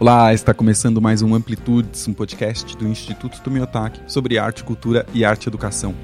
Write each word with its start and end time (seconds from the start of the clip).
Olá, 0.00 0.32
está 0.32 0.54
começando 0.54 0.98
mais 0.98 1.20
um 1.20 1.34
Amplitudes, 1.34 2.08
um 2.08 2.14
podcast 2.14 2.74
do 2.74 2.88
Instituto 2.88 3.38
Tomiotaki 3.42 4.00
sobre 4.10 4.38
arte, 4.38 4.64
cultura 4.64 5.04
e 5.12 5.26
arte 5.26 5.46
educação. 5.46 5.94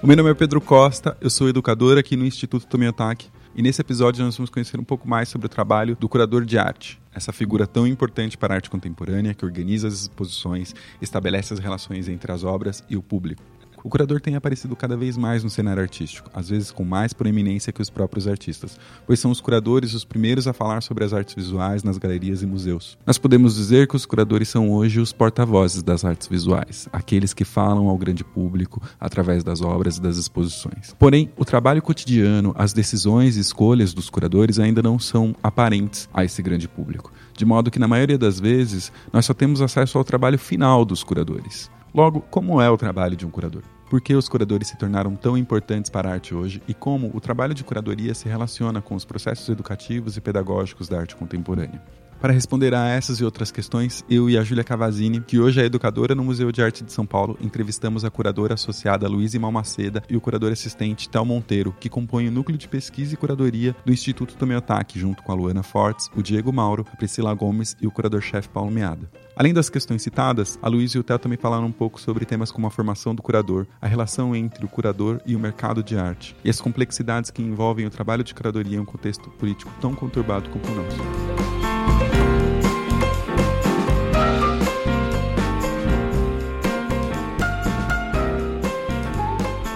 O 0.00 0.06
meu 0.06 0.16
nome 0.16 0.30
é 0.30 0.34
Pedro 0.34 0.60
Costa, 0.60 1.16
eu 1.20 1.28
sou 1.28 1.48
educador 1.48 1.98
aqui 1.98 2.14
no 2.14 2.24
Instituto 2.24 2.68
Tomiotaki 2.68 3.28
e 3.52 3.62
nesse 3.62 3.80
episódio 3.80 4.24
nós 4.24 4.36
vamos 4.36 4.48
conhecer 4.48 4.78
um 4.78 4.84
pouco 4.84 5.08
mais 5.08 5.28
sobre 5.28 5.46
o 5.46 5.50
trabalho 5.50 5.96
do 5.96 6.08
curador 6.08 6.44
de 6.44 6.56
arte, 6.56 7.02
essa 7.12 7.32
figura 7.32 7.66
tão 7.66 7.84
importante 7.84 8.38
para 8.38 8.54
a 8.54 8.58
arte 8.58 8.70
contemporânea 8.70 9.34
que 9.34 9.44
organiza 9.44 9.88
as 9.88 10.02
exposições, 10.02 10.72
estabelece 11.02 11.52
as 11.52 11.58
relações 11.58 12.08
entre 12.08 12.30
as 12.30 12.44
obras 12.44 12.84
e 12.88 12.96
o 12.96 13.02
público. 13.02 13.42
O 13.82 13.88
curador 13.88 14.20
tem 14.20 14.36
aparecido 14.36 14.76
cada 14.76 14.96
vez 14.96 15.16
mais 15.16 15.42
no 15.42 15.48
cenário 15.48 15.82
artístico, 15.82 16.30
às 16.34 16.50
vezes 16.50 16.70
com 16.70 16.84
mais 16.84 17.12
proeminência 17.12 17.72
que 17.72 17.80
os 17.80 17.88
próprios 17.88 18.28
artistas, 18.28 18.78
pois 19.06 19.18
são 19.18 19.30
os 19.30 19.40
curadores 19.40 19.94
os 19.94 20.04
primeiros 20.04 20.46
a 20.46 20.52
falar 20.52 20.82
sobre 20.82 21.02
as 21.04 21.14
artes 21.14 21.34
visuais 21.34 21.82
nas 21.82 21.96
galerias 21.96 22.42
e 22.42 22.46
museus. 22.46 22.98
Nós 23.06 23.16
podemos 23.16 23.54
dizer 23.54 23.88
que 23.88 23.96
os 23.96 24.04
curadores 24.04 24.48
são 24.48 24.70
hoje 24.70 25.00
os 25.00 25.12
porta-vozes 25.12 25.82
das 25.82 26.04
artes 26.04 26.28
visuais, 26.28 26.88
aqueles 26.92 27.32
que 27.32 27.44
falam 27.44 27.88
ao 27.88 27.96
grande 27.96 28.22
público 28.22 28.82
através 28.98 29.42
das 29.42 29.62
obras 29.62 29.96
e 29.96 30.02
das 30.02 30.18
exposições. 30.18 30.94
Porém, 30.98 31.30
o 31.36 31.44
trabalho 31.44 31.80
cotidiano, 31.80 32.54
as 32.58 32.74
decisões 32.74 33.36
e 33.36 33.40
escolhas 33.40 33.94
dos 33.94 34.10
curadores 34.10 34.58
ainda 34.58 34.82
não 34.82 34.98
são 34.98 35.34
aparentes 35.42 36.08
a 36.12 36.22
esse 36.22 36.42
grande 36.42 36.68
público, 36.68 37.12
de 37.34 37.44
modo 37.46 37.70
que 37.70 37.78
na 37.78 37.88
maioria 37.88 38.18
das 38.18 38.38
vezes 38.38 38.92
nós 39.10 39.24
só 39.24 39.32
temos 39.32 39.62
acesso 39.62 39.96
ao 39.96 40.04
trabalho 40.04 40.38
final 40.38 40.84
dos 40.84 41.02
curadores. 41.02 41.70
Logo, 41.92 42.20
como 42.30 42.60
é 42.60 42.70
o 42.70 42.76
trabalho 42.76 43.16
de 43.16 43.26
um 43.26 43.30
curador? 43.30 43.62
Por 43.90 44.00
que 44.00 44.14
os 44.14 44.28
curadores 44.28 44.68
se 44.68 44.76
tornaram 44.76 45.16
tão 45.16 45.36
importantes 45.36 45.90
para 45.90 46.08
a 46.08 46.12
arte 46.12 46.32
hoje 46.32 46.62
e 46.68 46.72
como 46.72 47.10
o 47.12 47.20
trabalho 47.20 47.52
de 47.52 47.64
curadoria 47.64 48.14
se 48.14 48.28
relaciona 48.28 48.80
com 48.80 48.94
os 48.94 49.04
processos 49.04 49.48
educativos 49.48 50.16
e 50.16 50.20
pedagógicos 50.20 50.88
da 50.88 51.00
arte 51.00 51.16
contemporânea? 51.16 51.82
Para 52.20 52.32
responder 52.32 52.72
a 52.72 52.86
essas 52.86 53.18
e 53.18 53.24
outras 53.24 53.50
questões, 53.50 54.04
eu 54.08 54.30
e 54.30 54.38
a 54.38 54.44
Júlia 54.44 54.62
Cavazini, 54.62 55.20
que 55.20 55.40
hoje 55.40 55.60
é 55.60 55.64
educadora 55.64 56.14
no 56.14 56.22
Museu 56.22 56.52
de 56.52 56.62
Arte 56.62 56.84
de 56.84 56.92
São 56.92 57.04
Paulo, 57.04 57.36
entrevistamos 57.40 58.04
a 58.04 58.10
curadora 58.10 58.54
associada 58.54 59.08
Luísa 59.08 59.40
Malmaceda 59.40 60.04
e 60.08 60.16
o 60.16 60.20
curador 60.20 60.52
assistente 60.52 61.08
Tel 61.08 61.24
Monteiro, 61.24 61.74
que 61.80 61.88
compõem 61.88 62.28
o 62.28 62.30
núcleo 62.30 62.58
de 62.58 62.68
pesquisa 62.68 63.14
e 63.14 63.16
curadoria 63.16 63.74
do 63.84 63.92
Instituto 63.92 64.36
Tomeotaki, 64.36 65.00
junto 65.00 65.22
com 65.22 65.32
a 65.32 65.34
Luana 65.34 65.64
Fortes, 65.64 66.08
o 66.14 66.22
Diego 66.22 66.52
Mauro, 66.52 66.86
a 66.92 66.96
Priscila 66.96 67.34
Gomes 67.34 67.74
e 67.80 67.88
o 67.88 67.90
curador-chefe 67.90 68.50
Paulo 68.50 68.70
Meada. 68.70 69.10
Além 69.40 69.54
das 69.54 69.70
questões 69.70 70.02
citadas, 70.02 70.58
a 70.60 70.68
Luísa 70.68 70.98
e 70.98 71.00
o 71.00 71.02
Theo 71.02 71.18
também 71.18 71.38
falaram 71.38 71.64
um 71.64 71.72
pouco 71.72 71.98
sobre 71.98 72.26
temas 72.26 72.52
como 72.52 72.66
a 72.66 72.70
formação 72.70 73.14
do 73.14 73.22
curador, 73.22 73.66
a 73.80 73.86
relação 73.86 74.36
entre 74.36 74.66
o 74.66 74.68
curador 74.68 75.18
e 75.24 75.34
o 75.34 75.38
mercado 75.38 75.82
de 75.82 75.96
arte, 75.96 76.36
e 76.44 76.50
as 76.50 76.60
complexidades 76.60 77.30
que 77.30 77.40
envolvem 77.40 77.86
o 77.86 77.90
trabalho 77.90 78.22
de 78.22 78.34
curadoria 78.34 78.76
em 78.76 78.80
um 78.80 78.84
contexto 78.84 79.30
político 79.30 79.72
tão 79.80 79.94
conturbado 79.94 80.50
como 80.50 80.62
o 80.66 80.74
nosso. 80.74 80.98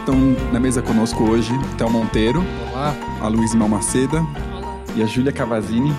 Estão 0.00 0.52
na 0.52 0.60
mesa 0.60 0.82
conosco 0.82 1.24
hoje 1.24 1.52
Théo 1.78 1.88
Monteiro, 1.88 2.44
Olá. 2.70 2.94
a 3.18 3.28
Luísa 3.28 3.56
Malmaceda 3.56 4.20
Olá. 4.20 4.84
e 4.94 5.02
a 5.02 5.06
Júlia 5.06 5.32
Cavazini. 5.32 5.90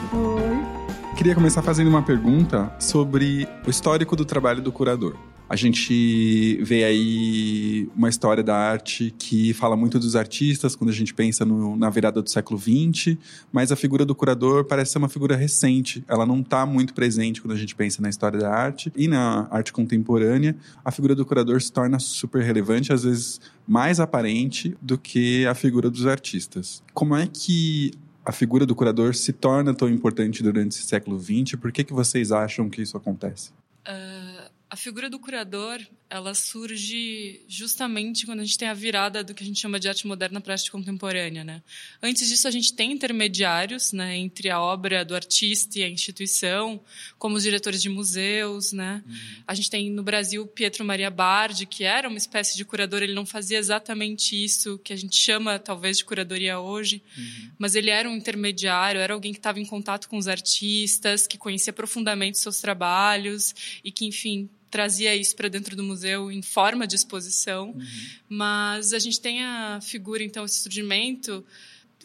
Queria 1.15 1.33
começar 1.33 1.61
fazendo 1.61 1.87
uma 1.87 2.03
pergunta 2.03 2.75
sobre 2.77 3.47
o 3.65 3.69
histórico 3.69 4.17
do 4.17 4.25
trabalho 4.25 4.61
do 4.61 4.69
curador. 4.69 5.15
A 5.47 5.55
gente 5.55 6.61
vê 6.61 6.83
aí 6.83 7.87
uma 7.95 8.09
história 8.09 8.43
da 8.43 8.55
arte 8.55 9.15
que 9.17 9.53
fala 9.53 9.77
muito 9.77 9.97
dos 9.97 10.15
artistas 10.15 10.75
quando 10.75 10.89
a 10.89 10.93
gente 10.93 11.13
pensa 11.13 11.45
no, 11.45 11.77
na 11.77 11.89
virada 11.89 12.21
do 12.21 12.29
século 12.29 12.59
XX, 12.59 13.15
mas 13.49 13.71
a 13.71 13.77
figura 13.77 14.03
do 14.03 14.13
curador 14.13 14.65
parece 14.65 14.91
ser 14.91 14.97
uma 14.97 15.07
figura 15.07 15.37
recente. 15.37 16.03
Ela 16.07 16.25
não 16.25 16.41
está 16.41 16.65
muito 16.65 16.93
presente 16.93 17.41
quando 17.41 17.53
a 17.53 17.57
gente 17.57 17.75
pensa 17.75 18.01
na 18.01 18.09
história 18.09 18.37
da 18.37 18.51
arte 18.51 18.91
e 18.93 19.07
na 19.07 19.47
arte 19.49 19.71
contemporânea. 19.71 20.55
A 20.83 20.91
figura 20.91 21.15
do 21.15 21.25
curador 21.25 21.61
se 21.61 21.71
torna 21.71 21.97
super 21.97 22.43
relevante, 22.43 22.91
às 22.91 23.03
vezes 23.03 23.39
mais 23.65 24.01
aparente 24.01 24.75
do 24.81 24.97
que 24.97 25.45
a 25.45 25.55
figura 25.55 25.89
dos 25.89 26.05
artistas. 26.05 26.83
Como 26.93 27.15
é 27.15 27.25
que 27.25 27.91
a 28.25 28.31
figura 28.31 28.65
do 28.65 28.75
curador 28.75 29.13
se 29.13 29.31
torna 29.31 29.73
tão 29.73 29.87
importante 29.87 30.41
durante 30.41 30.71
esse 30.71 30.83
século 30.83 31.19
XX? 31.19 31.55
Por 31.59 31.71
que, 31.71 31.83
que 31.83 31.93
vocês 31.93 32.31
acham 32.31 32.69
que 32.69 32.81
isso 32.81 32.97
acontece? 32.97 33.51
Uh, 33.87 34.34
a 34.69 34.75
figura 34.75 35.09
do 35.09 35.19
curador, 35.19 35.79
ela 36.09 36.33
surge 36.33 37.41
justamente 37.47 38.25
quando 38.25 38.39
a 38.39 38.43
gente 38.43 38.57
tem 38.57 38.67
a 38.67 38.73
virada 38.73 39.23
do 39.23 39.33
que 39.33 39.43
a 39.43 39.45
gente 39.45 39.59
chama 39.59 39.79
de 39.79 39.87
arte 39.87 40.07
moderna 40.07 40.41
para 40.41 40.53
arte 40.53 40.71
contemporânea, 40.71 41.43
né? 41.43 41.63
Antes 42.01 42.29
disso, 42.29 42.47
a 42.47 42.51
gente 42.51 42.73
tem 42.73 42.91
intermediários, 42.91 43.91
né, 43.91 44.15
entre 44.17 44.49
a 44.49 44.59
obra 44.59 45.03
do 45.03 45.15
artista 45.15 45.79
e 45.79 45.83
a 45.83 45.89
instituição, 45.89 46.81
como 47.17 47.35
os 47.35 47.43
diretores 47.43 47.81
de 47.81 47.89
museus, 47.89 48.71
né? 48.71 49.03
Uhum. 49.05 49.15
A 49.47 49.53
gente 49.53 49.69
tem 49.69 49.89
no 49.91 50.03
Brasil 50.03 50.45
Pietro 50.47 50.83
Maria 50.83 51.09
Bardi, 51.09 51.65
que 51.65 51.83
era 51.83 52.07
uma 52.07 52.17
espécie 52.17 52.55
de 52.55 52.65
curador, 52.65 53.03
ele 53.03 53.13
não 53.13 53.25
fazia 53.25 53.57
exatamente 53.57 54.41
isso 54.41 54.79
que 54.79 54.93
a 54.93 54.97
gente 54.97 55.15
chama 55.15 55.59
talvez 55.59 55.97
de 55.97 56.05
curadoria 56.05 56.59
hoje, 56.59 57.03
uhum. 57.17 57.51
mas 57.57 57.75
ele 57.75 57.89
era 57.89 58.09
um 58.09 58.15
intermediário, 58.15 58.99
era 58.99 59.13
alguém 59.13 59.31
que 59.31 59.39
estava 59.39 59.59
em 59.59 59.65
contato 59.65 60.07
com 60.09 60.17
os 60.17 60.27
artistas, 60.27 61.27
que 61.27 61.37
conhecia 61.37 61.73
profundamente 61.73 62.39
seus 62.39 62.59
trabalhos 62.59 63.53
e 63.83 63.91
que, 63.91 64.05
enfim, 64.05 64.49
trazia 64.75 65.15
isso 65.15 65.33
para 65.37 65.47
dentro 65.47 65.73
do 65.73 65.81
museu 65.81 66.29
em 66.29 66.41
forma 66.41 66.85
de 66.85 66.97
exposição, 66.97 67.69
uhum. 67.69 67.85
mas 68.27 68.91
a 68.91 68.99
gente 68.99 69.21
tem 69.21 69.41
a 69.41 69.79
figura, 69.81 70.21
então, 70.21 70.43
esse 70.43 70.59
surgimento 70.61 71.45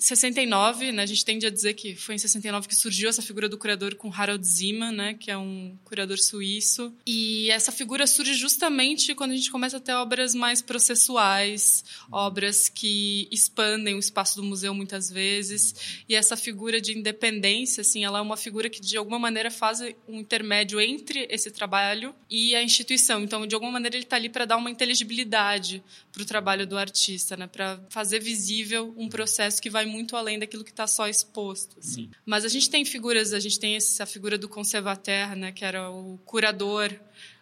69, 0.01 0.93
né, 0.93 1.03
a 1.03 1.07
gente 1.07 1.23
tende 1.25 1.47
a 1.47 1.51
dizer 1.51 1.75
que 1.75 1.95
foi 1.95 2.15
em 2.15 2.19
69 2.19 2.67
que 2.67 2.75
surgiu 2.75 3.11
essa 3.11 3.21
figura 3.21 3.51
do 3.51 3.59
curador 3.59 3.95
com 3.95 4.11
Harald 4.11 4.43
Zimmer, 4.45 4.91
né, 4.91 5.15
que 5.15 5.31
é 5.31 5.37
um 5.37 5.77
curador 5.85 6.19
suíço. 6.19 6.93
E 7.07 7.51
essa 7.51 7.71
figura 7.71 8.07
surge 8.07 8.33
justamente 8.33 9.15
quando 9.15 9.33
a 9.33 9.37
gente 9.37 9.51
começa 9.51 9.77
a 9.77 9.81
ter 9.81 9.93
obras 9.93 10.35
mais 10.35 10.63
processuais, 10.63 11.85
obras 12.11 12.71
que 12.71 13.29
expandem 13.31 13.95
o 13.95 13.99
espaço 13.99 14.37
do 14.37 14.43
museu 14.43 14.73
muitas 14.73 15.11
vezes. 15.11 16.03
E 16.09 16.15
essa 16.15 16.35
figura 16.35 16.81
de 16.81 16.97
independência, 16.97 17.83
assim, 17.83 18.03
ela 18.03 18.21
é 18.21 18.23
uma 18.23 18.39
figura 18.39 18.71
que 18.71 18.81
de 18.81 18.97
alguma 18.97 19.19
maneira 19.19 19.51
faz 19.51 19.81
um 20.09 20.19
intermédio 20.19 20.81
entre 20.81 21.27
esse 21.31 21.51
trabalho 21.51 22.15
e 22.31 22.55
a 22.57 22.63
instituição. 22.63 23.23
Então, 23.23 23.47
de 23.47 23.55
alguma 23.55 23.73
maneira 23.73 23.97
ele 23.97 24.05
está 24.05 24.17
ali 24.17 24.31
para 24.31 24.47
dar 24.47 24.57
uma 24.57 24.71
inteligibilidade 24.71 25.83
para 26.11 26.23
o 26.23 26.25
trabalho 26.25 26.67
do 26.67 26.79
artista, 26.79 27.37
né, 27.37 27.47
para 27.47 27.79
fazer 27.91 28.19
visível 28.21 28.95
um 28.97 29.07
processo 29.07 29.61
que 29.61 29.69
vai 29.69 29.90
muito 29.91 30.17
além 30.17 30.39
daquilo 30.39 30.65
que 30.65 30.71
está 30.71 30.87
só 30.87 31.09
exposto. 31.09 31.77
Assim. 31.79 32.05
Uhum. 32.05 32.11
Mas 32.25 32.45
a 32.45 32.49
gente 32.49 32.71
tem 32.71 32.85
figuras, 32.85 33.33
a 33.33 33.41
gente 33.41 33.59
tem 33.59 33.77
essa 33.77 34.07
figura 34.07 34.39
do 34.39 34.49
conservateur, 34.49 35.37
né, 35.37 35.53
que 35.53 35.65
era 35.65 35.91
o 35.91 36.19
curador 36.25 36.91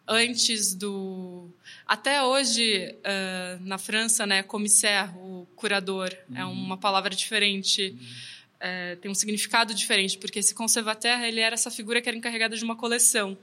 antes 0.09 0.75
do 0.75 1.51
até 1.87 2.23
hoje 2.23 2.97
uh, 3.01 3.63
na 3.63 3.77
França 3.77 4.27
né 4.27 4.43
commissaire 4.43 5.11
o 5.19 5.47
curador 5.55 6.09
é 6.11 6.17
uhum. 6.33 6.39
é 6.39 6.45
uma 6.47 6.79
palavra 6.79 7.15
diferente 7.15 7.91
uhum. 7.91 8.95
uh, 8.95 8.97
tem 8.97 9.11
um 9.11 9.15
significado 9.15 9.75
diferente 9.75 10.17
porque 10.17 10.39
esse 10.39 10.55
conservateur 10.55 11.23
ele 11.23 11.41
era 11.41 11.53
essa 11.53 11.71
figura 11.71 12.01
que 12.01 12.09
era 12.09 12.17
encarregada 12.17 12.57
de 12.57 12.65
uma 12.65 12.75
coleção 12.75 13.37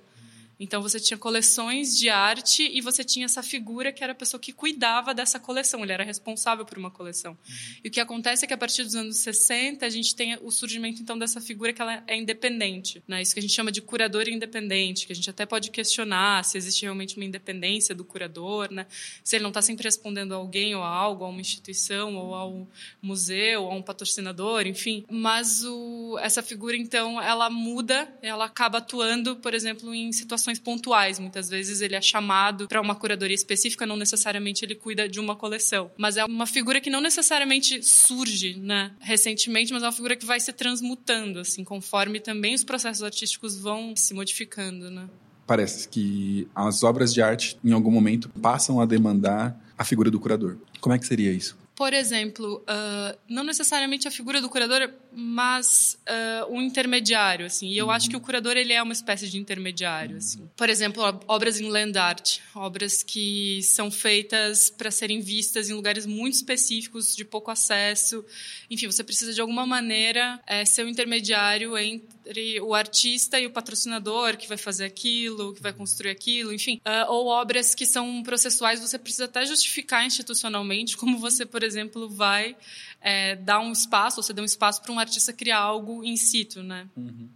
então 0.60 0.82
você 0.82 1.00
tinha 1.00 1.18
coleções 1.18 1.98
de 1.98 2.10
arte 2.10 2.70
e 2.72 2.82
você 2.82 3.04
tinha 3.04 3.26
essa 3.26 3.44
figura 3.44 3.92
que 3.92 4.04
era 4.04 4.14
a 4.14 4.16
pessoa 4.16 4.40
que 4.40 4.52
cuidava 4.54 5.14
dessa 5.14 5.40
coleção, 5.40 5.84
ele 5.84 5.92
era 5.92 6.04
responsável 6.04 6.66
por 6.66 6.78
uma 6.78 6.90
coleção. 6.90 7.32
Uhum. 7.32 7.56
E 7.84 7.88
o 7.88 7.92
que 7.92 8.00
acontece 8.00 8.46
é 8.46 8.48
que 8.48 8.54
a 8.54 8.58
partir 8.58 8.84
dos 8.84 8.96
anos 8.96 9.18
60 9.18 9.86
a 9.86 9.90
gente 9.90 10.16
tem 10.16 10.38
o 10.42 10.52
surgimento 10.52 11.02
então 11.02 11.18
dessa 11.18 11.42
figura 11.42 11.74
que 11.74 11.82
ela 11.82 12.04
é 12.08 12.16
independente, 12.16 13.04
né? 13.08 13.22
Isso 13.22 13.34
que 13.34 13.40
a 13.40 13.42
gente 13.42 13.54
chama 13.54 13.72
de 13.72 13.82
curador 13.82 14.28
independente, 14.28 15.06
que 15.06 15.12
a 15.12 15.16
gente 15.16 15.30
até 15.30 15.46
pode 15.46 15.72
questionar 15.72 16.44
se 16.46 16.58
existe 16.58 16.84
realmente 16.84 17.16
uma 17.18 17.26
independência 17.26 17.94
do 17.94 18.06
curador, 18.06 18.72
né? 18.72 18.86
Se 19.24 19.36
ele 19.36 19.44
não 19.44 19.50
está 19.50 19.62
sempre 19.62 19.84
respondendo 19.84 20.34
a 20.34 20.38
alguém 20.38 20.76
ou 20.76 20.84
a 20.84 20.88
algo, 20.88 21.26
a 21.26 21.28
uma 21.28 21.42
instituição 21.42 22.16
ou 22.16 22.34
ao 22.34 22.68
museu, 23.02 23.64
ou 23.64 23.72
a 23.72 23.76
um 23.76 23.82
patrocinador, 23.82 24.68
enfim. 24.68 25.06
Mas 25.10 25.64
o, 25.64 26.18
essa 26.22 26.42
figura 26.42 26.78
então 26.78 27.22
ela 27.22 27.50
muda, 27.50 28.08
ela 28.22 28.46
acaba 28.46 28.78
atuando, 28.78 29.36
por 29.38 29.54
exemplo, 29.54 29.94
em 29.94 30.12
situações 30.12 30.45
situações 30.46 30.60
pontuais. 30.60 31.20
Muitas 31.20 31.50
vezes 31.50 31.82
ele 31.82 31.96
é 31.96 32.02
chamado 32.02 32.68
para 32.68 32.80
uma 32.80 32.96
curadoria 32.96 33.36
específica, 33.36 33.86
não 33.86 33.98
necessariamente 33.98 34.64
ele 34.64 34.76
cuida 34.76 35.10
de 35.10 35.20
uma 35.20 35.36
coleção. 35.36 35.92
Mas 35.98 36.18
é 36.18 36.26
uma 36.26 36.46
figura 36.46 36.80
que 36.80 36.90
não 36.90 37.02
necessariamente 37.02 37.82
surge 37.84 38.56
né, 38.56 38.92
recentemente, 39.00 39.74
mas 39.74 39.82
é 39.82 39.86
uma 39.86 39.92
figura 39.92 40.16
que 40.16 40.26
vai 40.26 40.40
se 40.40 40.54
transmutando, 40.54 41.40
assim, 41.40 41.64
conforme 41.64 42.20
também 42.20 42.54
os 42.54 42.64
processos 42.64 43.04
artísticos 43.04 43.58
vão 43.58 43.96
se 43.96 44.14
modificando. 44.14 44.90
Né? 44.90 45.10
Parece 45.48 45.88
que 45.90 46.48
as 46.56 46.84
obras 46.84 47.14
de 47.14 47.22
arte, 47.22 47.58
em 47.64 47.72
algum 47.72 47.92
momento, 47.92 48.30
passam 48.30 48.80
a 48.80 48.86
demandar 48.86 49.60
a 49.78 49.84
figura 49.84 50.12
do 50.12 50.20
curador. 50.20 50.58
Como 50.80 50.94
é 50.94 51.00
que 51.00 51.06
seria 51.06 51.32
isso? 51.32 51.58
Por 51.76 51.94
exemplo, 51.94 52.64
uh, 52.64 53.18
não 53.28 53.44
necessariamente 53.44 54.08
a 54.08 54.12
figura 54.12 54.40
do 54.40 54.48
curador, 54.48 54.90
mas 55.18 55.98
uh, 56.10 56.54
um 56.54 56.62
intermediário, 56.62 57.46
assim. 57.46 57.70
E 57.70 57.78
eu 57.78 57.86
uhum. 57.86 57.92
acho 57.92 58.10
que 58.10 58.18
o 58.18 58.20
curador 58.20 58.58
ele 58.58 58.74
é 58.74 58.84
uma 58.84 58.92
espécie 58.92 59.30
de 59.30 59.38
intermediário, 59.38 60.18
assim. 60.18 60.50
Por 60.58 60.70
exemplo, 60.70 61.04
obras 61.26 61.60
em 61.60 61.70
land 61.70 61.98
art, 61.98 62.40
obras 62.54 63.02
que 63.02 63.62
são 63.64 63.90
feitas 63.90 64.70
para 64.70 64.92
serem 64.92 65.22
vistas 65.22 65.70
em 65.70 65.74
lugares 65.74 66.06
muito 66.06 66.34
específicos, 66.34 67.16
de 67.16 67.24
pouco 67.24 67.50
acesso. 67.50 68.26
Enfim, 68.70 68.88
você 68.88 69.06
precisa 69.06 69.34
de 69.34 69.40
alguma 69.40 69.66
maneira 69.66 70.38
é, 70.46 70.66
ser 70.66 70.86
um 70.86 70.90
intermediário 70.90 71.78
entre 71.78 72.60
o 72.60 72.74
artista 72.76 73.40
e 73.40 73.46
o 73.46 73.52
patrocinador 73.52 74.36
que 74.36 74.50
vai 74.50 74.58
fazer 74.58 74.84
aquilo, 74.84 75.54
que 75.54 75.62
vai 75.62 75.72
construir 75.72 76.12
aquilo, 76.12 76.52
enfim. 76.52 76.82
Uh, 76.86 77.10
ou 77.10 77.28
obras 77.28 77.74
que 77.74 77.86
são 77.86 78.22
processuais, 78.22 78.82
você 78.82 79.00
precisa 79.00 79.26
até 79.26 79.46
justificar 79.46 80.06
institucionalmente 80.06 80.98
como 80.98 81.18
você, 81.18 81.46
por 81.46 81.64
exemplo, 81.64 82.10
vai 82.10 82.58
é, 83.02 83.36
dar 83.36 83.60
um 83.60 83.72
espaço, 83.72 84.22
você 84.22 84.34
dá 84.34 84.42
um 84.42 84.46
espaço 84.46 84.82
para 84.82 84.92
um 84.92 85.00
artista 85.00 85.32
criar 85.32 85.60
algo 85.60 86.04
in 86.04 86.18
situ, 86.18 86.64
né? 86.64 86.88
Uhum. 86.96 87.30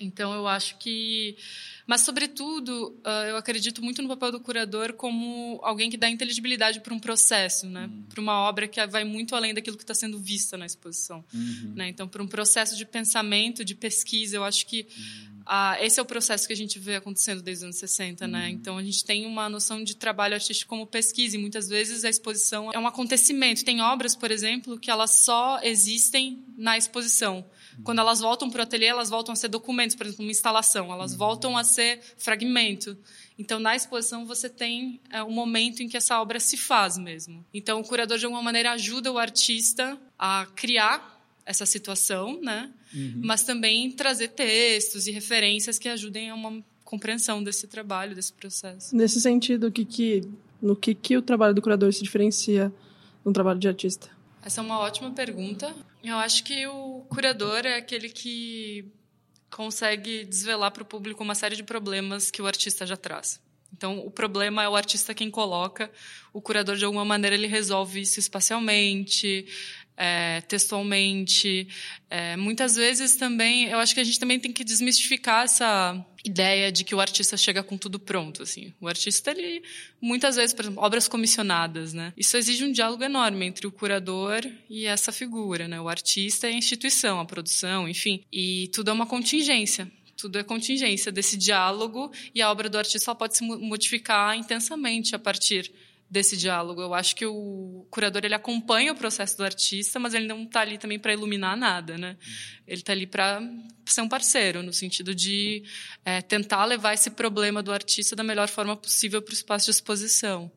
Então, 0.00 0.32
eu 0.32 0.48
acho 0.48 0.78
que... 0.78 1.36
Mas, 1.86 2.00
sobretudo, 2.00 2.98
uh, 3.04 3.26
eu 3.28 3.36
acredito 3.36 3.82
muito 3.82 4.00
no 4.00 4.08
papel 4.08 4.32
do 4.32 4.40
curador 4.40 4.94
como 4.94 5.60
alguém 5.62 5.90
que 5.90 5.96
dá 5.96 6.08
inteligibilidade 6.08 6.80
para 6.80 6.94
um 6.94 6.98
processo, 6.98 7.66
né? 7.66 7.84
Uhum. 7.84 8.02
Para 8.08 8.20
uma 8.20 8.34
obra 8.48 8.66
que 8.66 8.84
vai 8.86 9.04
muito 9.04 9.36
além 9.36 9.52
daquilo 9.52 9.76
que 9.76 9.82
está 9.82 9.92
sendo 9.92 10.18
vista 10.18 10.56
na 10.56 10.64
exposição. 10.64 11.22
Uhum. 11.34 11.72
Né? 11.76 11.88
Então, 11.88 12.08
para 12.08 12.22
um 12.22 12.26
processo 12.26 12.76
de 12.76 12.86
pensamento, 12.86 13.62
de 13.64 13.74
pesquisa, 13.74 14.36
eu 14.36 14.44
acho 14.44 14.66
que 14.66 14.86
uhum. 14.96 15.39
Ah, 15.52 15.76
esse 15.80 15.98
é 15.98 16.02
o 16.02 16.06
processo 16.06 16.46
que 16.46 16.52
a 16.52 16.56
gente 16.56 16.78
vê 16.78 16.94
acontecendo 16.94 17.42
desde 17.42 17.64
os 17.64 17.64
anos 17.64 17.76
60, 17.78 18.24
né? 18.28 18.44
Uhum. 18.44 18.48
Então 18.50 18.78
a 18.78 18.84
gente 18.84 19.04
tem 19.04 19.26
uma 19.26 19.48
noção 19.48 19.82
de 19.82 19.96
trabalho 19.96 20.34
artístico 20.34 20.68
como 20.68 20.86
pesquisa 20.86 21.36
e 21.36 21.40
muitas 21.40 21.68
vezes 21.68 22.04
a 22.04 22.08
exposição 22.08 22.70
é 22.72 22.78
um 22.78 22.86
acontecimento. 22.86 23.64
Tem 23.64 23.80
obras, 23.80 24.14
por 24.14 24.30
exemplo, 24.30 24.78
que 24.78 24.88
elas 24.88 25.24
só 25.24 25.58
existem 25.60 26.44
na 26.56 26.78
exposição. 26.78 27.44
Uhum. 27.76 27.82
Quando 27.82 27.98
elas 27.98 28.20
voltam 28.20 28.48
para 28.48 28.60
o 28.60 28.62
ateliê, 28.62 28.86
elas 28.86 29.10
voltam 29.10 29.32
a 29.32 29.36
ser 29.36 29.48
documentos, 29.48 29.96
por 29.96 30.06
exemplo, 30.06 30.24
uma 30.24 30.30
instalação. 30.30 30.92
Elas 30.92 31.10
uhum. 31.10 31.18
voltam 31.18 31.58
a 31.58 31.64
ser 31.64 32.00
fragmento. 32.16 32.96
Então, 33.36 33.58
na 33.58 33.74
exposição, 33.74 34.24
você 34.24 34.48
tem 34.48 35.00
é, 35.10 35.20
um 35.20 35.32
momento 35.32 35.82
em 35.82 35.88
que 35.88 35.96
essa 35.96 36.20
obra 36.22 36.38
se 36.38 36.56
faz 36.56 36.96
mesmo. 36.96 37.44
Então, 37.52 37.80
o 37.80 37.84
curador, 37.84 38.18
de 38.18 38.24
alguma 38.24 38.42
maneira, 38.42 38.70
ajuda 38.70 39.10
o 39.10 39.18
artista 39.18 39.98
a 40.16 40.46
criar 40.54 41.19
essa 41.50 41.66
situação, 41.66 42.40
né? 42.40 42.70
Uhum. 42.94 43.20
Mas 43.24 43.42
também 43.42 43.90
trazer 43.90 44.28
textos 44.28 45.06
e 45.06 45.10
referências 45.10 45.78
que 45.78 45.88
ajudem 45.88 46.30
a 46.30 46.34
uma 46.34 46.62
compreensão 46.84 47.42
desse 47.42 47.66
trabalho, 47.66 48.14
desse 48.14 48.32
processo. 48.32 48.94
Nesse 48.96 49.20
sentido, 49.20 49.70
que 49.70 49.84
que, 49.84 50.22
no 50.62 50.76
que, 50.76 50.94
que 50.94 51.16
o 51.16 51.22
trabalho 51.22 51.54
do 51.54 51.60
curador 51.60 51.92
se 51.92 52.02
diferencia 52.02 52.72
do 53.24 53.32
trabalho 53.32 53.58
de 53.58 53.68
artista? 53.68 54.08
Essa 54.42 54.60
é 54.60 54.64
uma 54.64 54.78
ótima 54.78 55.10
pergunta. 55.10 55.74
Eu 56.02 56.16
acho 56.16 56.44
que 56.44 56.66
o 56.66 57.04
curador 57.08 57.66
é 57.66 57.76
aquele 57.76 58.08
que 58.08 58.84
consegue 59.50 60.24
desvelar 60.24 60.70
para 60.70 60.82
o 60.82 60.86
público 60.86 61.22
uma 61.22 61.34
série 61.34 61.56
de 61.56 61.64
problemas 61.64 62.30
que 62.30 62.40
o 62.40 62.46
artista 62.46 62.86
já 62.86 62.96
traz. 62.96 63.40
Então, 63.72 63.98
o 63.98 64.10
problema 64.10 64.62
é 64.62 64.68
o 64.68 64.74
artista 64.74 65.14
quem 65.14 65.30
coloca, 65.30 65.90
o 66.32 66.40
curador, 66.40 66.76
de 66.76 66.84
alguma 66.84 67.04
maneira, 67.04 67.36
ele 67.36 67.46
resolve 67.46 68.00
isso 68.00 68.18
espacialmente, 68.18 69.46
é, 70.00 70.40
textualmente. 70.40 71.68
É, 72.08 72.34
muitas 72.34 72.74
vezes 72.74 73.16
também, 73.16 73.66
eu 73.66 73.78
acho 73.78 73.92
que 73.92 74.00
a 74.00 74.04
gente 74.04 74.18
também 74.18 74.40
tem 74.40 74.50
que 74.50 74.64
desmistificar 74.64 75.44
essa 75.44 76.02
ideia 76.24 76.72
de 76.72 76.84
que 76.84 76.94
o 76.94 77.00
artista 77.00 77.36
chega 77.36 77.62
com 77.62 77.76
tudo 77.76 77.98
pronto, 77.98 78.42
assim. 78.42 78.72
O 78.80 78.88
artista, 78.88 79.30
ele, 79.30 79.62
muitas 80.00 80.36
vezes, 80.36 80.54
por 80.54 80.62
exemplo, 80.64 80.82
obras 80.82 81.06
comissionadas, 81.06 81.92
né? 81.92 82.14
Isso 82.16 82.34
exige 82.38 82.64
um 82.64 82.72
diálogo 82.72 83.04
enorme 83.04 83.44
entre 83.44 83.66
o 83.66 83.72
curador 83.72 84.40
e 84.70 84.86
essa 84.86 85.12
figura, 85.12 85.68
né? 85.68 85.78
O 85.78 85.88
artista 85.88 86.48
e 86.48 86.54
a 86.54 86.56
instituição, 86.56 87.20
a 87.20 87.26
produção, 87.26 87.86
enfim. 87.86 88.24
E 88.32 88.70
tudo 88.72 88.90
é 88.90 88.94
uma 88.94 89.06
contingência 89.06 89.90
tudo 90.16 90.38
é 90.38 90.42
contingência 90.42 91.10
desse 91.10 91.34
diálogo 91.34 92.12
e 92.34 92.42
a 92.42 92.50
obra 92.50 92.68
do 92.68 92.76
artista 92.76 93.14
pode 93.14 93.38
se 93.38 93.42
modificar 93.42 94.36
intensamente 94.36 95.16
a 95.16 95.18
partir 95.18 95.72
desse 96.10 96.36
diálogo. 96.36 96.82
Eu 96.82 96.92
acho 96.92 97.14
que 97.14 97.24
o 97.24 97.86
curador 97.88 98.22
ele 98.24 98.34
acompanha 98.34 98.92
o 98.92 98.96
processo 98.96 99.36
do 99.36 99.44
artista, 99.44 100.00
mas 100.00 100.12
ele 100.12 100.26
não 100.26 100.42
está 100.42 100.60
ali 100.60 100.76
também 100.76 100.98
para 100.98 101.12
iluminar 101.12 101.56
nada, 101.56 101.96
né? 101.96 102.16
Ele 102.66 102.80
está 102.80 102.92
ali 102.92 103.06
para 103.06 103.40
ser 103.86 104.00
um 104.00 104.08
parceiro, 104.08 104.62
no 104.62 104.72
sentido 104.72 105.14
de 105.14 105.62
é, 106.04 106.20
tentar 106.20 106.64
levar 106.64 106.94
esse 106.94 107.10
problema 107.10 107.62
do 107.62 107.72
artista 107.72 108.16
da 108.16 108.24
melhor 108.24 108.48
forma 108.48 108.76
possível 108.76 109.22
para 109.22 109.30
o 109.30 109.34
espaço 109.34 109.66
de 109.66 109.70
exposição. 109.70 110.50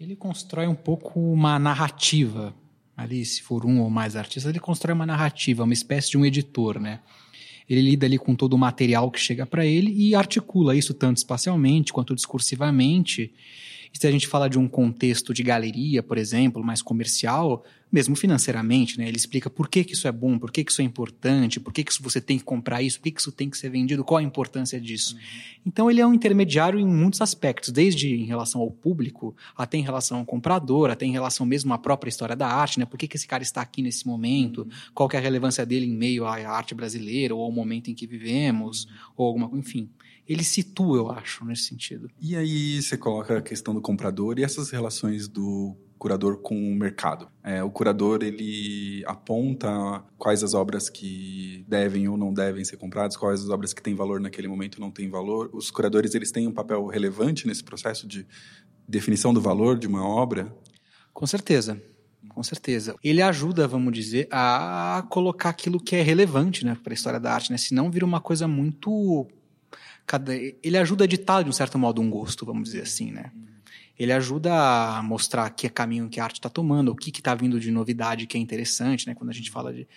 Ele 0.00 0.16
constrói 0.16 0.66
um 0.66 0.74
pouco 0.74 1.20
uma 1.20 1.58
narrativa. 1.58 2.54
Ali, 2.96 3.24
se 3.26 3.42
for 3.42 3.66
um 3.66 3.82
ou 3.82 3.90
mais 3.90 4.16
artistas, 4.16 4.48
ele 4.48 4.60
constrói 4.60 4.94
uma 4.94 5.04
narrativa, 5.04 5.64
uma 5.64 5.74
espécie 5.74 6.10
de 6.10 6.16
um 6.16 6.24
editor, 6.24 6.80
né? 6.80 7.00
Ele 7.68 7.82
lida 7.82 8.06
ali 8.06 8.16
com 8.16 8.34
todo 8.34 8.54
o 8.54 8.58
material 8.58 9.10
que 9.10 9.20
chega 9.20 9.44
para 9.44 9.66
ele 9.66 9.92
e 9.92 10.14
articula 10.14 10.74
isso 10.74 10.94
tanto 10.94 11.18
espacialmente 11.18 11.92
quanto 11.92 12.14
discursivamente 12.14 13.34
e 13.92 13.98
se 13.98 14.06
a 14.06 14.10
gente 14.10 14.26
fala 14.26 14.48
de 14.48 14.58
um 14.58 14.68
contexto 14.68 15.32
de 15.32 15.42
galeria, 15.42 16.02
por 16.02 16.18
exemplo, 16.18 16.62
mais 16.62 16.82
comercial, 16.82 17.64
mesmo 17.90 18.16
financeiramente, 18.16 18.98
né? 18.98 19.08
Ele 19.08 19.16
explica 19.16 19.48
por 19.48 19.68
que, 19.68 19.84
que 19.84 19.94
isso 19.94 20.08
é 20.08 20.12
bom, 20.12 20.38
por 20.38 20.50
que, 20.50 20.64
que 20.64 20.72
isso 20.72 20.82
é 20.82 20.84
importante, 20.84 21.60
por 21.60 21.72
que, 21.72 21.84
que 21.84 22.02
você 22.02 22.20
tem 22.20 22.36
que 22.36 22.44
comprar 22.44 22.82
isso, 22.82 22.98
por 22.98 23.04
que, 23.04 23.12
que 23.12 23.20
isso 23.20 23.30
tem 23.30 23.48
que 23.48 23.56
ser 23.56 23.70
vendido, 23.70 24.04
qual 24.04 24.18
a 24.18 24.22
importância 24.22 24.80
disso. 24.80 25.14
Uhum. 25.14 25.20
Então 25.66 25.90
ele 25.90 26.00
é 26.00 26.06
um 26.06 26.12
intermediário 26.12 26.78
em 26.78 26.86
muitos 26.86 27.20
aspectos, 27.20 27.70
desde 27.70 28.12
em 28.12 28.24
relação 28.24 28.60
ao 28.60 28.70
público, 28.70 29.34
até 29.56 29.78
em 29.78 29.82
relação 29.82 30.18
ao 30.18 30.24
comprador, 30.24 30.90
até 30.90 31.06
em 31.06 31.12
relação 31.12 31.46
mesmo 31.46 31.72
à 31.72 31.78
própria 31.78 32.08
história 32.08 32.34
da 32.34 32.48
arte, 32.48 32.78
né? 32.78 32.84
Por 32.84 32.98
que, 32.98 33.06
que 33.06 33.16
esse 33.16 33.26
cara 33.26 33.42
está 33.42 33.62
aqui 33.62 33.82
nesse 33.82 34.06
momento, 34.06 34.62
uhum. 34.62 34.68
qual 34.92 35.08
é 35.12 35.16
a 35.16 35.20
relevância 35.20 35.64
dele 35.64 35.86
em 35.86 35.96
meio 35.96 36.26
à 36.26 36.34
arte 36.48 36.74
brasileira, 36.74 37.34
ou 37.34 37.42
ao 37.42 37.52
momento 37.52 37.90
em 37.90 37.94
que 37.94 38.06
vivemos, 38.06 38.84
uhum. 38.84 38.90
ou 39.16 39.26
alguma 39.26 39.58
enfim 39.58 39.88
ele 40.28 40.44
situa, 40.44 40.98
eu 40.98 41.10
acho, 41.10 41.44
nesse 41.44 41.64
sentido. 41.64 42.10
E 42.20 42.36
aí 42.36 42.82
você 42.82 42.96
coloca 42.96 43.38
a 43.38 43.42
questão 43.42 43.74
do 43.74 43.80
comprador 43.80 44.38
e 44.38 44.44
essas 44.44 44.70
relações 44.70 45.28
do 45.28 45.76
curador 45.98 46.38
com 46.38 46.54
o 46.54 46.74
mercado. 46.74 47.28
É, 47.42 47.62
o 47.62 47.70
curador 47.70 48.22
ele 48.22 49.02
aponta 49.06 50.04
quais 50.18 50.42
as 50.42 50.54
obras 50.54 50.90
que 50.90 51.64
devem 51.68 52.08
ou 52.08 52.16
não 52.16 52.32
devem 52.32 52.64
ser 52.64 52.76
compradas, 52.76 53.16
quais 53.16 53.42
as 53.42 53.48
obras 53.48 53.72
que 53.72 53.82
têm 53.82 53.94
valor 53.94 54.20
naquele 54.20 54.48
momento 54.48 54.80
não 54.80 54.90
têm 54.90 55.08
valor. 55.08 55.50
Os 55.52 55.70
curadores 55.70 56.14
eles 56.14 56.30
têm 56.30 56.46
um 56.46 56.52
papel 56.52 56.86
relevante 56.86 57.46
nesse 57.46 57.64
processo 57.64 58.06
de 58.06 58.26
definição 58.86 59.32
do 59.32 59.40
valor 59.40 59.78
de 59.78 59.86
uma 59.86 60.06
obra. 60.06 60.54
Com 61.12 61.26
certeza. 61.26 61.80
Com 62.28 62.42
certeza. 62.42 62.94
Ele 63.02 63.22
ajuda, 63.22 63.66
vamos 63.66 63.92
dizer, 63.92 64.28
a 64.30 65.06
colocar 65.08 65.48
aquilo 65.48 65.80
que 65.80 65.96
é 65.96 66.02
relevante 66.02 66.64
né, 66.64 66.76
para 66.82 66.92
a 66.92 66.94
história 66.94 67.20
da 67.20 67.32
arte, 67.32 67.50
né? 67.50 67.56
Senão 67.56 67.90
vira 67.90 68.04
uma 68.04 68.20
coisa 68.20 68.46
muito 68.48 69.26
cada, 70.06 70.34
ele 70.34 70.78
ajuda 70.78 71.04
a 71.04 71.06
editar, 71.06 71.42
de 71.42 71.50
um 71.50 71.52
certo 71.52 71.78
modo, 71.78 72.00
um 72.00 72.08
gosto, 72.08 72.46
vamos 72.46 72.64
dizer 72.64 72.82
assim, 72.82 73.10
né? 73.10 73.32
Ele 73.98 74.12
ajuda 74.12 74.52
a 74.52 75.02
mostrar 75.02 75.48
que 75.50 75.66
é 75.66 75.70
caminho 75.70 76.08
que 76.08 76.20
a 76.20 76.24
arte 76.24 76.36
está 76.36 76.50
tomando, 76.50 76.90
o 76.90 76.94
que 76.94 77.10
está 77.10 77.34
vindo 77.34 77.58
de 77.58 77.70
novidade 77.70 78.26
que 78.26 78.36
é 78.36 78.40
interessante, 78.40 79.06
né? 79.06 79.14
Quando 79.14 79.30
a 79.30 79.32
gente 79.32 79.50
fala 79.50 79.72
de, 79.72 79.88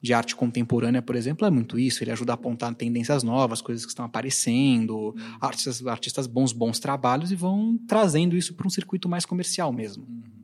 de 0.00 0.12
arte 0.12 0.34
contemporânea, 0.34 1.00
por 1.00 1.14
exemplo, 1.14 1.46
é 1.46 1.50
muito 1.50 1.78
isso. 1.78 2.02
Ele 2.02 2.10
ajuda 2.10 2.32
a 2.32 2.34
apontar 2.34 2.74
tendências 2.74 3.22
novas, 3.22 3.62
coisas 3.62 3.86
que 3.86 3.92
estão 3.92 4.04
aparecendo, 4.04 5.14
artistas, 5.40 5.86
artistas 5.86 6.26
bons, 6.26 6.52
bons 6.52 6.80
trabalhos 6.80 7.30
e 7.30 7.36
vão 7.36 7.78
trazendo 7.86 8.36
isso 8.36 8.54
para 8.54 8.66
um 8.66 8.70
circuito 8.70 9.08
mais 9.08 9.24
comercial 9.24 9.72
mesmo. 9.72 10.04
Uhum 10.04 10.41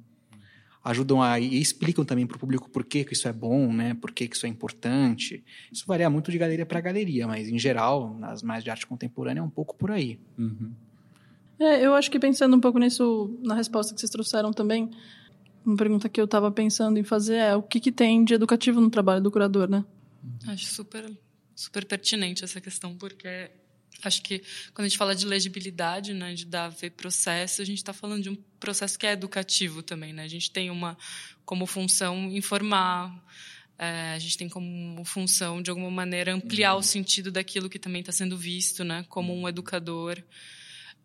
ajudam 0.88 1.22
a 1.22 1.38
e 1.38 1.60
explicam 1.60 2.04
também 2.04 2.26
para 2.26 2.36
o 2.36 2.40
público 2.40 2.70
por 2.70 2.84
que, 2.84 3.04
que 3.04 3.12
isso 3.12 3.28
é 3.28 3.32
bom, 3.32 3.72
né? 3.72 3.94
Por 3.94 4.10
que, 4.10 4.26
que 4.26 4.34
isso 4.34 4.46
é 4.46 4.48
importante. 4.48 5.44
Isso 5.70 5.84
varia 5.86 6.08
muito 6.08 6.30
de 6.30 6.38
galeria 6.38 6.64
para 6.64 6.80
galeria, 6.80 7.26
mas 7.26 7.48
em 7.48 7.58
geral, 7.58 8.16
nas 8.18 8.42
mais 8.42 8.64
de 8.64 8.70
arte 8.70 8.86
contemporânea 8.86 9.40
é 9.40 9.42
um 9.42 9.50
pouco 9.50 9.76
por 9.76 9.90
aí. 9.90 10.18
Uhum. 10.38 10.72
É, 11.58 11.84
eu 11.84 11.94
acho 11.94 12.10
que 12.10 12.18
pensando 12.18 12.56
um 12.56 12.60
pouco 12.60 12.78
nisso, 12.78 13.36
na 13.42 13.54
resposta 13.54 13.92
que 13.92 14.00
vocês 14.00 14.10
trouxeram 14.10 14.52
também, 14.52 14.90
uma 15.64 15.76
pergunta 15.76 16.08
que 16.08 16.20
eu 16.20 16.24
estava 16.24 16.50
pensando 16.50 16.98
em 16.98 17.04
fazer 17.04 17.36
é 17.36 17.54
o 17.54 17.62
que, 17.62 17.80
que 17.80 17.92
tem 17.92 18.24
de 18.24 18.34
educativo 18.34 18.80
no 18.80 18.88
trabalho 18.88 19.22
do 19.22 19.30
curador, 19.30 19.68
né? 19.68 19.84
Acho 20.46 20.66
super, 20.66 21.04
super 21.54 21.84
pertinente 21.84 22.44
essa 22.44 22.60
questão, 22.60 22.96
porque 22.96 23.50
Acho 24.02 24.22
que 24.22 24.42
quando 24.72 24.86
a 24.86 24.88
gente 24.88 24.98
fala 24.98 25.14
de 25.14 25.26
legibilidade, 25.26 26.14
né, 26.14 26.32
de 26.32 26.44
dar 26.44 26.68
ver 26.68 26.90
processo, 26.90 27.60
a 27.60 27.64
gente 27.64 27.78
está 27.78 27.92
falando 27.92 28.22
de 28.22 28.30
um 28.30 28.36
processo 28.60 28.98
que 28.98 29.06
é 29.06 29.12
educativo 29.12 29.82
também, 29.82 30.12
né? 30.12 30.22
A 30.22 30.28
gente 30.28 30.50
tem 30.50 30.70
uma 30.70 30.96
como 31.44 31.66
função 31.66 32.30
informar, 32.30 33.12
é, 33.78 34.12
a 34.14 34.18
gente 34.18 34.36
tem 34.36 34.48
como 34.48 35.04
função 35.04 35.62
de 35.62 35.70
alguma 35.70 35.90
maneira 35.90 36.32
ampliar 36.32 36.74
uhum. 36.74 36.80
o 36.80 36.82
sentido 36.82 37.32
daquilo 37.32 37.68
que 37.68 37.78
também 37.78 38.00
está 38.00 38.12
sendo 38.12 38.36
visto, 38.36 38.84
né, 38.84 39.04
como 39.08 39.34
um 39.34 39.48
educador. 39.48 40.22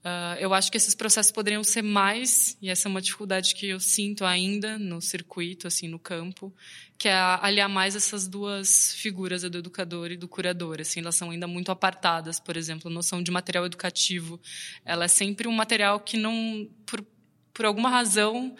Uh, 0.04 0.36
eu 0.38 0.54
acho 0.54 0.70
que 0.70 0.76
esses 0.76 0.94
processos 0.94 1.32
poderiam 1.32 1.64
ser 1.64 1.82
mais, 1.82 2.58
e 2.62 2.70
essa 2.70 2.90
é 2.90 2.90
uma 2.90 3.02
dificuldade 3.02 3.56
que 3.56 3.70
eu 3.70 3.80
sinto 3.80 4.26
ainda 4.26 4.78
no 4.78 5.02
circuito, 5.02 5.66
assim, 5.66 5.88
no 5.88 5.98
campo, 5.98 6.54
que 6.98 7.08
é 7.08 7.14
aliar 7.14 7.70
mais 7.70 7.96
essas 7.96 8.28
duas 8.28 8.94
figuras, 8.96 9.46
a 9.46 9.50
do 9.50 9.60
educador 9.60 10.12
e 10.12 10.18
do 10.18 10.28
curador. 10.28 10.82
Assim, 10.82 11.00
elas 11.00 11.16
são 11.16 11.32
ainda 11.32 11.48
muito 11.48 11.72
apartadas, 11.72 12.38
por 12.38 12.58
exemplo, 12.58 12.92
a 12.92 12.94
noção 12.94 13.24
de 13.24 13.32
material 13.32 13.66
educativo. 13.66 14.42
Ela 14.84 15.06
é 15.06 15.08
sempre 15.08 15.48
um 15.48 15.54
material 15.54 16.02
que 16.02 16.18
não, 16.18 16.70
por, 16.86 17.06
por 17.54 17.66
alguma 17.66 17.90
razão, 17.90 18.54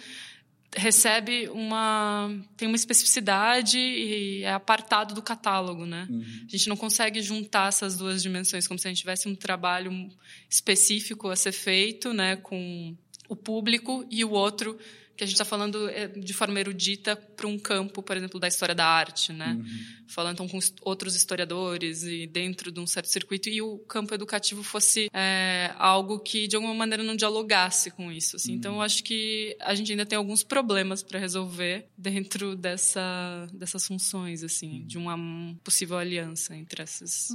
recebe 0.76 1.48
uma 1.50 2.30
tem 2.58 2.68
uma 2.68 2.76
especificidade 2.76 3.78
e 3.78 4.44
é 4.44 4.52
apartado 4.52 5.14
do 5.14 5.22
catálogo, 5.22 5.86
né? 5.86 6.08
Uhum. 6.10 6.24
A 6.48 6.50
gente 6.50 6.68
não 6.70 6.76
consegue 6.78 7.22
juntar 7.22 7.70
essas 7.70 7.98
duas 7.98 8.22
dimensões 8.22 8.68
como 8.68 8.80
se 8.80 8.88
a 8.88 8.92
gente 8.92 9.00
tivesse 9.00 9.28
um 9.28 9.36
trabalho 9.36 10.10
específico 10.50 11.30
a 11.30 11.36
ser 11.36 11.52
feito, 11.52 12.14
né, 12.14 12.36
com 12.38 12.96
o 13.30 13.36
público 13.36 14.06
e 14.10 14.24
o 14.24 14.32
outro 14.32 14.78
que 15.16 15.24
a 15.24 15.28
gente 15.28 15.36
está 15.36 15.46
falando 15.46 15.88
é, 15.90 16.08
de 16.08 16.34
forma 16.34 16.60
erudita 16.60 17.16
para 17.16 17.48
um 17.48 17.60
campo, 17.60 18.02
por 18.02 18.18
exemplo, 18.18 18.40
da 18.40 18.48
história 18.48 18.74
da 18.74 18.86
arte, 18.86 19.32
né? 19.32 19.54
Uhum. 19.60 20.04
Falando 20.08 20.34
então 20.34 20.48
com 20.48 20.60
outros 20.82 21.16
historiadores 21.16 22.04
e 22.04 22.26
dentro 22.28 22.72
de 22.72 22.80
um 22.80 22.88
certo 22.88 23.08
circuito 23.10 23.50
e 23.50 23.62
o 23.62 23.78
campo 23.80 24.14
educativo 24.14 24.64
fosse 24.64 25.10
é, 25.14 25.72
algo 25.78 26.20
que 26.20 26.48
de 26.48 26.56
alguma 26.56 26.74
maneira 26.74 27.04
não 27.04 27.16
dialogasse 27.16 27.92
com 27.92 28.12
isso. 28.12 28.36
Assim. 28.38 28.52
Uhum. 28.52 28.58
Então, 28.58 28.76
eu 28.76 28.82
acho 28.82 29.04
que 29.04 29.56
a 29.60 29.76
gente 29.76 29.92
ainda 29.92 30.06
tem 30.06 30.18
alguns 30.18 30.44
problemas 30.44 31.04
para 31.04 31.20
resolver 31.20 31.88
dentro 31.98 32.56
dessa, 32.56 33.48
dessas 33.54 33.86
funções, 33.86 34.44
assim, 34.44 34.82
uhum. 34.82 34.88
de 34.88 34.98
uma 34.98 35.18
possível 35.64 35.98
aliança 35.98 36.56
entre 36.56 36.82
essas. 36.82 37.30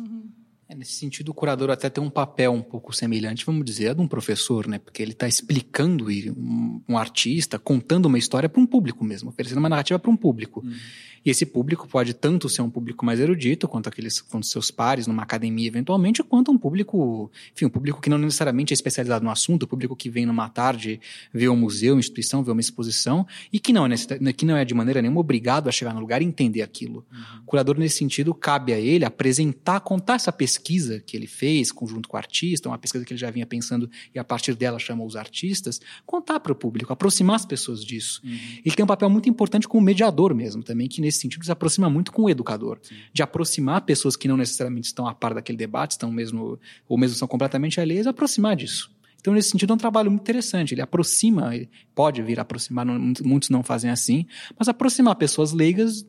É, 0.70 0.75
nesse 0.75 0.92
sentido, 0.92 1.30
o 1.30 1.34
curador 1.34 1.70
até 1.70 1.88
tem 1.88 2.04
um 2.04 2.10
papel 2.10 2.52
um 2.52 2.60
pouco 2.60 2.92
semelhante, 2.92 3.46
vamos 3.46 3.64
dizer, 3.64 3.88
a 3.88 3.94
de 3.94 4.02
um 4.02 4.06
professor, 4.06 4.68
né? 4.68 4.78
Porque 4.78 5.02
ele 5.02 5.12
está 5.12 5.26
explicando 5.26 6.08
um, 6.08 6.82
um, 6.87 6.98
artista, 6.98 7.58
contando 7.58 8.04
uma 8.04 8.18
história 8.18 8.50
para 8.50 8.60
um 8.60 8.66
público 8.66 9.02
mesmo, 9.02 9.30
oferecendo 9.30 9.60
uma 9.60 9.70
narrativa 9.70 9.98
para 9.98 10.10
um 10.10 10.16
público. 10.16 10.60
Uhum. 10.60 10.75
E 11.25 11.30
esse 11.30 11.46
público 11.46 11.88
pode 11.88 12.12
tanto 12.12 12.50
ser 12.50 12.60
um 12.60 12.70
público 12.70 13.04
mais 13.04 13.18
erudito, 13.18 13.66
quanto 13.66 13.88
aqueles 13.88 14.20
quanto 14.20 14.46
seus 14.46 14.70
pares 14.70 15.06
numa 15.06 15.22
academia 15.22 15.66
eventualmente, 15.66 16.22
quanto 16.22 16.52
um 16.52 16.58
público, 16.58 17.30
enfim, 17.54 17.64
um 17.64 17.70
público 17.70 18.00
que 18.00 18.10
não 18.10 18.18
necessariamente 18.18 18.72
é 18.72 18.75
especializado 18.75 19.25
no 19.25 19.30
assunto, 19.30 19.62
o 19.62 19.66
um 19.66 19.68
público 19.68 19.96
que 19.96 20.10
vem 20.10 20.26
numa 20.26 20.50
tarde 20.50 21.00
ver 21.32 21.48
um 21.48 21.56
museu, 21.56 21.94
uma 21.94 22.00
instituição, 22.00 22.44
ver 22.44 22.52
uma 22.52 22.60
exposição, 22.60 23.26
e 23.50 23.58
que 23.58 23.72
não 23.72 23.87
é, 23.87 24.32
que 24.32 24.44
não 24.44 24.56
é 24.56 24.66
de 24.66 24.75
maneira 24.75 25.00
nenhuma 25.00 25.20
obrigado 25.20 25.68
a 25.68 25.72
chegar 25.72 25.94
no 25.94 26.00
lugar 26.00 26.20
e 26.20 26.26
entender 26.26 26.60
aquilo. 26.60 27.06
Uhum. 27.10 27.40
O 27.40 27.46
curador, 27.46 27.78
nesse 27.78 27.96
sentido, 27.96 28.34
cabe 28.34 28.72
a 28.72 28.78
ele 28.78 29.04
apresentar, 29.06 29.80
contar 29.80 30.14
essa 30.14 30.30
pesquisa 30.30 30.58
que 30.59 31.17
ele 31.17 31.27
fez, 31.27 31.73
conjunto 31.73 32.09
com 32.09 32.17
o 32.17 32.19
artista, 32.19 32.69
uma 32.69 32.79
pesquisa 32.79 33.05
que 33.05 33.12
ele 33.12 33.21
já 33.21 33.31
vinha 33.31 33.47
pensando 33.47 33.91
e 34.15 34.19
a 34.19 34.25
partir 34.25 34.55
dela 34.55 34.79
chamou 34.79 35.07
os 35.07 35.17
artistas, 35.17 35.81
contar 36.05 36.41
para 36.41 36.53
o 36.53 36.55
público, 36.55 36.93
aproximar 36.93 37.37
as 37.37 37.47
pessoas 37.47 37.85
disso. 37.85 38.21
Uhum. 38.25 38.38
Ele 38.65 38.75
tem 38.75 38.85
um 38.85 38.88
papel 38.88 39.09
muito 39.09 39.29
importante 39.29 39.69
como 39.69 39.85
mediador 39.85 40.35
mesmo, 40.35 40.62
também, 40.62 40.88
que 40.88 41.00
nesse 41.00 41.21
sentido, 41.21 41.45
se 41.45 41.53
aproxima 41.53 41.88
muito 41.88 42.12
com 42.12 42.23
o 42.23 42.31
educador. 42.31 42.79
Sim. 42.83 42.95
De 43.12 43.23
aproximar 43.23 43.83
pessoas 43.83 44.17
que 44.17 44.29
não 44.29 44.37
necessariamente 44.37 44.88
estão 44.88 45.07
a 45.07 45.15
par 45.15 45.35
daquele 45.35 45.59
debate, 45.59 45.93
estão 45.93 46.11
mesmo, 46.11 46.59
ou 46.88 46.99
mesmo 46.99 47.17
são 47.17 47.29
completamente 47.29 47.81
alheias, 47.81 48.07
aproximar 48.07 48.57
disso. 48.57 48.91
Então, 49.21 49.35
nesse 49.35 49.50
sentido, 49.50 49.73
é 49.73 49.75
um 49.75 49.79
trabalho 49.79 50.11
muito 50.11 50.23
interessante. 50.23 50.75
Ele 50.75 50.81
aproxima, 50.81 51.55
ele 51.55 51.69
pode 51.95 52.23
vir 52.23 52.38
a 52.38 52.43
aproximar, 52.43 52.87
muitos 52.87 53.50
não 53.50 53.62
fazem 53.62 53.91
assim, 53.91 54.27
mas 54.57 54.69
aproximar 54.69 55.17
pessoas 55.17 55.53
leigas 55.53 56.07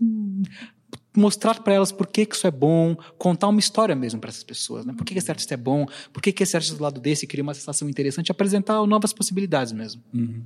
mostrar 1.20 1.62
para 1.62 1.74
elas 1.74 1.92
por 1.92 2.08
que, 2.08 2.26
que 2.26 2.36
isso 2.36 2.48
é 2.48 2.52
bom, 2.52 2.96
contar 3.18 3.48
uma 3.48 3.60
história 3.60 3.96
mesmo 3.96 4.20
para 4.20 4.30
essas 4.30 4.44
pessoas, 4.44 4.86
né? 4.86 4.94
Por 4.96 5.06
que, 5.06 5.14
que, 5.14 5.20
esse 5.20 5.30
artista 5.30 5.54
é 5.54 5.58
bom, 5.58 5.86
por 6.14 6.22
que, 6.22 6.32
que 6.32 6.44
esse 6.44 6.56
artista 6.56 6.78
do 6.78 6.84
lado 6.84 7.00
desse 7.00 7.28
cria 7.28 7.44
uma 7.44 7.54
sensação 7.54 7.90
interessante, 7.90 8.32
apresentar 8.32 8.86
novas 8.86 9.14
possibilidades 9.14 9.74
mesmo. 9.74 10.02
Uhum. 10.14 10.42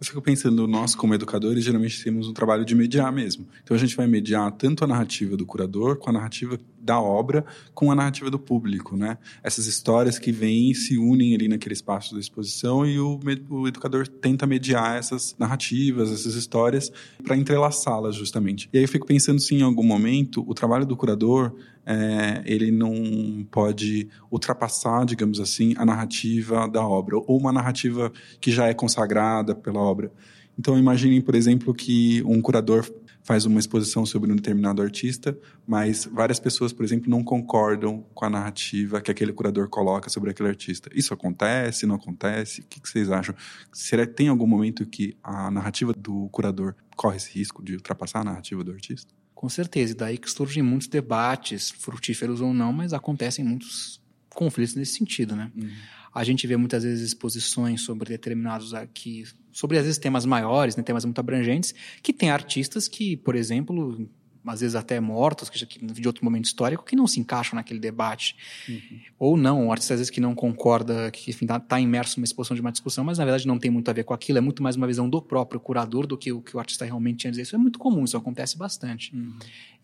Eu 0.00 0.06
fico 0.06 0.20
pensando, 0.20 0.66
nós 0.66 0.94
como 0.94 1.14
educadores 1.14 1.64
geralmente 1.64 2.02
temos 2.02 2.28
um 2.28 2.32
trabalho 2.32 2.64
de 2.64 2.74
mediar 2.74 3.12
mesmo. 3.12 3.46
Então 3.62 3.76
a 3.76 3.80
gente 3.80 3.96
vai 3.96 4.06
mediar 4.06 4.50
tanto 4.52 4.84
a 4.84 4.86
narrativa 4.86 5.36
do 5.36 5.46
curador 5.46 5.96
com 5.96 6.10
a 6.10 6.12
narrativa 6.12 6.58
da 6.80 7.00
obra 7.00 7.44
com 7.74 7.90
a 7.90 7.94
narrativa 7.94 8.30
do 8.30 8.38
público, 8.38 8.96
né? 8.96 9.18
Essas 9.42 9.66
histórias 9.66 10.18
que 10.18 10.32
vêm 10.32 10.70
e 10.70 10.74
se 10.74 10.96
unem 10.96 11.34
ali 11.34 11.48
naquele 11.48 11.74
espaço 11.74 12.14
da 12.14 12.20
exposição 12.20 12.86
e 12.86 12.98
o, 12.98 13.20
o 13.50 13.68
educador 13.68 14.08
tenta 14.08 14.46
mediar 14.46 14.96
essas 14.96 15.36
narrativas, 15.38 16.10
essas 16.10 16.34
histórias 16.34 16.90
para 17.22 17.36
entrelaçá-las 17.36 18.16
justamente. 18.16 18.68
E 18.72 18.78
aí 18.78 18.84
eu 18.84 18.88
fico 18.88 19.06
pensando 19.06 19.40
se 19.40 19.54
em 19.54 19.62
algum 19.62 19.82
momento 19.82 20.17
o 20.36 20.54
trabalho 20.54 20.86
do 20.86 20.96
curador 20.96 21.54
é, 21.84 22.42
ele 22.44 22.70
não 22.70 23.46
pode 23.50 24.08
ultrapassar, 24.30 25.04
digamos 25.04 25.40
assim, 25.40 25.74
a 25.78 25.84
narrativa 25.84 26.68
da 26.68 26.86
obra 26.86 27.16
ou 27.16 27.38
uma 27.38 27.52
narrativa 27.52 28.12
que 28.40 28.50
já 28.50 28.66
é 28.66 28.74
consagrada 28.74 29.54
pela 29.54 29.80
obra. 29.80 30.12
Então 30.58 30.78
imaginem, 30.78 31.20
por 31.20 31.34
exemplo, 31.34 31.72
que 31.72 32.22
um 32.24 32.42
curador 32.42 32.84
faz 33.22 33.44
uma 33.44 33.60
exposição 33.60 34.06
sobre 34.06 34.32
um 34.32 34.36
determinado 34.36 34.80
artista, 34.80 35.38
mas 35.66 36.06
várias 36.06 36.40
pessoas, 36.40 36.72
por 36.72 36.82
exemplo, 36.82 37.10
não 37.10 37.22
concordam 37.22 38.04
com 38.14 38.24
a 38.24 38.30
narrativa 38.30 39.02
que 39.02 39.10
aquele 39.10 39.34
curador 39.34 39.68
coloca 39.68 40.08
sobre 40.08 40.30
aquele 40.30 40.48
artista. 40.48 40.88
Isso 40.94 41.12
acontece? 41.12 41.84
Não 41.84 41.96
acontece? 41.96 42.62
O 42.62 42.64
que 42.64 42.80
vocês 42.88 43.10
acham? 43.10 43.34
Será 43.70 44.06
que 44.06 44.14
tem 44.14 44.28
algum 44.28 44.46
momento 44.46 44.86
que 44.86 45.14
a 45.22 45.50
narrativa 45.50 45.92
do 45.92 46.28
curador 46.30 46.74
corre 46.96 47.18
esse 47.18 47.38
risco 47.38 47.62
de 47.62 47.74
ultrapassar 47.74 48.20
a 48.20 48.24
narrativa 48.24 48.64
do 48.64 48.72
artista? 48.72 49.17
Com 49.38 49.48
certeza, 49.48 49.92
e 49.92 49.94
daí 49.94 50.18
que 50.18 50.28
surgem 50.28 50.64
muitos 50.64 50.88
debates, 50.88 51.70
frutíferos 51.70 52.40
ou 52.40 52.52
não, 52.52 52.72
mas 52.72 52.92
acontecem 52.92 53.44
muitos 53.44 54.02
conflitos 54.30 54.74
nesse 54.74 54.96
sentido, 54.96 55.36
né? 55.36 55.52
Uhum. 55.54 55.70
A 56.12 56.24
gente 56.24 56.44
vê 56.44 56.56
muitas 56.56 56.82
vezes 56.82 57.06
exposições 57.06 57.82
sobre 57.82 58.08
determinados 58.08 58.74
aqui, 58.74 59.22
sobre 59.52 59.78
às 59.78 59.84
vezes 59.84 59.96
temas 59.96 60.26
maiores, 60.26 60.74
né, 60.74 60.82
temas 60.82 61.04
muito 61.04 61.20
abrangentes, 61.20 61.72
que 62.02 62.12
tem 62.12 62.30
artistas 62.30 62.88
que, 62.88 63.16
por 63.16 63.36
exemplo, 63.36 64.10
às 64.50 64.60
vezes 64.60 64.74
até 64.74 65.00
mortos, 65.00 65.50
que 65.50 65.78
de 65.84 66.06
outro 66.06 66.24
momento 66.24 66.46
histórico, 66.46 66.84
que 66.84 66.96
não 66.96 67.06
se 67.06 67.20
encaixam 67.20 67.56
naquele 67.56 67.78
debate. 67.78 68.36
Uhum. 68.68 69.00
Ou 69.18 69.36
não, 69.36 69.66
um 69.66 69.72
artista 69.72 69.94
às 69.94 70.00
vezes 70.00 70.10
que 70.10 70.20
não 70.20 70.34
concorda, 70.34 71.10
que 71.10 71.30
está 71.30 71.58
tá 71.58 71.80
imerso 71.80 72.18
numa 72.18 72.24
exposição 72.24 72.54
de 72.54 72.60
uma 72.60 72.72
discussão, 72.72 73.04
mas 73.04 73.18
na 73.18 73.24
verdade 73.24 73.46
não 73.46 73.58
tem 73.58 73.70
muito 73.70 73.88
a 73.90 73.92
ver 73.92 74.04
com 74.04 74.14
aquilo, 74.14 74.38
é 74.38 74.40
muito 74.40 74.62
mais 74.62 74.76
uma 74.76 74.86
visão 74.86 75.08
do 75.08 75.20
próprio 75.20 75.60
curador 75.60 76.06
do 76.06 76.16
que 76.16 76.32
o 76.32 76.40
que 76.40 76.56
o 76.56 76.60
artista 76.60 76.84
realmente 76.84 77.18
tinha 77.18 77.28
a 77.28 77.32
dizer. 77.32 77.42
Isso 77.42 77.54
é 77.54 77.58
muito 77.58 77.78
comum, 77.78 78.04
isso 78.04 78.16
acontece 78.16 78.56
bastante. 78.56 79.14
Uhum. 79.14 79.34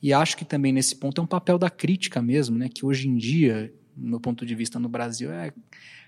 E 0.02 0.12
acho 0.12 0.37
que 0.37 0.44
também 0.44 0.73
nesse 0.73 0.97
ponto 0.97 1.21
é 1.21 1.25
um 1.25 1.26
papel 1.26 1.59
da 1.59 1.71
crítica 1.71 2.21
mesmo, 2.21 2.59
né, 2.59 2.68
que 2.68 2.85
hoje 2.85 3.09
em 3.09 3.16
dia, 3.16 3.73
no 3.97 4.11
meu 4.11 4.21
ponto 4.21 4.44
de 4.44 4.54
vista 4.54 4.78
no 4.78 4.88
Brasil, 4.88 5.30
é 5.30 5.52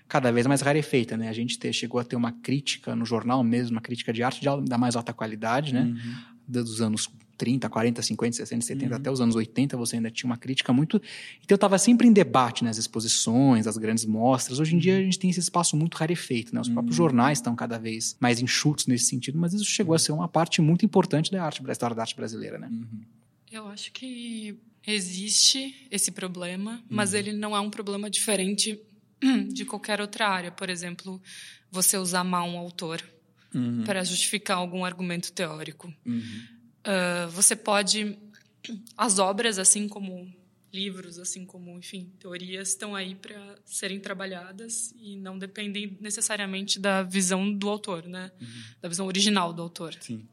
cada 0.07 0.31
vez 0.31 0.47
mais 0.47 0.61
rarefeita, 0.61 1.17
né? 1.17 1.27
A 1.27 1.33
gente 1.33 1.59
ter, 1.59 1.73
chegou 1.73 1.99
a 1.99 2.03
ter 2.03 2.15
uma 2.15 2.31
crítica 2.31 2.95
no 2.95 3.05
jornal 3.05 3.43
mesmo, 3.43 3.75
uma 3.75 3.81
crítica 3.81 4.13
de 4.13 4.23
arte 4.23 4.39
de, 4.39 4.69
da 4.69 4.77
mais 4.77 4.95
alta 4.95 5.13
qualidade, 5.13 5.73
né? 5.73 5.83
Uhum. 5.83 6.37
Dos 6.47 6.81
anos 6.81 7.09
30, 7.37 7.69
40, 7.69 8.01
50, 8.01 8.35
60, 8.35 8.65
70, 8.65 8.89
uhum. 8.89 8.95
até 8.99 9.11
os 9.11 9.21
anos 9.21 9.35
80 9.35 9.77
você 9.77 9.97
ainda 9.97 10.09
tinha 10.09 10.29
uma 10.29 10.37
crítica 10.37 10.73
muito... 10.73 10.97
Então 11.37 11.51
eu 11.51 11.55
estava 11.55 11.77
sempre 11.77 12.07
em 12.07 12.13
debate 12.13 12.63
nas 12.63 12.77
exposições, 12.77 13.67
as 13.67 13.77
grandes 13.77 14.05
mostras. 14.05 14.59
Hoje 14.59 14.75
em 14.75 14.79
dia 14.79 14.97
a 14.97 15.01
gente 15.01 15.19
tem 15.19 15.29
esse 15.29 15.39
espaço 15.39 15.77
muito 15.77 15.95
rarefeito, 15.95 16.53
né? 16.53 16.61
Os 16.61 16.67
uhum. 16.67 16.73
próprios 16.73 16.95
jornais 16.95 17.37
estão 17.37 17.55
cada 17.55 17.77
vez 17.77 18.17
mais 18.19 18.41
enxutos 18.41 18.87
nesse 18.87 19.05
sentido, 19.05 19.37
mas 19.37 19.53
isso 19.53 19.65
chegou 19.65 19.93
a 19.93 19.99
ser 19.99 20.11
uma 20.11 20.27
parte 20.27 20.61
muito 20.61 20.85
importante 20.85 21.31
da 21.31 21.43
arte, 21.43 21.61
da 21.61 21.71
história 21.71 21.95
da 21.95 22.01
arte 22.01 22.15
brasileira, 22.15 22.57
né? 22.57 22.67
Uhum. 22.71 23.01
Eu 23.51 23.67
acho 23.67 23.91
que 23.91 24.57
existe 24.85 25.87
esse 25.91 26.11
problema, 26.11 26.83
mas 26.89 27.13
uhum. 27.13 27.19
ele 27.19 27.33
não 27.33 27.55
é 27.55 27.59
um 27.59 27.69
problema 27.69 28.09
diferente 28.09 28.79
de 29.53 29.65
qualquer 29.65 30.01
outra 30.01 30.27
área. 30.27 30.51
Por 30.51 30.69
exemplo, 30.69 31.21
você 31.71 31.97
usar 31.97 32.23
mal 32.23 32.47
um 32.47 32.57
autor 32.57 33.03
uhum. 33.53 33.83
para 33.83 34.03
justificar 34.03 34.57
algum 34.57 34.85
argumento 34.85 35.31
teórico. 35.31 35.93
Uhum. 36.05 36.41
Uh, 36.87 37.29
você 37.31 37.55
pode. 37.55 38.17
As 38.97 39.19
obras, 39.19 39.59
assim 39.59 39.87
como 39.87 40.33
livros, 40.73 41.17
assim 41.17 41.45
como, 41.45 41.77
enfim, 41.77 42.11
teorias, 42.19 42.69
estão 42.69 42.95
aí 42.95 43.15
para 43.15 43.57
serem 43.65 43.99
trabalhadas 43.99 44.93
e 44.99 45.15
não 45.17 45.37
dependem 45.37 45.97
necessariamente 45.99 46.79
da 46.79 47.03
visão 47.03 47.51
do 47.51 47.69
autor, 47.69 48.05
né? 48.05 48.31
Uhum. 48.39 48.63
Da 48.81 48.89
visão 48.89 49.07
original 49.07 49.53
do 49.53 49.61
autor. 49.61 49.95
Sim. 49.99 50.27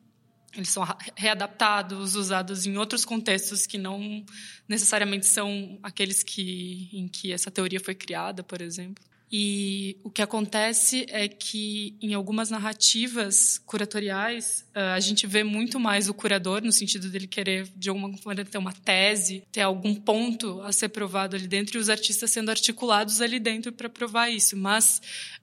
Eles 0.54 0.68
são 0.68 0.84
readaptados, 1.16 2.14
usados 2.14 2.64
em 2.64 2.76
outros 2.76 3.04
contextos 3.04 3.66
que 3.66 3.76
não 3.76 4.25
necessariamente 4.68 5.26
são 5.26 5.78
aqueles 5.82 6.23
que, 6.23 6.88
em 6.92 7.08
que 7.08 7.32
essa 7.32 7.50
teoria 7.50 7.80
foi 7.80 7.94
criada, 7.94 8.42
por 8.42 8.61
exemplo. 8.61 9.02
E 9.37 9.99
o 10.05 10.11
que 10.11 10.23
acontece 10.23 11.07
é 11.09 11.26
que, 11.26 11.97
em 12.00 12.14
algumas 12.14 12.50
narrativas 12.50 13.59
curatoriais, 13.67 14.64
a 14.73 15.00
gente 15.00 15.26
vê 15.26 15.43
muito 15.43 15.81
mais 15.81 16.09
o 16.09 16.14
curador, 16.14 16.62
no 16.62 16.71
sentido 16.71 17.11
dele 17.11 17.26
querer, 17.26 17.67
de 17.75 17.88
alguma 17.88 18.14
maneira, 18.25 18.49
ter 18.49 18.59
uma 18.59 18.73
tese, 18.73 19.43
ter 19.50 19.62
algum 19.62 19.93
ponto 19.93 20.61
a 20.61 20.71
ser 20.71 20.91
provado 20.91 21.35
ali 21.35 21.49
dentro, 21.49 21.76
e 21.76 21.81
os 21.81 21.91
artistas 21.91 22.31
sendo 22.31 22.49
articulados 22.49 23.21
ali 23.21 23.41
dentro 23.41 23.73
para 23.73 23.88
provar 23.88 24.31
isso. 24.31 24.57
Mas 24.57 25.03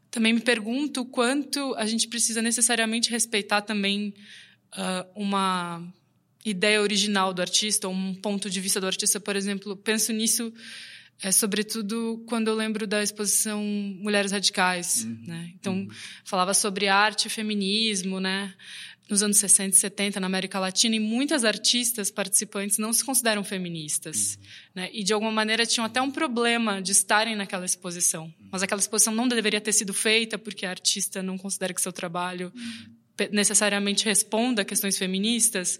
também 0.10 0.32
me 0.32 0.40
pergunto 0.40 1.04
quanto 1.04 1.76
a 1.76 1.86
gente 1.86 2.08
precisa 2.08 2.42
necessariamente 2.42 3.12
respeitar 3.12 3.60
também 3.60 4.14
uh, 4.74 5.22
uma 5.22 5.86
ideia 6.46 6.82
original 6.82 7.34
do 7.34 7.42
artista, 7.42 7.90
ou 7.90 7.94
um 7.94 8.16
ponto 8.16 8.50
de 8.50 8.62
vista 8.62 8.80
do 8.80 8.88
artista, 8.88 9.20
por 9.20 9.36
exemplo. 9.36 9.76
Penso 9.76 10.14
nisso, 10.14 10.54
é, 11.24 11.32
sobretudo, 11.32 12.24
quando 12.28 12.48
eu 12.48 12.56
lembro 12.56 12.88
da 12.88 13.04
exposição 13.04 13.64
Mulheres 13.64 14.32
Radicais. 14.32 15.06
Uhum. 15.06 15.24
Né? 15.28 15.52
Então, 15.60 15.74
uhum. 15.74 15.90
falava 16.26 16.54
sobre 16.54 16.88
arte 16.88 17.26
e 17.26 17.30
feminismo, 17.30 18.20
né? 18.20 18.54
nos 19.10 19.22
anos 19.22 19.38
60 19.38 19.76
e 19.76 19.80
70 19.80 20.20
na 20.22 20.28
América 20.28 20.58
Latina, 20.58 20.96
e 20.96 21.00
muitas 21.00 21.44
artistas 21.44 22.10
participantes 22.10 22.78
não 22.78 22.94
se 22.94 23.04
consideram 23.04 23.44
feministas. 23.44 24.36
Uhum. 24.36 24.42
Né? 24.76 24.90
E, 24.94 25.04
de 25.04 25.14
alguma 25.14 25.32
maneira, 25.32 25.66
tinham 25.66 25.86
até 25.86 26.02
um 26.02 26.10
problema 26.10 26.82
de 26.82 26.92
estarem 26.92 27.36
naquela 27.36 27.66
exposição. 27.66 28.34
Mas 28.50 28.64
aquela 28.64 28.80
exposição 28.80 29.14
não 29.14 29.28
deveria 29.28 29.62
ter 29.62 29.74
sido 29.74 29.94
feita 29.94 30.40
porque 30.40 30.66
a 30.66 30.70
artista 30.70 31.22
não 31.22 31.38
considera 31.38 31.74
que 31.74 31.82
seu 31.82 31.92
trabalho 31.92 32.52
uhum 32.56 33.01
necessariamente 33.32 34.06
responda 34.06 34.62
a 34.62 34.66
questões 34.66 34.98
feministas, 34.98 35.80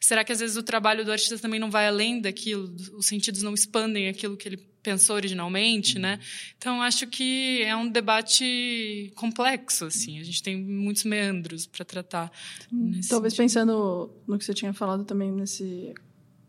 será 0.00 0.24
que 0.24 0.32
às 0.32 0.40
vezes 0.40 0.56
o 0.56 0.62
trabalho 0.62 1.04
do 1.04 1.12
artista 1.12 1.38
também 1.38 1.60
não 1.60 1.70
vai 1.70 1.86
além 1.86 2.20
daquilo, 2.20 2.74
os 2.94 3.06
sentidos 3.06 3.42
não 3.42 3.54
expandem 3.54 4.08
aquilo 4.08 4.36
que 4.36 4.48
ele 4.48 4.72
pensou 4.82 5.14
originalmente, 5.14 5.98
né? 5.98 6.18
Então 6.58 6.82
acho 6.82 7.06
que 7.06 7.62
é 7.62 7.74
um 7.76 7.88
debate 7.88 9.12
complexo, 9.14 9.84
assim. 9.84 10.18
A 10.18 10.24
gente 10.24 10.42
tem 10.42 10.60
muitos 10.60 11.04
meandros 11.04 11.66
para 11.66 11.84
tratar. 11.84 12.32
Talvez 13.08 13.34
sentido. 13.34 13.36
pensando 13.36 14.10
no 14.26 14.38
que 14.38 14.44
você 14.44 14.52
tinha 14.52 14.72
falado 14.72 15.04
também 15.04 15.30
nesse 15.30 15.94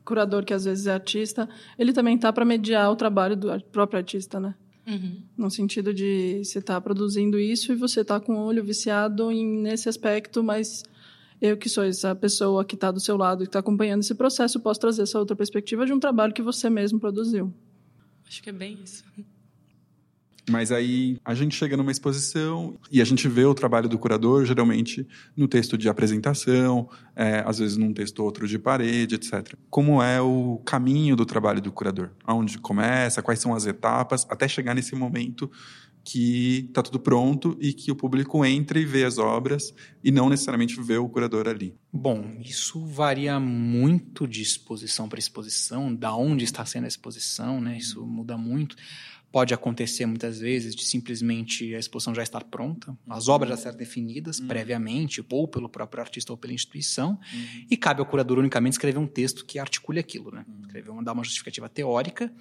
curador 0.03 0.43
que 0.43 0.53
às 0.53 0.65
vezes 0.65 0.87
é 0.87 0.93
artista, 0.93 1.47
ele 1.77 1.93
também 1.93 2.17
tá 2.17 2.33
para 2.33 2.43
mediar 2.43 2.91
o 2.91 2.95
trabalho 2.95 3.37
do 3.37 3.61
próprio 3.71 3.99
artista, 3.99 4.39
né? 4.39 4.53
Uhum. 4.85 5.21
No 5.37 5.49
sentido 5.49 5.93
de 5.93 6.43
você 6.43 6.59
estar 6.59 6.75
tá 6.75 6.81
produzindo 6.81 7.39
isso 7.39 7.71
e 7.71 7.75
você 7.75 8.03
tá 8.03 8.19
com 8.19 8.35
o 8.35 8.45
olho 8.45 8.63
viciado 8.63 9.31
em, 9.31 9.61
nesse 9.61 9.87
aspecto, 9.87 10.43
mas 10.43 10.83
eu 11.41 11.57
que 11.57 11.69
sou 11.69 11.83
essa 11.83 12.15
pessoa 12.15 12.65
que 12.65 12.75
está 12.75 12.91
do 12.91 12.99
seu 12.99 13.17
lado, 13.17 13.39
que 13.39 13.49
está 13.49 13.59
acompanhando 13.59 14.01
esse 14.01 14.15
processo, 14.15 14.59
posso 14.59 14.79
trazer 14.79 15.03
essa 15.03 15.19
outra 15.19 15.35
perspectiva 15.35 15.85
de 15.85 15.93
um 15.93 15.99
trabalho 15.99 16.33
que 16.33 16.41
você 16.41 16.69
mesmo 16.69 16.99
produziu. 16.99 17.53
Acho 18.27 18.41
que 18.41 18.49
é 18.49 18.53
bem 18.53 18.79
isso. 18.83 19.03
Mas 20.49 20.71
aí 20.71 21.17
a 21.23 21.33
gente 21.33 21.55
chega 21.55 21.77
numa 21.77 21.91
exposição 21.91 22.77
e 22.91 23.01
a 23.01 23.05
gente 23.05 23.27
vê 23.27 23.45
o 23.45 23.53
trabalho 23.53 23.87
do 23.87 23.97
curador, 23.97 24.45
geralmente 24.45 25.07
no 25.35 25.47
texto 25.47 25.77
de 25.77 25.87
apresentação, 25.87 26.89
é, 27.15 27.43
às 27.45 27.59
vezes 27.59 27.77
num 27.77 27.93
texto 27.93 28.19
outro 28.19 28.47
de 28.47 28.59
parede, 28.59 29.15
etc. 29.15 29.55
Como 29.69 30.03
é 30.03 30.21
o 30.21 30.61
caminho 30.65 31.15
do 31.15 31.25
trabalho 31.25 31.61
do 31.61 31.71
curador? 31.71 32.11
Aonde 32.25 32.57
começa? 32.57 33.21
Quais 33.21 33.39
são 33.39 33.55
as 33.55 33.65
etapas? 33.65 34.27
Até 34.29 34.47
chegar 34.47 34.73
nesse 34.73 34.95
momento 34.95 35.49
que 36.03 36.65
está 36.67 36.83
tudo 36.83 36.99
pronto 36.99 37.57
e 37.61 37.71
que 37.71 37.89
o 37.89 37.95
público 37.95 38.43
entre 38.43 38.81
e 38.81 38.85
vê 38.85 39.05
as 39.05 39.17
obras 39.17 39.73
e 40.03 40.11
não 40.11 40.29
necessariamente 40.29 40.79
vê 40.81 40.97
o 40.97 41.07
curador 41.07 41.47
ali. 41.47 41.73
Bom, 41.91 42.35
isso 42.41 42.85
varia 42.85 43.39
muito 43.39 44.27
de 44.27 44.41
exposição 44.41 45.07
para 45.07 45.19
exposição, 45.19 45.95
da 45.95 46.13
onde 46.13 46.43
está 46.43 46.65
sendo 46.65 46.85
a 46.85 46.87
exposição, 46.87 47.61
né? 47.61 47.77
Isso 47.77 48.05
muda 48.05 48.37
muito. 48.37 48.75
Pode 49.33 49.51
acontecer 49.51 50.05
muitas 50.05 50.39
vezes 50.39 50.75
de 50.75 50.85
simplesmente 50.85 51.73
a 51.73 51.79
exposição 51.79 52.13
já 52.13 52.21
estar 52.21 52.43
pronta, 52.43 52.95
as 53.09 53.27
obras 53.27 53.49
já 53.49 53.57
serem 53.57 53.79
definidas 53.79 54.37
uhum. 54.37 54.47
previamente, 54.47 55.25
ou 55.27 55.47
pelo 55.47 55.67
próprio 55.67 56.03
artista 56.03 56.31
ou 56.31 56.37
pela 56.37 56.53
instituição, 56.53 57.13
uhum. 57.33 57.65
e 57.67 57.75
cabe 57.75 57.99
ao 57.99 58.05
curador 58.05 58.37
unicamente 58.37 58.73
escrever 58.73 58.99
um 58.99 59.07
texto 59.07 59.43
que 59.43 59.57
articule 59.57 59.99
aquilo, 59.99 60.29
né? 60.29 60.45
Uhum. 60.47 60.61
Escrever 60.61 60.91
uma, 60.91 61.03
dar 61.03 61.13
uma 61.13 61.23
justificativa 61.23 61.67
teórica, 61.67 62.31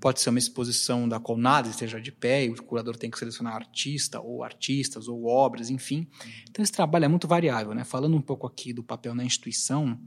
pode 0.00 0.22
ser 0.22 0.30
uma 0.30 0.38
exposição 0.38 1.06
da 1.06 1.20
qual 1.20 1.36
nada 1.36 1.68
esteja 1.68 2.00
de 2.00 2.10
pé, 2.10 2.46
e 2.46 2.48
o 2.48 2.62
curador 2.62 2.96
tem 2.96 3.10
que 3.10 3.18
selecionar 3.18 3.54
artista, 3.54 4.18
ou 4.18 4.42
artistas, 4.42 5.06
ou 5.06 5.26
obras, 5.26 5.68
enfim. 5.68 6.08
Uhum. 6.24 6.30
Então 6.50 6.62
esse 6.62 6.72
trabalho 6.72 7.04
é 7.04 7.08
muito 7.08 7.28
variável, 7.28 7.74
né? 7.74 7.84
Falando 7.84 8.16
um 8.16 8.22
pouco 8.22 8.46
aqui 8.46 8.72
do 8.72 8.82
papel 8.82 9.14
na 9.14 9.22
instituição, 9.22 10.00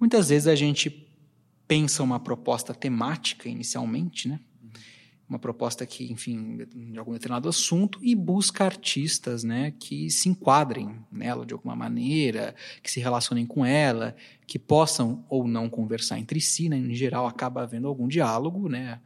muitas 0.00 0.30
vezes 0.30 0.48
a 0.48 0.54
gente 0.54 1.06
pensa 1.66 2.02
uma 2.02 2.18
proposta 2.18 2.72
temática 2.72 3.50
inicialmente, 3.50 4.28
né? 4.28 4.40
Uma 5.28 5.38
proposta 5.38 5.84
que, 5.84 6.10
enfim, 6.10 6.66
de 6.92 6.98
algum 6.98 7.12
determinado 7.12 7.48
assunto 7.48 7.98
e 8.02 8.14
busca 8.14 8.64
artistas, 8.64 9.44
né, 9.44 9.72
que 9.78 10.08
se 10.10 10.28
enquadrem 10.28 10.96
nela 11.12 11.44
de 11.44 11.52
alguma 11.52 11.76
maneira, 11.76 12.54
que 12.82 12.90
se 12.90 12.98
relacionem 12.98 13.44
com 13.44 13.64
ela, 13.64 14.16
que 14.46 14.58
possam 14.58 15.24
ou 15.28 15.46
não 15.46 15.68
conversar 15.68 16.18
entre 16.18 16.40
si, 16.40 16.68
né, 16.68 16.78
em 16.78 16.94
geral 16.94 17.26
acaba 17.26 17.62
havendo 17.62 17.88
algum 17.88 18.08
diálogo, 18.08 18.68
né, 18.68 19.00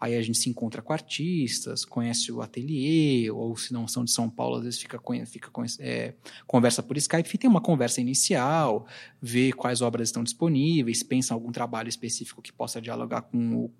aí 0.00 0.14
a 0.14 0.22
gente 0.22 0.38
se 0.38 0.48
encontra 0.48 0.80
com 0.80 0.92
artistas, 0.92 1.84
conhece 1.84 2.30
o 2.30 2.40
ateliê, 2.40 3.30
ou 3.30 3.56
se 3.56 3.72
não 3.72 3.88
são 3.88 4.04
de 4.04 4.10
São 4.10 4.28
Paulo, 4.28 4.56
às 4.56 4.64
vezes 4.64 4.80
fica, 4.80 5.00
fica 5.26 5.50
é, 5.80 6.14
conversa 6.46 6.82
por 6.82 6.96
Skype, 6.96 7.38
tem 7.38 7.48
uma 7.48 7.60
conversa 7.60 8.00
inicial, 8.00 8.86
vê 9.20 9.52
quais 9.52 9.80
obras 9.82 10.08
estão 10.08 10.22
disponíveis, 10.22 11.02
pensa 11.02 11.32
em 11.32 11.34
algum 11.34 11.50
trabalho 11.50 11.88
específico 11.88 12.42
que 12.42 12.52
possa 12.52 12.80
dialogar 12.80 13.22
com 13.22 13.56
o 13.56 13.70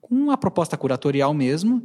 com 0.00 0.30
a 0.30 0.36
proposta 0.36 0.76
curatorial 0.76 1.32
mesmo. 1.34 1.84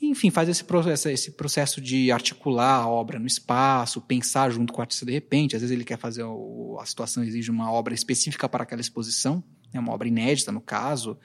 enfim, 0.00 0.30
faz 0.30 0.48
esse 0.48 0.64
processo, 0.64 1.08
esse 1.08 1.30
processo 1.32 1.80
de 1.80 2.10
articular 2.10 2.82
a 2.82 2.88
obra 2.88 3.18
no 3.18 3.26
espaço, 3.26 4.00
pensar 4.00 4.50
junto 4.50 4.72
com 4.72 4.80
o 4.80 4.82
artista 4.82 5.06
de 5.06 5.12
repente. 5.12 5.54
Às 5.54 5.62
vezes 5.62 5.74
ele 5.74 5.84
quer 5.84 5.98
fazer, 5.98 6.24
o, 6.24 6.78
a 6.80 6.86
situação 6.86 7.22
exige 7.22 7.50
uma 7.50 7.70
obra 7.70 7.94
específica 7.94 8.48
para 8.48 8.64
aquela 8.64 8.80
exposição, 8.80 9.42
né, 9.72 9.78
uma 9.78 9.92
obra 9.92 10.08
inédita 10.08 10.50
no 10.50 10.60
caso. 10.60 11.16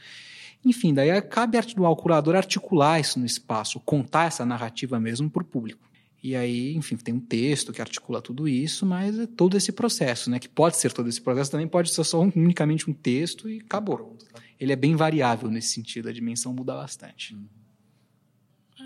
Enfim, 0.63 0.93
daí 0.93 1.21
cabe 1.21 1.57
ao 1.77 1.95
curador 1.95 2.35
articular 2.35 2.99
isso 2.99 3.19
no 3.19 3.25
espaço, 3.25 3.79
contar 3.79 4.25
essa 4.25 4.45
narrativa 4.45 4.99
mesmo 4.99 5.29
para 5.29 5.41
o 5.41 5.45
público. 5.45 5.87
E 6.21 6.35
aí, 6.35 6.75
enfim, 6.75 6.97
tem 6.97 7.13
um 7.13 7.19
texto 7.19 7.71
que 7.71 7.79
articula 7.79 8.21
tudo 8.21 8.47
isso, 8.47 8.85
mas 8.85 9.17
é 9.17 9.27
todo 9.27 9.55
esse 9.55 9.71
processo, 9.71 10.29
né? 10.29 10.39
Que 10.39 10.49
pode 10.49 10.75
ser 10.77 10.91
todo 10.91 11.07
esse 11.07 11.21
processo, 11.21 11.51
também 11.51 11.67
pode 11.67 11.91
ser 11.91 12.03
só 12.03 12.21
um, 12.21 12.31
unicamente 12.35 12.89
um 12.89 12.93
texto 12.93 13.47
e 13.47 13.59
acabou. 13.59 14.17
Ele 14.59 14.73
é 14.73 14.75
bem 14.75 14.95
variável 14.95 15.49
nesse 15.49 15.69
sentido, 15.69 16.09
a 16.09 16.13
dimensão 16.13 16.53
muda 16.53 16.73
bastante. 16.73 17.35
Hum. 17.35 17.47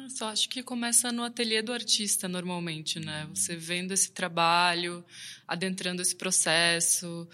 só 0.09 0.29
acho 0.29 0.49
que 0.49 0.61
começa 0.61 1.11
no 1.11 1.23
ateliê 1.23 1.61
do 1.61 1.71
artista, 1.71 2.27
normalmente, 2.27 2.99
né? 2.99 3.27
Você 3.33 3.55
vendo 3.55 3.93
esse 3.93 4.11
trabalho, 4.11 5.03
adentrando 5.47 6.01
esse 6.01 6.15
processo. 6.15 7.27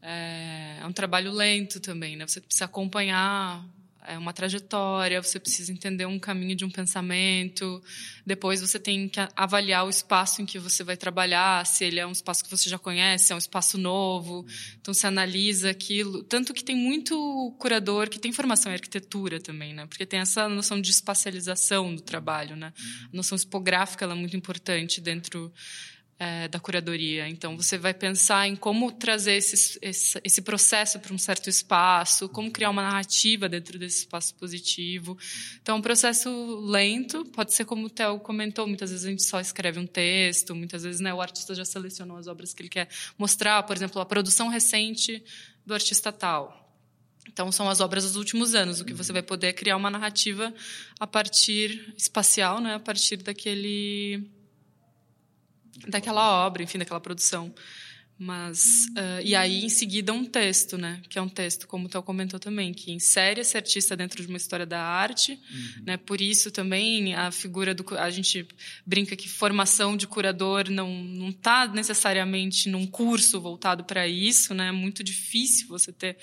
É, 0.00 0.78
é 0.80 0.86
um 0.86 0.92
trabalho 0.92 1.32
lento 1.32 1.80
também, 1.80 2.16
né? 2.16 2.26
Você 2.26 2.40
precisa 2.40 2.64
acompanhar 2.64 3.64
é 4.06 4.18
uma 4.18 4.32
trajetória, 4.32 5.22
você 5.22 5.38
precisa 5.38 5.72
entender 5.72 6.06
um 6.06 6.18
caminho 6.18 6.56
de 6.56 6.64
um 6.64 6.70
pensamento. 6.70 7.82
Depois 8.26 8.60
você 8.60 8.78
tem 8.78 9.08
que 9.08 9.20
avaliar 9.36 9.86
o 9.86 9.90
espaço 9.90 10.42
em 10.42 10.46
que 10.46 10.58
você 10.58 10.82
vai 10.82 10.96
trabalhar, 10.96 11.64
se 11.66 11.84
ele 11.84 12.00
é 12.00 12.06
um 12.06 12.12
espaço 12.12 12.42
que 12.44 12.50
você 12.50 12.68
já 12.68 12.78
conhece, 12.78 13.32
é 13.32 13.34
um 13.34 13.38
espaço 13.38 13.78
novo. 13.78 14.44
Então 14.80 14.92
você 14.92 15.06
analisa 15.06 15.70
aquilo. 15.70 16.22
Tanto 16.24 16.52
que 16.52 16.64
tem 16.64 16.76
muito 16.76 17.54
curador 17.58 18.08
que 18.08 18.18
tem 18.18 18.32
formação 18.32 18.72
em 18.72 18.74
arquitetura 18.74 19.40
também, 19.40 19.72
né? 19.72 19.86
Porque 19.86 20.04
tem 20.04 20.20
essa 20.20 20.48
noção 20.48 20.80
de 20.80 20.90
espacialização 20.90 21.94
do 21.94 22.02
trabalho, 22.02 22.56
né? 22.56 22.72
A 23.12 23.16
noção 23.16 23.36
expográfica 23.36 24.04
é 24.04 24.14
muito 24.14 24.36
importante 24.36 25.00
dentro 25.00 25.52
é, 26.22 26.46
da 26.46 26.60
curadoria. 26.60 27.28
Então, 27.28 27.56
você 27.56 27.76
vai 27.76 27.92
pensar 27.92 28.46
em 28.46 28.54
como 28.54 28.92
trazer 28.92 29.32
esse, 29.32 29.76
esse, 29.82 30.42
processo 30.42 31.00
para 31.00 31.12
um 31.12 31.18
certo 31.18 31.50
espaço, 31.50 32.28
como 32.28 32.48
criar 32.48 32.70
uma 32.70 32.82
narrativa 32.82 33.48
dentro 33.48 33.76
desse 33.76 34.00
espaço 34.00 34.32
positivo. 34.36 35.18
Então, 35.60 35.74
é 35.74 35.78
um 35.80 35.82
processo 35.82 36.30
lento, 36.60 37.24
pode 37.24 37.52
ser 37.52 37.64
como 37.64 37.86
o 37.86 37.90
Theo 37.90 38.20
comentou, 38.20 38.68
muitas 38.68 38.90
vezes 38.90 39.04
a 39.04 39.10
gente 39.10 39.24
só 39.24 39.40
escreve 39.40 39.80
um 39.80 39.86
texto, 39.86 40.54
muitas 40.54 40.84
vezes 40.84 41.00
né, 41.00 41.12
o 41.12 41.20
artista 41.20 41.56
já 41.56 41.64
selecionou 41.64 42.16
as 42.16 42.28
obras 42.28 42.54
que 42.54 42.62
ele 42.62 42.68
quer 42.68 42.88
mostrar, 43.18 43.60
por 43.64 43.74
exemplo, 43.74 44.00
a 44.00 44.06
produção 44.06 44.46
recente 44.46 45.24
do 45.66 45.74
artista 45.74 46.12
tal. 46.12 46.72
Então, 47.26 47.50
são 47.50 47.68
as 47.68 47.80
obras 47.80 48.04
dos 48.04 48.14
últimos 48.14 48.54
anos, 48.54 48.80
o 48.80 48.84
que 48.84 48.94
você 48.94 49.12
vai 49.12 49.22
poder 49.22 49.54
criar 49.54 49.76
uma 49.76 49.90
narrativa 49.90 50.54
a 51.00 51.06
partir 51.06 51.92
espacial, 51.96 52.60
né, 52.60 52.76
a 52.76 52.80
partir 52.80 53.16
daquele 53.16 54.30
daquela 55.88 56.44
obra, 56.46 56.62
enfim, 56.62 56.78
daquela 56.78 57.00
produção. 57.00 57.52
Mas, 58.18 58.86
uh, 58.90 59.20
e 59.24 59.34
aí, 59.34 59.64
em 59.64 59.68
seguida, 59.68 60.12
um 60.12 60.24
texto, 60.24 60.78
né? 60.78 61.00
Que 61.08 61.18
é 61.18 61.22
um 61.22 61.28
texto, 61.28 61.66
como 61.66 61.86
o 61.86 61.88
Theo 61.88 62.02
comentou 62.04 62.38
também, 62.38 62.72
que 62.72 62.92
insere 62.92 63.40
esse 63.40 63.56
artista 63.56 63.96
dentro 63.96 64.22
de 64.22 64.28
uma 64.28 64.36
história 64.36 64.64
da 64.64 64.80
arte, 64.80 65.32
uhum. 65.32 65.82
né? 65.84 65.96
Por 65.96 66.20
isso, 66.20 66.50
também, 66.52 67.14
a 67.14 67.32
figura 67.32 67.74
do... 67.74 67.84
A 67.98 68.10
gente 68.10 68.46
brinca 68.86 69.16
que 69.16 69.28
formação 69.28 69.96
de 69.96 70.06
curador 70.06 70.70
não 70.70 71.02
não 71.02 71.30
está 71.30 71.66
necessariamente 71.66 72.68
num 72.68 72.86
curso 72.86 73.40
voltado 73.40 73.82
para 73.82 74.06
isso, 74.06 74.54
né? 74.54 74.68
É 74.68 74.72
muito 74.72 75.02
difícil 75.02 75.66
você 75.66 75.92
ter 75.92 76.16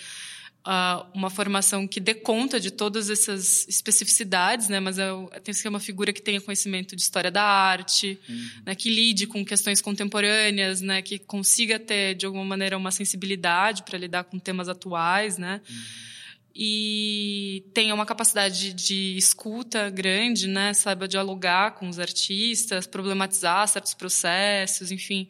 uma 1.14 1.30
formação 1.30 1.88
que 1.88 2.00
dê 2.00 2.14
conta 2.14 2.60
de 2.60 2.70
todas 2.70 3.10
essas 3.10 3.68
especificidades, 3.68 4.68
né? 4.68 4.80
Mas 4.80 5.00
é, 5.00 5.10
tem 5.44 5.54
que 5.54 5.56
ser 5.56 5.70
uma 5.70 5.80
figura 5.80 6.12
que 6.12 6.22
tenha 6.22 6.42
conhecimento 6.42 6.96
de 6.96 7.02
história 7.02 7.32
da 7.32 7.44
arte, 7.44 8.20
uhum. 8.28 8.50
né? 8.66 8.76
Que 8.76 8.90
lide 8.90 9.26
com 9.26 9.44
questões 9.44 9.82
contemporâneas, 9.82 10.82
né? 10.82 11.02
Que 11.02 11.18
consiga 11.18 11.80
ter 11.80 12.14
de 12.14 12.26
alguma 12.26 12.46
maneira 12.46 12.78
uma 12.78 12.92
sensibilidade 12.92 13.84
para 13.84 13.98
lidar 13.98 14.26
com 14.26 14.38
temas 14.38 14.68
atuais, 14.68 15.38
né? 15.38 15.62
Uhum. 15.70 16.10
E 16.54 17.64
tenha 17.74 17.96
uma 17.96 18.06
capacidade 18.06 18.74
de, 18.74 18.74
de 18.74 19.18
escuta 19.18 19.90
grande, 19.90 20.48
né? 20.48 20.74
Saiba 20.74 21.08
dialogar 21.08 21.72
com 21.76 21.88
os 21.88 22.00
artistas, 22.00 22.86
problematizar 22.86 23.68
certos 23.68 23.94
processos, 23.94 24.92
enfim. 24.92 25.28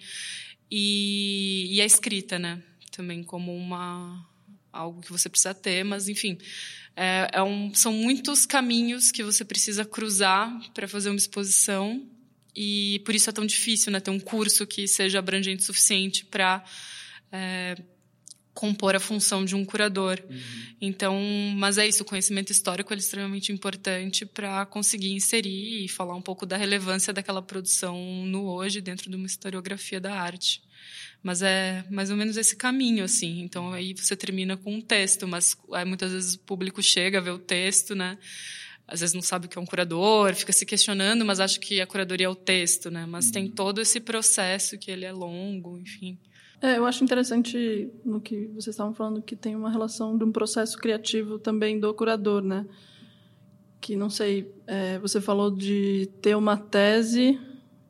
E, 0.72 1.76
e 1.76 1.82
a 1.82 1.86
escrita, 1.86 2.40
né? 2.40 2.62
Também 2.92 3.24
como 3.24 3.56
uma 3.56 4.28
algo 4.72 5.02
que 5.02 5.12
você 5.12 5.30
precisa 5.30 5.54
ter, 5.54 5.84
mas 5.84 6.08
enfim, 6.08 6.38
é, 6.96 7.30
é 7.34 7.44
um, 7.44 7.74
são 7.74 7.94
muitos 7.94 8.46
caminhos 8.46 9.12
que 9.12 9.24
você 9.24 9.46
precisa 9.46 9.86
cruzar 9.86 10.52
para 10.74 10.88
fazer 10.88 11.10
uma 11.10 11.18
exposição 11.18 12.08
e 12.56 13.02
por 13.06 13.16
isso 13.16 13.30
é 13.30 13.34
tão 13.34 13.46
difícil, 13.46 13.92
né, 13.92 14.00
ter 14.00 14.12
um 14.12 14.20
curso 14.20 14.66
que 14.68 14.88
seja 14.88 15.20
abrangente 15.20 15.64
o 15.64 15.66
suficiente 15.66 16.26
para 16.26 16.64
é, 17.32 17.76
compor 18.54 18.94
a 18.96 19.00
função 19.00 19.46
de 19.46 19.56
um 19.56 19.64
curador. 19.64 20.22
Uhum. 20.30 20.40
Então, 20.82 21.22
mas 21.56 21.78
é 21.78 21.88
isso, 21.88 22.04
o 22.04 22.06
conhecimento 22.06 22.52
histórico 22.52 22.94
é 22.94 22.98
extremamente 22.98 23.54
importante 23.54 24.26
para 24.26 24.66
conseguir 24.66 25.14
inserir 25.14 25.86
e 25.86 25.88
falar 25.88 26.16
um 26.16 26.22
pouco 26.22 26.46
da 26.46 26.58
relevância 26.58 27.14
daquela 27.14 27.42
produção 27.42 27.98
no 28.26 28.46
hoje 28.52 28.82
dentro 28.82 29.10
de 29.10 29.16
uma 29.16 29.28
historiografia 29.28 30.02
da 30.02 30.14
arte. 30.14 30.62
Mas 31.22 31.42
é 31.42 31.84
mais 31.90 32.10
ou 32.10 32.18
menos 32.18 32.38
esse 32.38 32.56
caminho, 32.56 33.04
assim. 33.04 33.42
Então, 33.42 33.74
aí 33.74 33.94
você 33.94 34.16
termina 34.16 34.56
com 34.56 34.76
um 34.76 34.82
texto, 34.82 35.28
mas 35.28 35.58
aí, 35.74 35.86
muitas 35.86 36.12
vezes 36.12 36.36
o 36.36 36.40
público 36.40 36.82
chega, 36.82 37.20
vê 37.20 37.30
o 37.30 37.40
texto, 37.40 37.94
né? 37.94 38.18
Às 38.88 39.02
vezes 39.02 39.14
não 39.14 39.22
sabe 39.22 39.46
o 39.46 39.50
que 39.50 39.58
é 39.58 39.62
um 39.62 39.66
curador, 39.66 40.34
fica 40.34 40.52
se 40.52 40.66
questionando, 40.66 41.24
mas 41.24 41.40
acha 41.40 41.60
que 41.60 41.80
a 41.80 41.86
curadoria 41.86 42.26
é 42.26 42.30
o 42.30 42.36
texto, 42.36 42.90
né? 42.90 43.06
Mas 43.06 43.28
uhum. 43.28 43.32
tem 43.34 43.50
todo 43.50 43.82
esse 43.82 44.00
processo 44.00 44.78
que 44.78 44.90
ele 44.90 45.06
é 45.06 45.12
longo, 45.12 45.78
enfim. 45.78 46.18
É, 46.62 46.78
eu 46.78 46.86
acho 46.86 47.04
interessante 47.04 47.90
no 48.04 48.20
que 48.20 48.48
vocês 48.48 48.74
estavam 48.74 48.94
falando 48.94 49.22
que 49.22 49.36
tem 49.36 49.56
uma 49.56 49.70
relação 49.70 50.18
de 50.18 50.24
um 50.24 50.32
processo 50.32 50.78
criativo 50.78 51.40
também 51.40 51.80
do 51.80 51.94
curador, 51.94 52.42
né? 52.42 52.66
Que 53.80 53.96
não 53.96 54.10
sei, 54.10 54.52
é, 54.68 55.00
você 55.00 55.22
falou 55.22 55.52
de 55.52 56.10
ter 56.22 56.36
uma 56.36 56.58
tese 56.58 57.40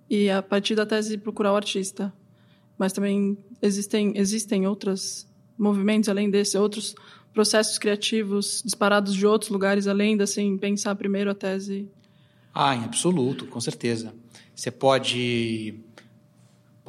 e 0.07 0.29
a 0.29 0.41
partir 0.43 0.75
da 0.75 0.85
tese 0.85 1.17
procurar 1.17 1.53
o 1.53 1.55
artista, 1.55 2.13
mas 2.79 2.93
também 2.93 3.37
existem 3.61 4.13
existem 4.15 4.65
outros 4.65 5.27
movimentos 5.57 6.09
além 6.09 6.29
desse, 6.29 6.57
outros 6.57 6.95
processos 7.33 7.77
criativos 7.77 8.61
disparados 8.63 9.13
de 9.13 9.27
outros 9.27 9.51
lugares 9.51 9.85
além 9.85 10.15
de 10.17 10.23
assim 10.23 10.57
pensar 10.57 10.95
primeiro 10.95 11.29
a 11.29 11.35
tese. 11.35 11.87
Ah, 12.53 12.75
em 12.75 12.83
absoluto, 12.83 13.45
com 13.45 13.59
certeza. 13.59 14.13
Você 14.55 14.71
pode 14.71 15.75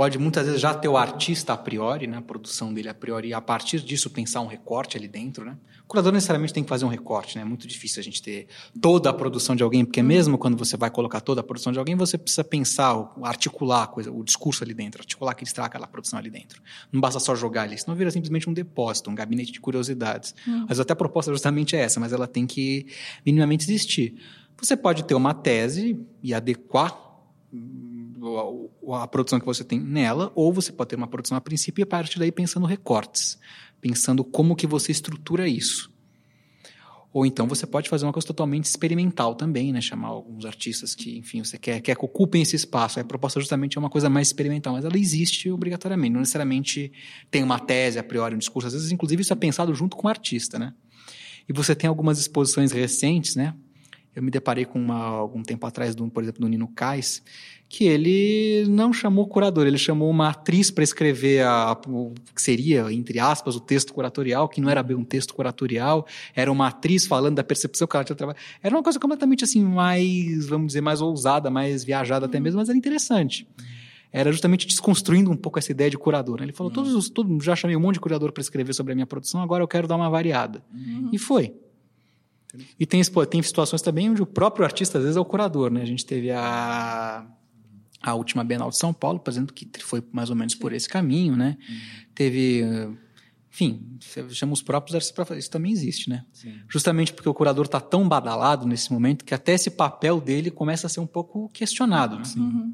pode 0.01 0.19
muitas 0.19 0.47
vezes 0.47 0.63
já 0.63 0.73
ter 0.73 0.89
o 0.89 0.97
artista 0.97 1.53
a 1.53 1.59
priori, 1.59 2.07
né, 2.07 2.17
a 2.17 2.23
produção 2.23 2.73
dele 2.73 2.89
a 2.89 2.95
priori, 2.95 3.29
e 3.29 3.35
a 3.35 3.41
partir 3.43 3.81
disso 3.81 4.09
pensar 4.09 4.41
um 4.41 4.47
recorte 4.47 4.97
ali 4.97 5.07
dentro, 5.07 5.45
né? 5.45 5.59
O 5.85 5.87
curador 5.87 6.11
necessariamente 6.11 6.55
tem 6.55 6.63
que 6.63 6.71
fazer 6.71 6.87
um 6.87 6.89
recorte, 6.89 7.37
né? 7.37 7.43
É 7.43 7.45
muito 7.45 7.69
difícil 7.69 8.01
a 8.01 8.03
gente 8.03 8.23
ter 8.23 8.47
toda 8.81 9.11
a 9.11 9.13
produção 9.13 9.55
de 9.55 9.63
alguém, 9.63 9.85
porque 9.85 10.03
mesmo 10.03 10.39
quando 10.39 10.57
você 10.57 10.75
vai 10.75 10.91
colocar 10.91 11.21
toda 11.21 11.43
a 11.43 11.45
produção 11.45 11.71
de 11.71 11.79
alguém, 11.79 11.97
você 11.97 12.17
precisa 12.17 12.43
pensar, 12.43 13.13
articular 13.23 13.83
a 13.83 13.87
coisa, 13.89 14.11
o 14.11 14.25
discurso 14.25 14.65
ali 14.65 14.73
dentro, 14.73 15.03
articular 15.03 15.33
aquele 15.33 15.51
está 15.51 15.67
aquela 15.67 15.87
produção 15.87 16.19
ali 16.19 16.31
dentro. 16.31 16.63
Não 16.91 16.99
basta 16.99 17.21
só 17.21 17.35
jogar 17.35 17.65
ali, 17.65 17.77
senão 17.77 17.95
vira 17.95 18.11
simplesmente 18.11 18.49
um 18.49 18.55
depósito, 18.55 19.11
um 19.11 19.15
gabinete 19.15 19.53
de 19.53 19.61
curiosidades. 19.61 20.35
Hum. 20.49 20.65
Mas 20.67 20.81
até 20.81 20.95
a 20.95 20.97
proposta 20.97 21.31
justamente 21.31 21.77
é 21.77 21.81
essa, 21.81 22.01
mas 22.01 22.11
ela 22.11 22.27
tem 22.27 22.47
que 22.47 22.87
minimamente 23.27 23.67
existir. 23.67 24.15
Você 24.57 24.79
pode 24.79 25.05
ter 25.05 25.15
uma 25.15 25.35
tese 25.35 26.01
e 26.23 26.33
adequar 26.33 26.99
a, 28.95 29.07
produção 29.07 29.41
que 29.41 29.47
você 29.47 29.65
tem 29.65 29.79
nela, 29.79 30.33
ou 30.35 30.53
você 30.53 30.73
pode 30.73 30.91
ter 30.91 30.97
uma 30.97 31.07
produção 31.07 31.37
a 31.37 31.41
princípio 31.41 31.83
e 31.83 31.85
a 31.85 31.87
partir 31.87 32.19
daí 32.19 32.33
pensando 32.33 32.67
recortes, 32.67 33.39
pensando 33.81 34.25
como 34.25 34.57
que 34.57 34.67
você 34.67 34.93
estrutura 34.93 35.49
isso. 35.49 35.91
Ou 37.13 37.27
então 37.27 37.49
você 37.49 37.67
pode 37.67 37.89
fazer 37.89 38.07
uma 38.07 38.13
coisa 38.13 38.29
totalmente 38.29 38.67
experimental 38.67 39.35
também, 39.35 39.73
né? 39.73 39.81
Chamar 39.81 40.09
alguns 40.09 40.45
artistas 40.45 40.95
que, 40.95 41.19
enfim, 41.19 41.43
você 41.43 41.59
quer, 41.59 41.81
quer 41.81 41.97
que 41.97 42.05
ocupem 42.05 42.41
esse 42.41 42.55
espaço. 42.55 43.01
A 43.01 43.05
proposta 43.05 43.41
justamente 43.41 43.77
é 43.77 43.81
uma 43.81 43.91
coisa 43.91 44.09
mais 44.09 44.29
experimental, 44.29 44.75
mas 44.75 44.85
ela 44.85 44.97
existe 44.97 45.51
obrigatoriamente. 45.51 46.13
Não 46.13 46.21
necessariamente 46.21 46.93
tem 47.29 47.43
uma 47.43 47.59
tese 47.59 47.99
a 47.99 48.03
priori, 48.05 48.37
um 48.37 48.39
discurso. 48.39 48.69
Às 48.69 48.75
vezes, 48.75 48.93
inclusive, 48.93 49.23
isso 49.23 49.33
é 49.33 49.37
pensado 49.37 49.75
junto 49.75 49.97
com 49.97 50.07
o 50.07 50.11
artista, 50.11 50.57
né? 50.57 50.73
E 51.49 51.53
você 51.53 51.75
tem 51.75 51.89
algumas 51.89 52.21
exposições 52.21 52.71
recentes, 52.71 53.35
né? 53.35 53.55
Eu 54.15 54.23
me 54.23 54.31
deparei 54.31 54.65
com 54.65 54.79
uma, 54.79 54.97
algum 54.97 55.43
tempo 55.43 55.67
atrás, 55.67 55.95
do, 55.95 56.09
por 56.09 56.23
exemplo, 56.23 56.41
do 56.41 56.49
Nino 56.49 56.69
Kais, 56.69 57.23
que 57.69 57.85
ele 57.85 58.67
não 58.69 58.93
chamou 58.93 59.29
curador, 59.29 59.65
ele 59.65 59.79
chamou 59.79 60.11
uma 60.11 60.31
atriz 60.31 60.73
para 60.73 60.83
escrever 60.83 61.45
a, 61.45 61.79
o 61.87 62.13
que 62.35 62.43
seria, 62.43 62.93
entre 62.93 63.21
aspas, 63.21 63.55
o 63.55 63.61
texto 63.61 63.95
curatorial, 63.95 64.49
que 64.49 64.61
não 64.61 64.69
era 64.69 64.83
bem 64.83 64.97
um 64.97 65.05
texto 65.05 65.33
curatorial, 65.33 66.05
era 66.35 66.51
uma 66.51 66.67
atriz 66.67 67.07
falando 67.07 67.37
da 67.37 67.45
percepção 67.45 67.87
que 67.87 67.97
ela 67.97 68.05
tinha 68.05 68.17
trabalho. 68.17 68.39
Era 68.61 68.75
uma 68.75 68.83
coisa 68.83 68.99
completamente 68.99 69.45
assim, 69.45 69.63
mais, 69.63 70.47
vamos 70.49 70.69
dizer, 70.69 70.81
mais 70.81 71.01
ousada, 71.01 71.49
mais 71.49 71.85
viajada 71.85 72.27
até 72.27 72.41
mesmo, 72.41 72.59
mas 72.59 72.69
era 72.69 72.77
interessante. 72.77 73.47
Era 74.13 74.33
justamente 74.33 74.67
desconstruindo 74.67 75.31
um 75.31 75.37
pouco 75.37 75.61
essa 75.61 75.71
ideia 75.71 75.89
de 75.89 75.97
curador. 75.97 76.41
Né? 76.41 76.47
Ele 76.47 76.53
falou: 76.53 76.71
uhum. 76.71 76.75
todos 76.75 76.93
os, 76.93 77.09
todo, 77.09 77.41
já 77.41 77.55
chamei 77.55 77.77
um 77.77 77.81
monte 77.81 77.95
de 77.95 78.01
curador 78.01 78.33
para 78.33 78.41
escrever 78.41 78.75
sobre 78.75 78.93
a 78.93 78.97
minha 78.97 79.07
produção, 79.07 79.41
agora 79.41 79.63
eu 79.63 79.69
quero 79.69 79.87
dar 79.87 79.95
uma 79.95 80.11
variada. 80.11 80.61
Uhum. 80.75 81.11
E 81.13 81.19
foi. 81.19 81.55
E 82.79 82.87
tem, 82.87 83.03
tem 83.29 83.43
situações 83.43 83.83
também 83.83 84.11
onde 84.11 84.23
o 84.23 84.27
próprio 84.27 84.65
artista, 84.65 84.99
às 84.99 85.05
vezes, 85.05 85.17
é 85.17 85.21
o 85.21 85.25
curador. 85.25 85.71
Né? 85.71 85.83
A 85.83 85.87
gente 85.87 86.05
teve 86.05 86.31
a 86.31 87.27
a 88.03 88.15
última 88.15 88.43
Bienal 88.43 88.71
de 88.71 88.79
São 88.79 88.95
Paulo, 88.95 89.21
por 89.21 89.31
exemplo, 89.31 89.55
que 89.55 89.69
foi 89.83 90.03
mais 90.11 90.31
ou 90.31 90.37
menos 90.37 90.55
por 90.55 90.73
esse 90.73 90.89
caminho, 90.89 91.37
né? 91.37 91.59
Uhum. 91.69 91.77
Teve, 92.15 92.65
enfim, 93.53 93.99
chama 94.31 94.55
os 94.55 94.63
próprios 94.63 94.95
artistas 94.95 95.15
para 95.15 95.25
fazer. 95.27 95.41
Isso 95.41 95.51
também 95.51 95.71
existe, 95.71 96.09
né? 96.09 96.25
Sim. 96.33 96.55
Justamente 96.69 97.13
porque 97.13 97.29
o 97.29 97.35
curador 97.35 97.67
está 97.67 97.81
tão 97.81 98.09
badalado 98.09 98.67
nesse 98.67 98.91
momento 98.93 99.25
que 99.25 99.35
até 99.35 99.53
esse 99.53 99.71
papel 99.71 100.19
dele 100.21 100.51
começa 100.51 100.87
a 100.87 100.91
ser 100.91 101.01
um 101.01 101.07
pouco 101.07 101.51
questionado, 101.51 102.17
né? 102.17 102.23
Uhum. 102.37 102.73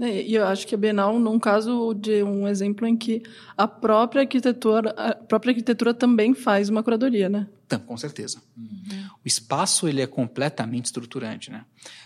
É, 0.00 0.22
e 0.22 0.34
eu 0.34 0.44
acho 0.44 0.66
que 0.66 0.74
a 0.74 0.78
Bienal, 0.78 1.18
num 1.18 1.38
caso 1.38 1.94
de 1.94 2.22
um 2.22 2.48
exemplo 2.48 2.86
em 2.86 2.96
que 2.96 3.22
a 3.56 3.68
própria 3.68 4.22
arquitetura, 4.22 4.90
a 4.96 5.14
própria 5.14 5.50
arquitetura 5.50 5.94
também 5.94 6.34
faz 6.34 6.68
uma 6.68 6.82
curadoria, 6.82 7.28
né? 7.28 7.46
Então, 7.66 7.78
com 7.78 7.96
certeza. 7.96 8.42
Uhum. 8.56 9.06
O 9.24 9.26
espaço 9.26 9.88
ele 9.88 10.02
é 10.02 10.06
completamente 10.06 10.86
estruturante, 10.86 11.50
né? 11.50 11.64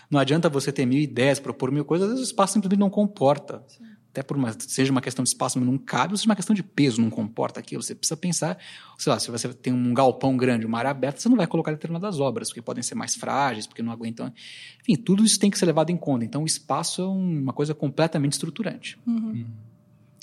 Não 0.09 0.19
adianta 0.19 0.47
você 0.47 0.71
ter 0.71 0.85
mil 0.85 0.99
ideias, 0.99 1.39
propor 1.39 1.71
mil 1.71 1.83
coisas, 1.83 2.07
às 2.07 2.13
vezes 2.13 2.27
o 2.27 2.31
espaço 2.31 2.53
simplesmente 2.53 2.79
não 2.79 2.89
comporta. 2.89 3.63
Sim. 3.67 3.86
Até 4.17 4.23
por 4.23 4.35
uma, 4.35 4.51
seja 4.57 4.91
uma 4.91 4.99
questão 4.99 5.21
de 5.21 5.29
espaço 5.29 5.59
não 5.59 5.77
cabe, 5.77 6.13
ou 6.13 6.17
seja 6.17 6.27
uma 6.27 6.35
questão 6.35 6.55
de 6.55 6.63
peso, 6.63 6.99
não 6.99 7.11
comporta 7.11 7.59
aquilo. 7.59 7.83
Você 7.83 7.93
precisa 7.93 8.17
pensar, 8.17 8.57
sei 8.97 9.13
lá, 9.13 9.19
se 9.19 9.29
você 9.29 9.53
tem 9.53 9.71
um 9.71 9.93
galpão 9.93 10.35
grande, 10.35 10.65
uma 10.65 10.79
área 10.79 10.89
aberta, 10.89 11.21
você 11.21 11.29
não 11.29 11.37
vai 11.37 11.45
colocar 11.45 11.71
determinadas 11.71 12.19
obras, 12.19 12.49
porque 12.49 12.59
podem 12.59 12.81
ser 12.81 12.95
mais 12.95 13.13
frágeis, 13.13 13.67
porque 13.67 13.83
não 13.83 13.91
aguentam. 13.91 14.33
Enfim, 14.81 14.95
tudo 14.95 15.23
isso 15.23 15.39
tem 15.39 15.51
que 15.51 15.59
ser 15.59 15.67
levado 15.67 15.91
em 15.91 15.97
conta. 15.97 16.25
Então, 16.25 16.41
o 16.41 16.47
espaço 16.47 17.03
é 17.03 17.05
uma 17.05 17.53
coisa 17.53 17.75
completamente 17.75 18.33
estruturante. 18.33 18.97
Uhum. 19.05 19.15
Uhum. 19.15 19.45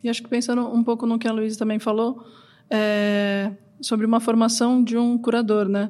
E 0.03 0.09
acho 0.09 0.25
que 0.25 0.29
pensando 0.29 0.67
um 0.75 0.83
pouco 0.83 1.07
no 1.07 1.17
que 1.17 1.29
a 1.29 1.33
Luísa 1.33 1.57
também 1.57 1.79
falou, 1.79 2.27
é, 2.69 3.53
sobre 3.81 4.05
uma 4.05 4.19
formação 4.19 4.83
de 4.83 4.99
um 4.99 5.17
curador, 5.17 5.69
né? 5.69 5.89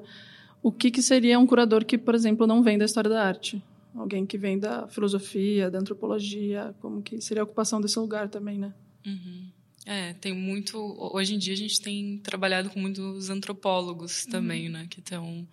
O 0.62 0.70
que, 0.70 0.90
que 0.90 1.00
seria 1.00 1.38
um 1.38 1.46
curador 1.46 1.86
que, 1.86 1.96
por 1.96 2.14
exemplo, 2.14 2.46
não 2.46 2.62
vem 2.62 2.76
da 2.76 2.84
história 2.84 3.08
da 3.08 3.24
arte? 3.26 3.62
Alguém 3.94 4.26
que 4.26 4.36
vem 4.36 4.58
da 4.58 4.88
filosofia, 4.88 5.70
da 5.70 5.78
antropologia, 5.78 6.74
como 6.80 7.00
que 7.00 7.20
seria 7.20 7.42
a 7.42 7.44
ocupação 7.44 7.80
desse 7.80 7.98
lugar 7.98 8.28
também, 8.28 8.58
né? 8.58 8.74
Uhum. 9.06 9.50
É, 9.86 10.14
tem 10.14 10.32
muito. 10.32 10.78
Hoje 11.14 11.34
em 11.34 11.38
dia 11.38 11.52
a 11.52 11.56
gente 11.56 11.80
tem 11.80 12.18
trabalhado 12.18 12.70
com 12.70 12.80
muitos 12.80 13.30
antropólogos 13.30 14.26
também, 14.26 14.66
uhum. 14.66 14.72
né? 14.72 14.86
Que 14.90 15.00
estão 15.00 15.46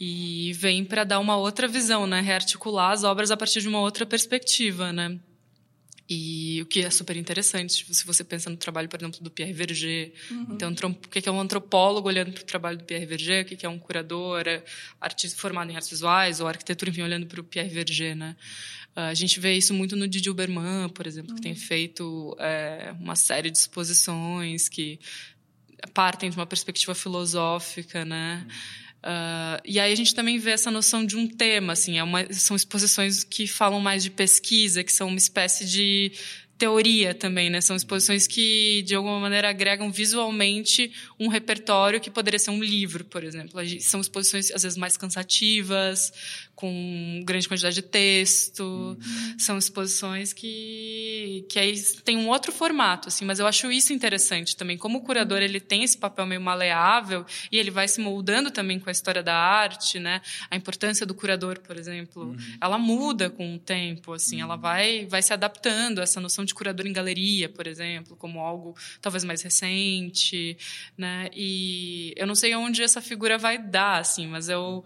e 0.00 0.54
vem 0.54 0.82
para 0.82 1.04
dar 1.04 1.18
uma 1.18 1.36
outra 1.36 1.68
visão, 1.68 2.06
né? 2.06 2.20
Rearticular 2.20 2.92
as 2.92 3.04
obras 3.04 3.30
a 3.30 3.36
partir 3.36 3.60
de 3.60 3.68
uma 3.68 3.80
outra 3.80 4.06
perspectiva, 4.06 4.92
né? 4.92 5.20
E 6.12 6.60
o 6.60 6.66
que 6.66 6.80
é 6.80 6.90
super 6.90 7.16
interessante, 7.16 7.76
tipo, 7.76 7.94
se 7.94 8.04
você 8.04 8.24
pensa 8.24 8.50
no 8.50 8.56
trabalho, 8.56 8.88
por 8.88 8.98
exemplo, 8.98 9.20
do 9.22 9.30
Pierre 9.30 9.52
Verger. 9.52 10.12
Uhum. 10.28 10.46
Então, 10.50 10.72
o 10.72 11.08
que 11.08 11.28
é 11.28 11.30
um 11.30 11.40
antropólogo 11.40 12.08
olhando 12.08 12.32
para 12.32 12.42
o 12.42 12.44
trabalho 12.44 12.78
do 12.78 12.82
Pierre 12.82 13.06
Verger, 13.06 13.44
o 13.44 13.46
que 13.46 13.64
é 13.64 13.68
um 13.68 13.78
curador, 13.78 14.42
é 14.48 14.64
artista 15.00 15.40
formado 15.40 15.70
em 15.70 15.76
artes 15.76 15.88
visuais, 15.88 16.40
ou 16.40 16.48
arquitetura, 16.48 16.90
enfim, 16.90 17.02
olhando 17.02 17.26
para 17.26 17.40
o 17.40 17.44
Pierre 17.44 17.68
Verger, 17.68 18.16
né? 18.16 18.34
Ah, 18.96 19.06
a 19.06 19.14
gente 19.14 19.38
vê 19.38 19.54
isso 19.54 19.72
muito 19.72 19.94
no 19.94 20.08
Didi 20.08 20.28
Uberman, 20.28 20.88
por 20.88 21.06
exemplo, 21.06 21.30
uhum. 21.30 21.36
que 21.36 21.42
tem 21.42 21.52
uhum. 21.52 21.58
feito 21.58 22.36
é, 22.40 22.92
uma 22.98 23.14
série 23.14 23.48
de 23.48 23.58
exposições 23.58 24.68
que 24.68 24.98
partem 25.94 26.28
de 26.28 26.36
uma 26.36 26.46
perspectiva 26.46 26.92
filosófica, 26.92 28.04
né? 28.04 28.44
Uhum. 28.44 28.89
Uh, 29.02 29.60
e 29.64 29.80
aí 29.80 29.92
a 29.92 29.96
gente 29.96 30.14
também 30.14 30.38
vê 30.38 30.50
essa 30.50 30.70
noção 30.70 31.04
de 31.04 31.16
um 31.16 31.26
tema, 31.26 31.72
assim, 31.72 31.98
é 31.98 32.04
uma, 32.04 32.30
são 32.32 32.54
exposições 32.54 33.24
que 33.24 33.46
falam 33.46 33.80
mais 33.80 34.02
de 34.02 34.10
pesquisa, 34.10 34.84
que 34.84 34.92
são 34.92 35.08
uma 35.08 35.16
espécie 35.16 35.66
de 35.66 36.12
teoria 36.60 37.14
também, 37.14 37.48
né? 37.48 37.62
São 37.62 37.74
exposições 37.74 38.26
que, 38.26 38.82
de 38.82 38.94
alguma 38.94 39.18
maneira, 39.18 39.48
agregam 39.48 39.90
visualmente 39.90 40.92
um 41.18 41.26
repertório 41.26 41.98
que 41.98 42.10
poderia 42.10 42.38
ser 42.38 42.50
um 42.50 42.62
livro, 42.62 43.02
por 43.02 43.24
exemplo. 43.24 43.58
São 43.80 43.98
exposições, 43.98 44.50
às 44.50 44.62
vezes, 44.62 44.76
mais 44.76 44.94
cansativas, 44.94 46.12
com 46.60 47.22
grande 47.24 47.48
quantidade 47.48 47.76
de 47.76 47.80
texto. 47.80 48.62
Uhum. 48.62 49.38
São 49.38 49.56
exposições 49.56 50.34
que, 50.34 51.46
que 51.48 51.58
aí 51.58 51.80
tem 52.04 52.18
um 52.18 52.28
outro 52.28 52.52
formato, 52.52 53.08
assim. 53.08 53.24
Mas 53.24 53.38
eu 53.38 53.46
acho 53.46 53.72
isso 53.72 53.94
interessante 53.94 54.54
também. 54.54 54.76
Como 54.76 54.98
o 54.98 55.00
curador, 55.00 55.40
ele 55.40 55.58
tem 55.58 55.82
esse 55.82 55.96
papel 55.96 56.26
meio 56.26 56.42
maleável 56.42 57.24
e 57.50 57.58
ele 57.58 57.70
vai 57.70 57.88
se 57.88 58.02
moldando 58.02 58.50
também 58.50 58.78
com 58.78 58.90
a 58.90 58.92
história 58.92 59.22
da 59.22 59.34
arte, 59.34 59.98
né? 59.98 60.20
A 60.50 60.56
importância 60.56 61.06
do 61.06 61.14
curador, 61.14 61.58
por 61.60 61.78
exemplo, 61.78 62.24
uhum. 62.24 62.36
ela 62.60 62.76
muda 62.76 63.30
com 63.30 63.54
o 63.54 63.58
tempo, 63.58 64.12
assim. 64.12 64.36
Uhum. 64.36 64.42
Ela 64.42 64.56
vai, 64.56 65.06
vai 65.06 65.22
se 65.22 65.32
adaptando 65.32 66.00
a 66.00 66.02
essa 66.02 66.20
noção 66.20 66.44
de 66.44 66.49
curador 66.54 66.86
em 66.86 66.92
galeria, 66.92 67.48
por 67.48 67.66
exemplo, 67.66 68.16
como 68.16 68.40
algo 68.40 68.74
talvez 69.00 69.24
mais 69.24 69.42
recente, 69.42 70.56
né? 70.96 71.28
E 71.34 72.12
eu 72.16 72.26
não 72.26 72.34
sei 72.34 72.54
onde 72.54 72.82
essa 72.82 73.00
figura 73.00 73.38
vai 73.38 73.58
dar, 73.58 73.98
assim, 73.98 74.26
mas 74.26 74.48
eu 74.48 74.84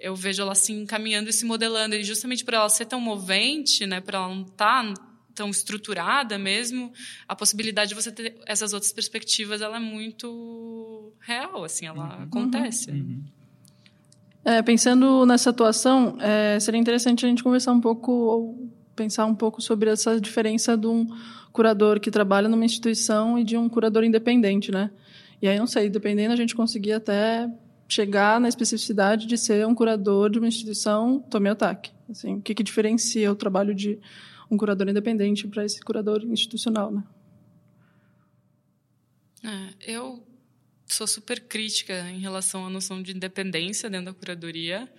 eu 0.00 0.14
vejo 0.14 0.42
ela 0.42 0.52
assim 0.52 0.86
caminhando 0.86 1.28
e 1.28 1.32
se 1.32 1.44
modelando 1.44 1.94
e 1.96 2.04
justamente 2.04 2.44
por 2.44 2.54
ela 2.54 2.68
ser 2.68 2.86
tão 2.86 3.00
movente, 3.00 3.84
né, 3.84 4.00
por 4.00 4.14
ela 4.14 4.28
não 4.28 4.42
estar 4.42 4.94
tá 4.94 5.08
tão 5.34 5.50
estruturada 5.50 6.36
mesmo, 6.36 6.92
a 7.26 7.36
possibilidade 7.36 7.90
de 7.90 7.94
você 7.94 8.10
ter 8.10 8.36
essas 8.44 8.72
outras 8.72 8.92
perspectivas, 8.92 9.60
ela 9.60 9.76
é 9.76 9.80
muito 9.80 11.12
real, 11.20 11.62
assim, 11.62 11.86
ela 11.86 12.16
uhum. 12.16 12.22
acontece. 12.24 12.90
Uhum. 12.90 13.22
É, 14.44 14.62
pensando 14.62 15.24
nessa 15.26 15.50
atuação, 15.50 16.16
é, 16.20 16.58
seria 16.58 16.80
interessante 16.80 17.24
a 17.24 17.28
gente 17.28 17.44
conversar 17.44 17.72
um 17.72 17.80
pouco, 17.80 18.10
ou 18.10 18.70
pensar 18.98 19.26
um 19.26 19.34
pouco 19.34 19.62
sobre 19.62 19.88
essa 19.88 20.20
diferença 20.20 20.76
de 20.76 20.88
um 20.88 21.06
curador 21.52 22.00
que 22.00 22.10
trabalha 22.10 22.48
numa 22.48 22.64
instituição 22.64 23.38
e 23.38 23.44
de 23.44 23.56
um 23.56 23.68
curador 23.68 24.02
independente, 24.02 24.72
né? 24.72 24.90
E 25.40 25.46
aí, 25.46 25.56
não 25.56 25.68
sei, 25.68 25.88
dependendo, 25.88 26.32
a 26.32 26.36
gente 26.36 26.54
conseguir 26.54 26.92
até 26.92 27.48
chegar 27.88 28.40
na 28.40 28.48
especificidade 28.48 29.26
de 29.26 29.38
ser 29.38 29.64
um 29.66 29.74
curador 29.74 30.28
de 30.30 30.38
uma 30.38 30.48
instituição 30.48 31.20
Tomiotaki. 31.20 31.92
Assim, 32.10 32.36
o 32.36 32.42
que, 32.42 32.54
que 32.54 32.62
diferencia 32.62 33.30
o 33.30 33.36
trabalho 33.36 33.72
de 33.74 33.98
um 34.50 34.56
curador 34.56 34.88
independente 34.88 35.46
para 35.46 35.64
esse 35.64 35.80
curador 35.80 36.24
institucional, 36.24 36.90
né? 36.90 37.04
É, 39.44 39.92
eu 39.94 40.26
sou 40.86 41.06
super 41.06 41.40
crítica 41.40 42.10
em 42.10 42.18
relação 42.18 42.66
à 42.66 42.70
noção 42.70 43.00
de 43.00 43.14
independência 43.14 43.88
dentro 43.88 44.06
da 44.06 44.12
curadoria. 44.12 44.90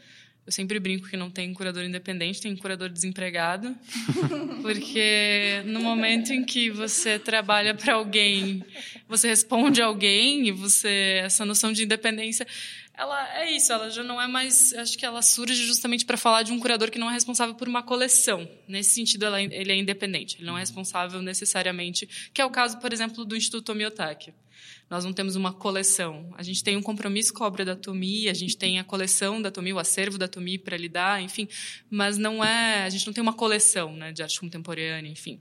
Eu 0.49 0.51
sempre 0.51 0.79
brinco 0.79 1.07
que 1.07 1.15
não 1.15 1.29
tem 1.29 1.53
curador 1.53 1.83
independente, 1.83 2.41
tem 2.41 2.55
curador 2.55 2.89
desempregado. 2.89 3.75
Porque 4.63 5.61
no 5.63 5.79
momento 5.79 6.33
em 6.33 6.43
que 6.43 6.71
você 6.71 7.19
trabalha 7.19 7.75
para 7.75 7.93
alguém, 7.93 8.65
você 9.07 9.27
responde 9.27 9.79
a 9.79 9.85
alguém 9.85 10.47
e 10.47 10.51
você 10.51 11.21
essa 11.23 11.45
noção 11.45 11.71
de 11.71 11.83
independência, 11.83 12.47
ela 12.99 13.37
é 13.37 13.49
isso, 13.49 13.71
ela 13.71 13.89
já 13.89 14.03
não 14.03 14.21
é 14.21 14.27
mais, 14.27 14.73
acho 14.73 14.97
que 14.97 15.05
ela 15.05 15.21
surge 15.21 15.65
justamente 15.65 16.05
para 16.05 16.17
falar 16.17 16.43
de 16.43 16.51
um 16.51 16.59
curador 16.59 16.91
que 16.91 16.99
não 16.99 17.09
é 17.09 17.13
responsável 17.13 17.55
por 17.55 17.65
uma 17.65 17.81
coleção. 17.81 18.45
Nesse 18.67 18.91
sentido, 18.91 19.23
ela, 19.23 19.41
ele 19.41 19.71
é 19.71 19.75
independente, 19.77 20.35
ele 20.35 20.45
não 20.45 20.57
é 20.57 20.59
responsável 20.59 21.21
necessariamente, 21.21 22.29
que 22.33 22.41
é 22.41 22.45
o 22.45 22.49
caso, 22.49 22.77
por 22.77 22.91
exemplo, 22.91 23.23
do 23.23 23.37
Instituto 23.37 23.71
Omiotaki. 23.71 24.33
Nós 24.89 25.05
não 25.05 25.13
temos 25.13 25.37
uma 25.37 25.53
coleção. 25.53 26.33
A 26.37 26.43
gente 26.43 26.61
tem 26.61 26.75
um 26.75 26.81
compromisso 26.81 27.33
com 27.33 27.45
a 27.45 27.47
obra 27.47 27.63
da 27.63 27.75
Tomi, 27.75 28.27
a 28.27 28.33
gente 28.33 28.57
tem 28.57 28.79
a 28.79 28.83
coleção 28.83 29.41
da 29.41 29.49
Tomi, 29.49 29.71
o 29.71 29.79
acervo 29.79 30.17
da 30.17 30.27
Tomi 30.27 30.57
para 30.57 30.75
lidar, 30.75 31.21
enfim, 31.21 31.47
mas 31.89 32.17
não 32.17 32.43
é, 32.43 32.83
a 32.83 32.89
gente 32.89 33.07
não 33.07 33.13
tem 33.13 33.21
uma 33.21 33.33
coleção, 33.33 33.93
né, 33.93 34.11
de 34.11 34.21
arte 34.21 34.41
contemporânea, 34.41 35.09
enfim. 35.09 35.39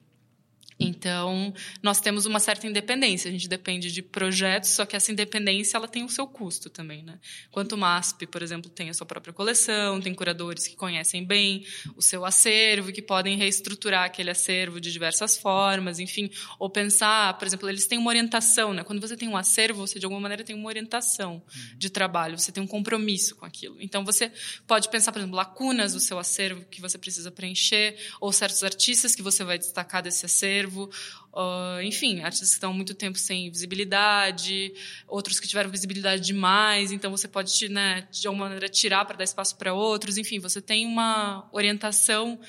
Então, 0.80 1.52
nós 1.82 2.00
temos 2.00 2.24
uma 2.24 2.38
certa 2.38 2.66
independência. 2.66 3.28
A 3.28 3.32
gente 3.32 3.48
depende 3.48 3.90
de 3.90 4.00
projetos, 4.00 4.70
só 4.70 4.86
que 4.86 4.94
essa 4.94 5.10
independência 5.10 5.76
ela 5.76 5.88
tem 5.88 6.04
o 6.04 6.08
seu 6.08 6.26
custo 6.26 6.70
também, 6.70 7.02
né? 7.02 7.18
Quanto 7.50 7.72
o 7.72 7.78
MASP, 7.78 8.26
por 8.28 8.42
exemplo, 8.42 8.70
tem 8.70 8.88
a 8.88 8.94
sua 8.94 9.06
própria 9.06 9.32
coleção, 9.32 10.00
tem 10.00 10.14
curadores 10.14 10.68
que 10.68 10.76
conhecem 10.76 11.24
bem 11.24 11.66
o 11.96 12.02
seu 12.02 12.24
acervo, 12.24 12.92
que 12.92 13.02
podem 13.02 13.36
reestruturar 13.36 14.04
aquele 14.04 14.30
acervo 14.30 14.80
de 14.80 14.92
diversas 14.92 15.36
formas, 15.36 15.98
enfim, 15.98 16.30
ou 16.60 16.70
pensar, 16.70 17.36
por 17.38 17.46
exemplo, 17.46 17.68
eles 17.68 17.86
têm 17.88 17.98
uma 17.98 18.10
orientação, 18.10 18.72
né? 18.72 18.84
Quando 18.84 19.00
você 19.00 19.16
tem 19.16 19.28
um 19.28 19.36
acervo, 19.36 19.84
você 19.84 19.98
de 19.98 20.06
alguma 20.06 20.20
maneira 20.20 20.44
tem 20.44 20.54
uma 20.54 20.68
orientação 20.68 21.42
de 21.76 21.90
trabalho, 21.90 22.38
você 22.38 22.52
tem 22.52 22.62
um 22.62 22.68
compromisso 22.68 23.34
com 23.34 23.44
aquilo. 23.44 23.76
Então, 23.80 24.04
você 24.04 24.30
pode 24.64 24.88
pensar, 24.90 25.10
por 25.10 25.18
exemplo, 25.18 25.36
lacunas 25.36 25.92
do 25.92 26.00
seu 26.00 26.20
acervo 26.20 26.64
que 26.66 26.80
você 26.80 26.96
precisa 26.96 27.32
preencher, 27.32 27.96
ou 28.20 28.32
certos 28.32 28.62
artistas 28.62 29.16
que 29.16 29.22
você 29.22 29.42
vai 29.42 29.58
destacar 29.58 30.02
desse 30.02 30.24
acervo 30.24 30.67
uh, 30.76 31.82
enfim, 31.82 32.20
artistas 32.20 32.50
que 32.50 32.54
estão 32.54 32.72
muito 32.72 32.94
tempo 32.94 33.18
sem 33.18 33.50
visibilidade, 33.50 34.72
outros 35.06 35.40
que 35.40 35.48
tiveram 35.48 35.70
visibilidade 35.70 36.22
demais, 36.22 36.92
então 36.92 37.10
você 37.10 37.26
pode, 37.26 37.68
né, 37.68 38.06
de 38.10 38.26
alguma 38.26 38.46
maneira, 38.46 38.68
tirar 38.68 39.04
para 39.04 39.16
dar 39.16 39.24
espaço 39.24 39.56
para 39.56 39.72
outros, 39.72 40.18
enfim, 40.18 40.38
você 40.38 40.60
tem 40.60 40.86
uma 40.86 41.48
orientação 41.52 42.40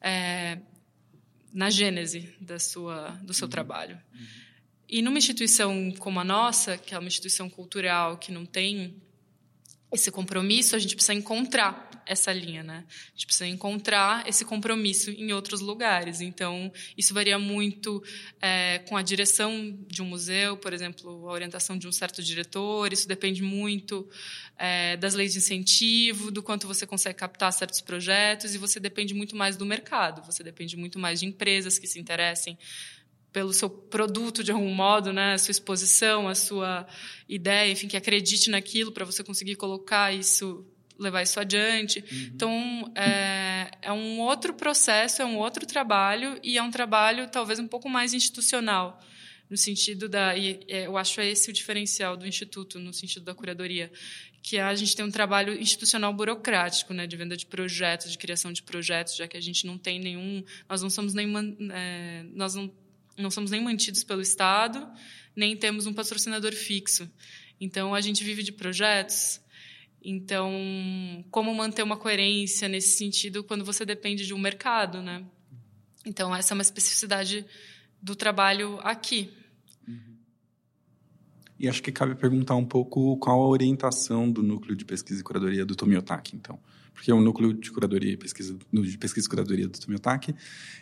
é, 0.00 0.58
na 1.52 1.70
gênese 1.70 2.34
da 2.40 2.58
sua, 2.58 3.10
do 3.22 3.32
seu 3.34 3.46
uhum. 3.46 3.50
trabalho. 3.50 4.00
Uhum. 4.14 4.26
E 4.88 5.00
numa 5.00 5.16
instituição 5.16 5.90
como 5.98 6.20
a 6.20 6.24
nossa, 6.24 6.76
que 6.76 6.94
é 6.94 6.98
uma 6.98 7.08
instituição 7.08 7.48
cultural 7.48 8.18
que 8.18 8.30
não 8.30 8.44
tem 8.44 9.02
esse 9.92 10.10
compromisso, 10.10 10.74
a 10.74 10.78
gente 10.78 10.94
precisa 10.94 11.14
encontrar 11.14 11.90
essa 12.06 12.32
linha, 12.32 12.62
né? 12.62 12.84
A 12.88 13.10
gente 13.14 13.26
precisa 13.26 13.46
encontrar 13.46 14.26
esse 14.26 14.44
compromisso 14.44 15.10
em 15.10 15.32
outros 15.32 15.60
lugares. 15.60 16.20
Então, 16.20 16.72
isso 16.96 17.14
varia 17.14 17.38
muito 17.38 18.02
é, 18.40 18.78
com 18.88 18.96
a 18.96 19.02
direção 19.02 19.78
de 19.86 20.02
um 20.02 20.06
museu, 20.06 20.56
por 20.56 20.72
exemplo, 20.72 21.28
a 21.28 21.32
orientação 21.32 21.76
de 21.76 21.86
um 21.86 21.92
certo 21.92 22.22
diretor. 22.22 22.92
Isso 22.92 23.06
depende 23.06 23.42
muito 23.42 24.08
é, 24.58 24.96
das 24.96 25.14
leis 25.14 25.32
de 25.32 25.38
incentivo, 25.38 26.30
do 26.30 26.42
quanto 26.42 26.66
você 26.66 26.86
consegue 26.86 27.18
captar 27.18 27.52
certos 27.52 27.80
projetos, 27.80 28.54
e 28.54 28.58
você 28.58 28.80
depende 28.80 29.14
muito 29.14 29.36
mais 29.36 29.56
do 29.56 29.64
mercado. 29.64 30.24
Você 30.24 30.42
depende 30.42 30.76
muito 30.76 30.98
mais 30.98 31.20
de 31.20 31.26
empresas 31.26 31.78
que 31.78 31.86
se 31.86 32.00
interessem 32.00 32.58
pelo 33.32 33.52
seu 33.52 33.70
produto 33.70 34.44
de 34.44 34.52
algum 34.52 34.72
modo, 34.72 35.12
né, 35.12 35.34
a 35.34 35.38
sua 35.38 35.52
exposição, 35.52 36.28
a 36.28 36.34
sua 36.34 36.86
ideia, 37.28 37.72
enfim, 37.72 37.88
que 37.88 37.96
acredite 37.96 38.50
naquilo 38.50 38.92
para 38.92 39.04
você 39.04 39.24
conseguir 39.24 39.56
colocar 39.56 40.12
isso 40.12 40.66
levar 40.98 41.22
isso 41.22 41.40
adiante. 41.40 41.98
Uhum. 41.98 42.30
Então, 42.34 42.92
é, 42.94 43.70
é 43.82 43.92
um 43.92 44.20
outro 44.20 44.54
processo, 44.54 45.20
é 45.20 45.24
um 45.24 45.36
outro 45.36 45.66
trabalho, 45.66 46.38
e 46.42 46.56
é 46.56 46.62
um 46.62 46.70
trabalho 46.70 47.28
talvez 47.28 47.58
um 47.58 47.66
pouco 47.66 47.88
mais 47.88 48.14
institucional, 48.14 49.00
no 49.50 49.56
sentido 49.56 50.08
da. 50.08 50.36
E 50.36 50.60
é, 50.68 50.86
eu 50.86 50.96
acho 50.96 51.20
esse 51.20 51.50
o 51.50 51.52
diferencial 51.52 52.16
do 52.16 52.26
Instituto, 52.26 52.78
no 52.78 52.92
sentido 52.92 53.24
da 53.24 53.34
curadoria, 53.34 53.90
que 54.42 54.58
a 54.58 54.74
gente 54.74 54.94
tem 54.94 55.04
um 55.04 55.10
trabalho 55.10 55.60
institucional 55.60 56.12
burocrático, 56.12 56.92
né, 56.92 57.06
de 57.06 57.16
venda 57.16 57.36
de 57.36 57.46
projetos, 57.46 58.10
de 58.10 58.18
criação 58.18 58.52
de 58.52 58.62
projetos, 58.62 59.16
já 59.16 59.28
que 59.28 59.36
a 59.36 59.40
gente 59.40 59.66
não 59.66 59.78
tem 59.78 59.98
nenhum. 59.98 60.44
Nós 60.68 60.82
não 60.82 60.90
somos 60.90 61.14
nem. 61.14 61.32
É, 61.72 62.24
nós 62.32 62.54
não, 62.54 62.72
não 63.16 63.30
somos 63.30 63.50
nem 63.50 63.60
mantidos 63.60 64.04
pelo 64.04 64.20
Estado, 64.20 64.88
nem 65.34 65.56
temos 65.56 65.86
um 65.86 65.92
patrocinador 65.92 66.52
fixo. 66.52 67.10
Então, 67.60 67.94
a 67.94 68.00
gente 68.00 68.24
vive 68.24 68.42
de 68.42 68.52
projetos 68.52 69.42
então, 70.04 70.52
como 71.30 71.54
manter 71.54 71.82
uma 71.82 71.96
coerência 71.96 72.68
nesse 72.68 72.96
sentido 72.96 73.44
quando 73.44 73.64
você 73.64 73.84
depende 73.84 74.26
de 74.26 74.34
um 74.34 74.38
mercado, 74.38 75.00
né? 75.00 75.24
Então, 76.04 76.34
essa 76.34 76.52
é 76.52 76.54
uma 76.54 76.62
especificidade 76.62 77.46
do 78.00 78.16
trabalho 78.16 78.80
aqui. 78.82 79.32
Uhum. 79.86 80.16
E 81.58 81.68
acho 81.68 81.80
que 81.80 81.92
cabe 81.92 82.16
perguntar 82.16 82.56
um 82.56 82.64
pouco 82.64 83.16
qual 83.18 83.40
a 83.40 83.46
orientação 83.46 84.28
do 84.28 84.42
núcleo 84.42 84.74
de 84.74 84.84
pesquisa 84.84 85.20
e 85.20 85.24
curadoria 85.24 85.64
do 85.64 85.76
Tomiotaki, 85.76 86.34
então. 86.34 86.58
Porque 86.92 87.12
o 87.12 87.20
núcleo 87.20 87.52
de 87.52 87.70
curadoria 87.70 88.16
pesquisa, 88.16 88.56
de 88.72 88.98
pesquisa 88.98 89.26
e 89.26 89.30
curadoria 89.30 89.68
do 89.68 89.78
Tomiotaki 89.78 90.34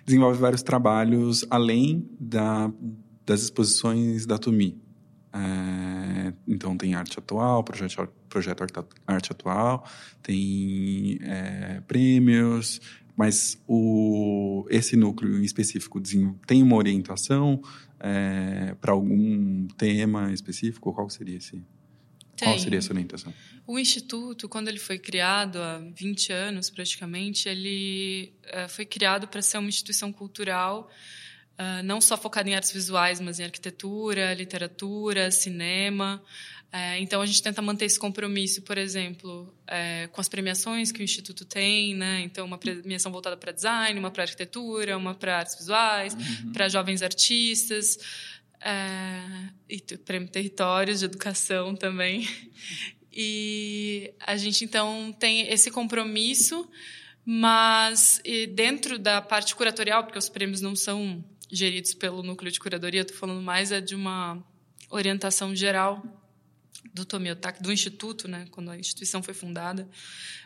desenvolve 0.05 0.39
vários 0.39 0.63
trabalhos 0.63 1.47
além 1.49 2.09
da, 2.19 2.71
das 3.25 3.43
exposições 3.43 4.27
da 4.27 4.39
Tomi. 4.39 4.81
É, 5.33 6.33
então 6.47 6.77
tem 6.77 6.95
arte 6.95 7.19
atual, 7.19 7.63
projeto, 7.63 8.09
projeto 8.29 8.65
arte 9.07 9.33
atual, 9.33 9.87
tem 10.23 11.19
é, 11.23 11.81
prêmios, 11.87 12.81
mas 13.17 13.63
o, 13.69 14.67
esse 14.71 14.97
núcleo 14.97 15.39
em 15.39 15.45
específico 15.45 16.01
tem 16.47 16.63
uma 16.63 16.77
orientação 16.77 17.61
é, 18.01 18.75
para 18.81 18.93
algum 18.93 19.67
tema 19.77 20.33
específico? 20.33 20.93
Qual 20.93 21.09
seria 21.11 21.37
esse? 21.37 21.63
Tem. 22.41 22.49
Qual 22.49 22.59
seria 22.59 22.79
essa 22.79 22.93
orientação? 22.93 23.35
O 23.67 23.79
Instituto, 23.79 24.49
quando 24.49 24.69
ele 24.69 24.79
foi 24.79 24.99
criado, 24.99 25.59
há 25.59 25.79
20 25.95 26.33
anos 26.33 26.71
praticamente, 26.71 27.49
ele 27.49 28.33
é, 28.45 28.67
foi 28.67 28.87
criado 28.87 29.29
para 29.29 29.43
ser 29.43 29.59
uma 29.59 29.69
instituição 29.69 30.11
cultural 30.11 30.91
uh, 31.61 31.83
não 31.85 32.01
só 32.01 32.17
focada 32.17 32.49
em 32.49 32.55
artes 32.55 32.73
visuais, 32.73 33.21
mas 33.21 33.39
em 33.39 33.45
arquitetura, 33.45 34.33
literatura, 34.33 35.31
cinema. 35.31 36.23
Uh, 36.73 36.97
então, 37.01 37.21
a 37.21 37.27
gente 37.27 37.43
tenta 37.43 37.61
manter 37.61 37.85
esse 37.85 37.99
compromisso, 37.99 38.63
por 38.63 38.79
exemplo, 38.79 39.53
uh, 39.65 40.09
com 40.11 40.21
as 40.21 40.29
premiações 40.29 40.91
que 40.91 41.01
o 41.01 41.05
Instituto 41.05 41.45
tem, 41.45 41.95
né? 41.95 42.23
Então, 42.23 42.47
uma 42.47 42.59
premiação 42.59 43.13
voltada 43.13 43.37
para 43.37 43.53
design, 43.53 43.99
uma 43.99 44.11
para 44.11 44.23
arquitetura, 44.23 44.97
uma 44.97 45.15
para 45.15 45.39
artes 45.39 45.57
visuais, 45.59 46.15
uhum. 46.15 46.53
para 46.53 46.69
jovens 46.69 47.03
artistas. 47.03 47.99
Uh, 48.61 49.53
e 49.69 49.81
prêmio 49.99 50.29
Territórios 50.29 51.01
de 51.01 51.05
Educação 51.07 51.75
também. 51.75 52.27
E 53.13 54.15
a 54.21 54.37
gente, 54.37 54.65
então, 54.65 55.13
tem 55.19 55.49
esse 55.53 55.69
compromisso, 55.69 56.71
mas 57.25 58.23
dentro 58.55 59.01
da 59.01 59.21
parte 59.21 59.53
curatorial, 59.57 60.05
porque 60.05 60.17
os 60.17 60.29
prêmios 60.29 60.61
não 60.61 60.77
são 60.77 61.25
geridos 61.51 61.93
pelo 61.93 62.23
núcleo 62.23 62.53
de 62.53 62.61
curadoria, 62.61 63.01
estou 63.01 63.17
falando 63.17 63.43
mais 63.43 63.73
é 63.73 63.81
de 63.81 63.97
uma 63.97 64.41
orientação 64.89 65.57
geral 65.57 66.20
do 66.93 67.05
Tomiotaki, 67.05 67.63
do 67.63 67.73
instituto, 67.73 68.27
né, 68.27 68.47
quando 68.51 68.71
a 68.71 68.79
instituição 68.79 69.23
foi 69.23 69.35
fundada. 69.35 69.89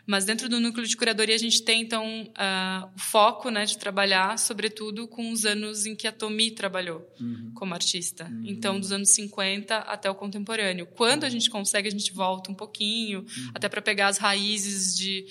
Mas 0.05 0.25
dentro 0.25 0.47
do 0.47 0.59
núcleo 0.59 0.85
de 0.85 0.95
curadoria 0.95 1.33
a 1.33 1.39
gente 1.39 1.63
tem 1.63 1.81
então 1.81 2.05
uh, 2.23 2.89
o 2.95 2.99
foco, 2.99 3.49
né, 3.49 3.65
de 3.65 3.77
trabalhar, 3.77 4.37
sobretudo 4.37 5.07
com 5.07 5.31
os 5.31 5.45
anos 5.45 5.85
em 5.85 5.95
que 5.95 6.07
a 6.07 6.11
Tomi 6.11 6.51
trabalhou 6.51 7.07
uhum. 7.19 7.51
como 7.55 7.73
artista. 7.73 8.25
Uhum. 8.25 8.43
Então 8.45 8.79
dos 8.79 8.91
anos 8.91 9.09
50 9.11 9.77
até 9.77 10.09
o 10.09 10.15
contemporâneo. 10.15 10.85
Quando 10.85 11.23
a 11.23 11.29
gente 11.29 11.49
consegue, 11.49 11.87
a 11.87 11.91
gente 11.91 12.11
volta 12.11 12.51
um 12.51 12.55
pouquinho, 12.55 13.19
uhum. 13.19 13.51
até 13.53 13.67
para 13.67 13.81
pegar 13.81 14.07
as 14.07 14.17
raízes 14.17 14.95
de 14.95 15.25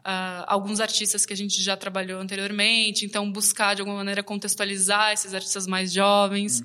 Uh, 0.00 0.42
alguns 0.46 0.80
artistas 0.80 1.26
que 1.26 1.32
a 1.34 1.36
gente 1.36 1.62
já 1.62 1.76
trabalhou 1.76 2.22
anteriormente, 2.22 3.04
então 3.04 3.30
buscar 3.30 3.74
de 3.74 3.82
alguma 3.82 3.98
maneira 3.98 4.22
contextualizar 4.22 5.12
esses 5.12 5.34
artistas 5.34 5.66
mais 5.66 5.92
jovens. 5.92 6.60
Uhum. 6.60 6.64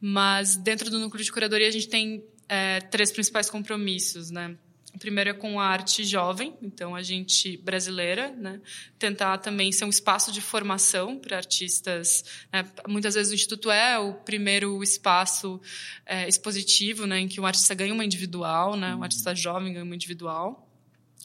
Mas 0.00 0.56
dentro 0.56 0.90
do 0.90 0.98
núcleo 0.98 1.22
de 1.22 1.30
curadoria 1.30 1.68
a 1.68 1.70
gente 1.70 1.88
tem 1.88 2.24
é, 2.50 2.80
três 2.80 3.12
principais 3.12 3.48
compromissos, 3.48 4.28
né? 4.32 4.56
O 4.92 4.98
primeiro 4.98 5.30
é 5.30 5.32
com 5.32 5.60
a 5.60 5.66
arte 5.66 6.02
jovem, 6.02 6.56
então 6.60 6.96
a 6.96 7.02
gente 7.02 7.56
brasileira, 7.58 8.32
né, 8.32 8.60
tentar 8.98 9.38
também 9.38 9.70
ser 9.70 9.84
um 9.84 9.88
espaço 9.88 10.32
de 10.32 10.40
formação 10.40 11.16
para 11.16 11.36
artistas. 11.36 12.24
Né, 12.52 12.66
muitas 12.88 13.14
vezes 13.14 13.30
o 13.30 13.34
instituto 13.36 13.70
é 13.70 13.96
o 14.00 14.14
primeiro 14.14 14.82
espaço 14.82 15.60
é, 16.04 16.28
expositivo, 16.28 17.06
né, 17.06 17.20
em 17.20 17.28
que 17.28 17.40
um 17.40 17.46
artista 17.46 17.72
ganha 17.72 17.94
uma 17.94 18.04
individual, 18.04 18.76
né, 18.76 18.92
um 18.96 19.04
artista 19.04 19.32
jovem 19.32 19.72
ganha 19.72 19.84
uma 19.84 19.94
individual. 19.94 20.68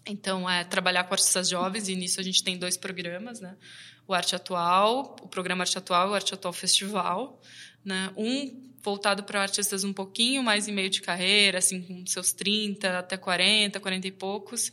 Então 0.05 0.47
é 0.47 0.63
trabalhar 0.63 1.05
com 1.05 1.15
artistas 1.15 1.49
jovens 1.49 1.89
e 1.89 1.95
nisso 1.95 2.19
a 2.19 2.23
gente 2.23 2.43
tem 2.43 2.59
dois 2.59 2.77
programas, 2.77 3.39
né, 3.39 3.57
o 4.07 4.13
Arte 4.13 4.35
Atual, 4.35 5.15
o 5.21 5.27
programa 5.27 5.63
Arte 5.63 5.77
Atual, 5.77 6.11
o 6.11 6.13
Arte 6.13 6.33
Atual 6.33 6.53
Festival, 6.53 7.41
né, 7.83 8.11
um 8.15 8.63
voltado 8.81 9.23
para 9.23 9.41
artistas 9.41 9.83
um 9.83 9.91
pouquinho 9.91 10.43
mais 10.43 10.67
em 10.67 10.71
meio 10.71 10.89
de 10.89 11.01
carreira, 11.01 11.57
assim, 11.57 11.81
com 11.81 12.05
seus 12.05 12.31
30 12.33 12.99
até 12.99 13.17
40, 13.17 13.79
40 13.79 14.07
e 14.07 14.11
poucos, 14.11 14.71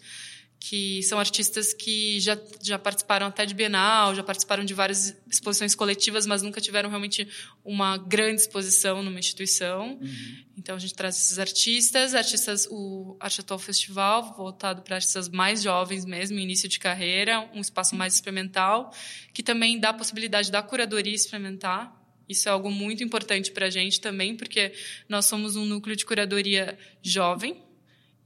que 0.64 1.02
são 1.02 1.18
artistas 1.18 1.72
que 1.72 2.20
já, 2.20 2.38
já 2.62 2.78
participaram 2.78 3.26
até 3.26 3.44
de 3.44 3.52
Bienal, 3.52 4.14
já 4.14 4.22
participaram 4.22 4.64
de 4.64 4.72
várias 4.72 5.12
exposições 5.28 5.74
coletivas, 5.74 6.24
mas 6.24 6.40
nunca 6.40 6.60
tiveram 6.60 6.88
realmente 6.88 7.26
uma 7.64 7.96
grande 7.96 8.42
exposição 8.42 9.02
numa 9.02 9.18
instituição. 9.18 9.98
Uhum. 10.00 10.36
Então 10.56 10.76
a 10.76 10.78
gente 10.78 10.94
traz 10.94 11.16
esses 11.16 11.40
artistas, 11.40 12.14
artistas 12.14 12.68
o 12.70 13.16
Arte 13.18 13.40
Atual 13.40 13.58
Festival, 13.58 14.34
voltado 14.36 14.82
para 14.82 14.94
artistas 14.94 15.28
mais 15.28 15.64
jovens 15.64 16.04
mesmo, 16.04 16.38
início 16.38 16.68
de 16.68 16.78
carreira, 16.78 17.40
um 17.52 17.60
espaço 17.60 17.96
mais 17.96 18.14
experimental, 18.14 18.94
que 19.34 19.42
também 19.42 19.80
dá 19.80 19.88
a 19.88 19.94
possibilidade 19.94 20.52
da 20.52 20.62
curadoria 20.62 21.12
experimentar, 21.12 22.00
isso 22.28 22.48
é 22.48 22.52
algo 22.52 22.70
muito 22.70 23.02
importante 23.02 23.50
para 23.50 23.66
a 23.66 23.70
gente 23.70 24.00
também, 24.00 24.36
porque 24.36 24.72
nós 25.08 25.26
somos 25.26 25.56
um 25.56 25.64
núcleo 25.64 25.96
de 25.96 26.06
curadoria 26.06 26.78
jovem, 27.02 27.60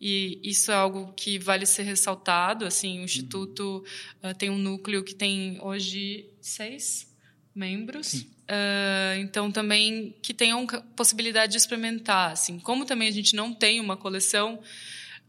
e 0.01 0.39
isso 0.43 0.71
é 0.71 0.75
algo 0.75 1.13
que 1.15 1.39
vale 1.39 1.67
ser 1.67 1.83
ressaltado. 1.83 2.65
Assim, 2.65 3.01
o 3.01 3.05
Instituto 3.05 3.85
uh, 4.23 4.35
tem 4.35 4.51
um 4.51 4.59
núcleo 4.59 5.03
que 5.03 5.15
tem 5.15 5.59
hoje 5.61 6.29
seis 6.41 7.13
membros. 7.55 8.15
Uh, 8.15 9.19
então, 9.19 9.51
também 9.51 10.15
que 10.23 10.35
tenham 10.35 10.67
possibilidade 10.95 11.53
de 11.53 11.59
experimentar. 11.59 12.33
Assim, 12.33 12.59
como 12.59 12.85
também 12.85 13.09
a 13.09 13.13
gente 13.13 13.35
não 13.35 13.53
tem 13.53 13.81
uma 13.81 13.97
coleção 13.97 14.61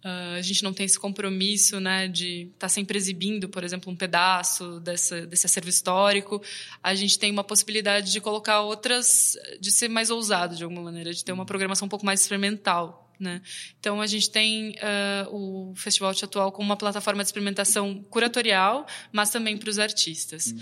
Uh, 0.06 0.38
a 0.38 0.42
gente 0.42 0.64
não 0.64 0.72
tem 0.72 0.86
esse 0.86 1.00
compromisso 1.00 1.80
né, 1.80 2.08
de 2.08 2.44
estar 2.44 2.60
tá 2.60 2.70
sempre 2.70 2.98
exibindo, 2.98 3.50
por 3.50 3.64
exemplo, 3.64 3.92
um 3.92 3.96
pedaço 3.96 4.80
dessa, 4.80 5.26
desse 5.26 5.48
acervo 5.48 5.70
histórico. 5.70 6.42
A 6.84 6.94
gente 6.94 7.18
tem 7.18 7.32
uma 7.32 7.44
possibilidade 7.44 8.12
de 8.12 8.22
colocar 8.22 8.62
outras, 8.62 9.36
de 9.60 9.72
ser 9.72 9.90
mais 9.90 10.12
ousado 10.12 10.56
de 10.56 10.64
alguma 10.64 10.84
maneira, 10.84 11.12
de 11.12 11.26
ter 11.26 11.32
uma 11.32 11.46
programação 11.46 11.88
um 11.88 11.90
pouco 11.90 12.06
mais 12.06 12.22
experimental. 12.22 13.07
Né? 13.20 13.42
Então, 13.80 14.00
a 14.00 14.06
gente 14.06 14.30
tem 14.30 14.72
uh, 14.72 15.36
o 15.72 15.76
Festival 15.76 16.14
de 16.14 16.24
Atual 16.24 16.52
como 16.52 16.70
uma 16.70 16.78
plataforma 16.78 17.24
de 17.24 17.30
experimentação 17.30 18.04
curatorial, 18.12 18.86
mas 19.12 19.32
também 19.32 19.58
para 19.58 19.70
os 19.70 19.80
artistas. 19.80 20.52
Uhum. 20.52 20.58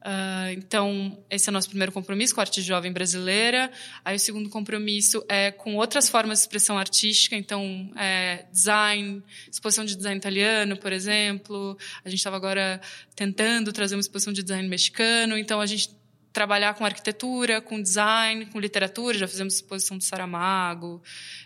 Uh, 0.00 0.52
então, 0.56 1.24
esse 1.30 1.48
é 1.48 1.50
o 1.50 1.52
nosso 1.52 1.68
primeiro 1.68 1.92
compromisso 1.92 2.34
com 2.34 2.40
a 2.40 2.42
arte 2.42 2.62
jovem 2.62 2.90
brasileira. 2.90 3.70
Aí, 4.04 4.16
o 4.16 4.18
segundo 4.18 4.48
compromisso 4.48 5.24
é 5.28 5.52
com 5.52 5.76
outras 5.76 6.08
formas 6.08 6.38
de 6.38 6.42
expressão 6.44 6.76
artística, 6.76 7.36
então, 7.36 7.92
é, 7.96 8.46
design, 8.50 9.22
exposição 9.50 9.84
de 9.84 9.94
design 9.94 10.18
italiano, 10.18 10.76
por 10.76 10.92
exemplo. 10.92 11.78
A 12.04 12.08
gente 12.08 12.18
estava 12.18 12.36
agora 12.36 12.80
tentando 13.14 13.72
trazer 13.72 13.94
uma 13.94 14.00
exposição 14.00 14.32
de 14.32 14.42
design 14.42 14.68
mexicano, 14.68 15.38
então, 15.38 15.60
a 15.60 15.66
gente 15.66 15.99
trabalhar 16.32 16.74
com 16.74 16.84
arquitetura, 16.84 17.60
com 17.60 17.80
design, 17.80 18.46
com 18.46 18.60
literatura. 18.60 19.18
Já 19.18 19.28
fizemos 19.28 19.54
exposição 19.54 19.98
do 19.98 20.04
Saramago, 20.04 21.02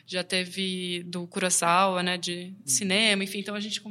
já 0.06 0.22
teve 0.22 1.02
do 1.04 1.26
Kurosawa, 1.26 2.02
né, 2.02 2.18
de 2.18 2.52
hum. 2.52 2.62
cinema, 2.66 3.24
enfim. 3.24 3.40
Então 3.40 3.54
a 3.54 3.60
gente 3.60 3.82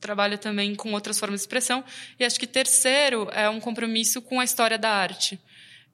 trabalha 0.00 0.36
também 0.36 0.74
com 0.74 0.92
outras 0.92 1.18
formas 1.18 1.40
de 1.40 1.44
expressão. 1.44 1.84
E 2.18 2.24
acho 2.24 2.38
que 2.38 2.46
terceiro 2.46 3.28
é 3.32 3.48
um 3.48 3.60
compromisso 3.60 4.20
com 4.20 4.40
a 4.40 4.44
história 4.44 4.76
da 4.76 4.90
arte 4.90 5.40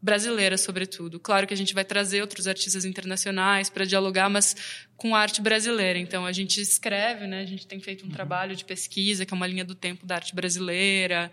brasileira, 0.01 0.57
sobretudo. 0.57 1.19
Claro 1.19 1.47
que 1.47 1.53
a 1.53 1.57
gente 1.57 1.75
vai 1.75 1.85
trazer 1.85 2.21
outros 2.21 2.47
artistas 2.47 2.85
internacionais 2.85 3.69
para 3.69 3.85
dialogar, 3.85 4.31
mas 4.31 4.57
com 4.97 5.15
a 5.15 5.21
arte 5.21 5.43
brasileira. 5.43 5.99
Então, 5.99 6.25
a 6.25 6.33
gente 6.33 6.61
escreve, 6.61 7.27
né? 7.27 7.41
A 7.41 7.45
gente 7.45 7.67
tem 7.67 7.81
feito 7.81 8.05
um 8.05 8.09
uhum. 8.09 8.15
trabalho 8.15 8.55
de 8.55 8.65
pesquisa, 8.65 9.27
que 9.27 9.35
é 9.35 9.37
uma 9.37 9.47
linha 9.47 9.65
do 9.65 9.75
tempo 9.75 10.07
da 10.07 10.15
arte 10.15 10.35
brasileira 10.35 11.31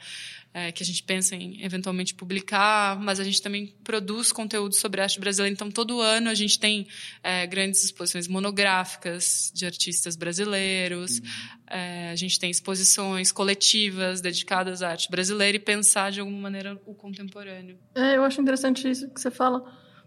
é, 0.56 0.72
que 0.72 0.82
a 0.82 0.86
gente 0.86 1.04
pensa 1.04 1.36
em 1.36 1.62
eventualmente 1.66 2.16
publicar, 2.16 2.98
mas 2.98 3.20
a 3.20 3.26
gente 3.26 3.42
também 3.42 3.76
produz 3.84 4.32
conteúdo 4.32 4.74
sobre 4.74 5.02
arte 5.02 5.20
brasileira. 5.20 5.54
Então, 5.54 5.70
todo 5.70 6.00
ano 6.00 6.30
a 6.30 6.34
gente 6.34 6.58
tem 6.58 6.88
é, 7.22 7.46
grandes 7.46 7.84
exposições 7.84 8.26
monográficas 8.26 9.52
de 9.54 9.66
artistas 9.66 10.16
brasileiros, 10.16 11.20
uhum. 11.20 11.26
é, 11.68 12.10
a 12.10 12.16
gente 12.16 12.40
tem 12.40 12.50
exposições 12.50 13.34
coletivas 13.34 14.22
dedicadas 14.22 14.82
à 14.82 14.92
arte 14.92 15.12
brasileira 15.12 15.58
e 15.58 15.60
pensar 15.60 16.10
de 16.10 16.22
alguma 16.22 16.40
maneira 16.40 16.80
o 16.86 16.94
contemporâneo. 16.94 17.78
É, 17.94 18.16
eu 18.16 18.24
acho 18.24 18.40
interessante 18.40 18.90
isso 18.90 19.10
que 19.10 19.20
você 19.20 19.30
fala, 19.30 19.62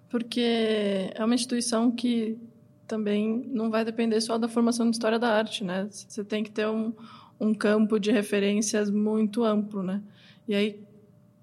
porque 0.09 1.11
é 1.15 1.23
uma 1.23 1.35
instituição 1.35 1.91
que 1.91 2.39
também 2.87 3.45
não 3.53 3.69
vai 3.69 3.85
depender 3.85 4.19
só 4.23 4.39
da 4.39 4.49
formação 4.49 4.89
de 4.89 4.97
história 4.97 5.19
da 5.19 5.29
arte, 5.29 5.63
né? 5.63 5.87
Você 5.91 6.25
tem 6.25 6.43
que 6.43 6.51
ter 6.51 6.67
um, 6.67 6.95
um 7.39 7.53
campo 7.53 8.01
de 8.01 8.11
referências 8.11 8.91
muito 8.91 9.45
amplo, 9.45 9.83
né? 9.83 10.03
E 10.49 10.55
aí 10.55 10.81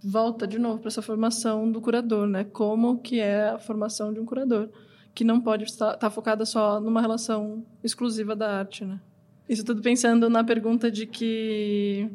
volta 0.03 0.45
de 0.45 0.59
novo 0.59 0.79
para 0.79 0.89
essa 0.89 1.01
formação 1.01 1.71
do 1.71 1.79
curador, 1.79 2.27
né? 2.27 2.43
Como 2.43 2.99
que 2.99 3.19
é 3.19 3.49
a 3.49 3.59
formação 3.59 4.11
de 4.11 4.19
um 4.19 4.25
curador, 4.25 4.69
que 5.13 5.23
não 5.23 5.39
pode 5.39 5.63
estar, 5.63 5.93
estar 5.93 6.09
focada 6.09 6.45
só 6.45 6.79
numa 6.81 6.99
relação 6.99 7.65
exclusiva 7.83 8.35
da 8.35 8.59
arte, 8.59 8.83
né? 8.83 8.99
Isso 9.47 9.63
tudo 9.63 9.81
pensando 9.81 10.29
na 10.29 10.43
pergunta 10.43 10.91
de 10.91 11.05
que 11.05 12.09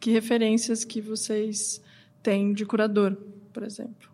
que 0.00 0.10
referências 0.10 0.82
que 0.82 1.00
vocês 1.00 1.82
têm 2.22 2.54
de 2.54 2.64
curador, 2.64 3.16
por 3.52 3.62
exemplo. 3.62 4.08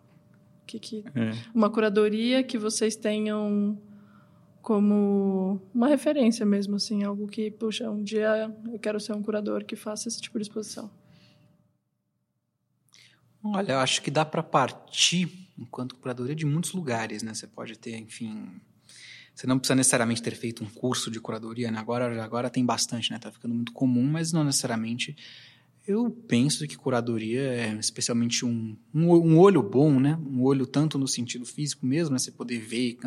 Que, 0.65 0.79
que 0.79 1.05
é. 1.15 1.31
uma 1.55 1.69
curadoria 1.69 2.43
que 2.43 2.57
vocês 2.57 2.95
tenham 2.97 3.79
como 4.61 5.61
uma 5.73 5.87
referência 5.87 6.45
mesmo, 6.45 6.75
assim, 6.75 7.03
algo 7.03 7.25
que, 7.25 7.49
puxa, 7.49 7.89
um 7.89 8.03
dia 8.03 8.53
eu 8.69 8.77
quero 8.77 8.99
ser 8.99 9.13
um 9.13 9.23
curador 9.23 9.63
que 9.63 9.77
faça 9.77 10.09
esse 10.09 10.19
tipo 10.19 10.37
de 10.37 10.43
exposição. 10.43 10.91
Olha, 13.53 13.73
eu 13.73 13.79
acho 13.79 14.01
que 14.01 14.11
dá 14.11 14.25
para 14.25 14.43
partir, 14.43 15.49
enquanto 15.57 15.95
curadoria, 15.95 16.35
de 16.35 16.45
muitos 16.45 16.73
lugares, 16.73 17.23
né? 17.23 17.33
Você 17.33 17.47
pode 17.47 17.77
ter, 17.77 17.97
enfim... 17.97 18.61
Você 19.33 19.45
não 19.45 19.59
precisa 19.59 19.75
necessariamente 19.75 20.21
ter 20.21 20.35
feito 20.35 20.63
um 20.63 20.67
curso 20.67 21.11
de 21.11 21.19
curadoria, 21.19 21.69
né? 21.69 21.77
Agora, 21.77 22.23
agora 22.23 22.49
tem 22.49 22.65
bastante, 22.65 23.11
né? 23.11 23.19
Tá 23.19 23.31
ficando 23.31 23.53
muito 23.53 23.71
comum, 23.71 24.03
mas 24.03 24.31
não 24.31 24.43
necessariamente 24.43 25.15
eu 25.87 26.11
penso 26.27 26.67
que 26.67 26.75
curadoria 26.75 27.41
é 27.41 27.73
especialmente 27.75 28.45
um, 28.45 28.75
um, 28.93 29.09
um, 29.13 29.39
olho 29.39 29.63
bom, 29.63 29.99
né? 30.01 30.19
Um 30.29 30.43
olho 30.43 30.67
tanto 30.67 30.97
no 30.97 31.07
sentido 31.07 31.45
físico 31.45 31.85
mesmo, 31.85 32.11
né? 32.11 32.19
Você 32.19 32.29
poder 32.29 32.59
ver, 32.59 32.97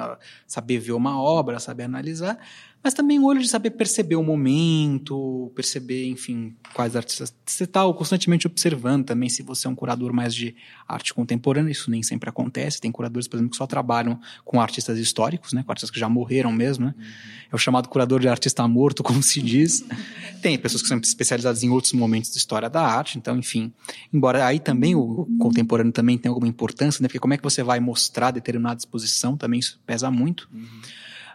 saber 0.46 0.78
ver 0.78 0.92
uma 0.92 1.20
obra, 1.20 1.60
saber 1.60 1.82
analisar, 1.82 2.38
mas 2.82 2.94
também 2.94 3.18
um 3.18 3.24
olho 3.24 3.40
de 3.40 3.48
saber 3.48 3.70
perceber 3.70 4.16
o 4.16 4.22
momento, 4.22 5.52
perceber, 5.54 6.06
enfim, 6.08 6.56
quais 6.72 6.96
artistas. 6.96 7.34
Você 7.44 7.64
está 7.64 7.80
constantemente 7.92 8.46
observando 8.46 9.04
também, 9.04 9.28
se 9.28 9.42
você 9.42 9.66
é 9.66 9.70
um 9.70 9.74
curador 9.74 10.12
mais 10.14 10.34
de 10.34 10.54
arte 10.88 11.12
contemporânea, 11.12 11.70
isso 11.70 11.90
nem 11.90 12.02
sempre 12.02 12.30
acontece, 12.30 12.80
tem 12.80 12.90
curadores, 12.90 13.28
por 13.28 13.36
exemplo, 13.36 13.50
que 13.50 13.56
só 13.56 13.66
trabalham 13.66 14.18
com 14.44 14.60
artistas 14.60 14.98
históricos, 14.98 15.52
né, 15.52 15.62
com 15.62 15.70
artistas 15.70 15.90
que 15.90 16.00
já 16.00 16.08
morreram 16.08 16.50
mesmo, 16.50 16.86
né, 16.86 16.94
uhum. 16.96 17.04
é 17.52 17.54
o 17.54 17.58
chamado 17.58 17.88
curador 17.88 18.18
de 18.18 18.28
artista 18.28 18.66
morto, 18.66 19.02
como 19.02 19.22
se 19.22 19.42
diz, 19.42 19.84
tem 20.40 20.58
pessoas 20.58 20.82
que 20.82 20.88
são 20.88 20.98
especializadas 20.98 21.62
em 21.62 21.68
outros 21.68 21.92
momentos 21.92 22.30
da 22.30 22.38
história 22.38 22.70
da 22.70 22.80
arte, 22.80 23.18
então, 23.18 23.38
enfim, 23.38 23.72
embora 24.12 24.46
aí 24.46 24.58
também 24.58 24.94
o, 24.94 25.00
o 25.00 25.38
contemporâneo 25.38 25.92
também 25.92 26.16
tem 26.16 26.30
alguma 26.30 26.48
importância, 26.48 27.02
né, 27.02 27.08
porque 27.08 27.18
como 27.18 27.34
é 27.34 27.36
que 27.36 27.44
você 27.44 27.62
vai 27.62 27.78
mostrar 27.78 28.30
determinada 28.30 28.78
exposição, 28.78 29.36
também 29.36 29.60
isso 29.60 29.78
pesa 29.84 30.10
muito, 30.10 30.48
uhum. 30.52 30.80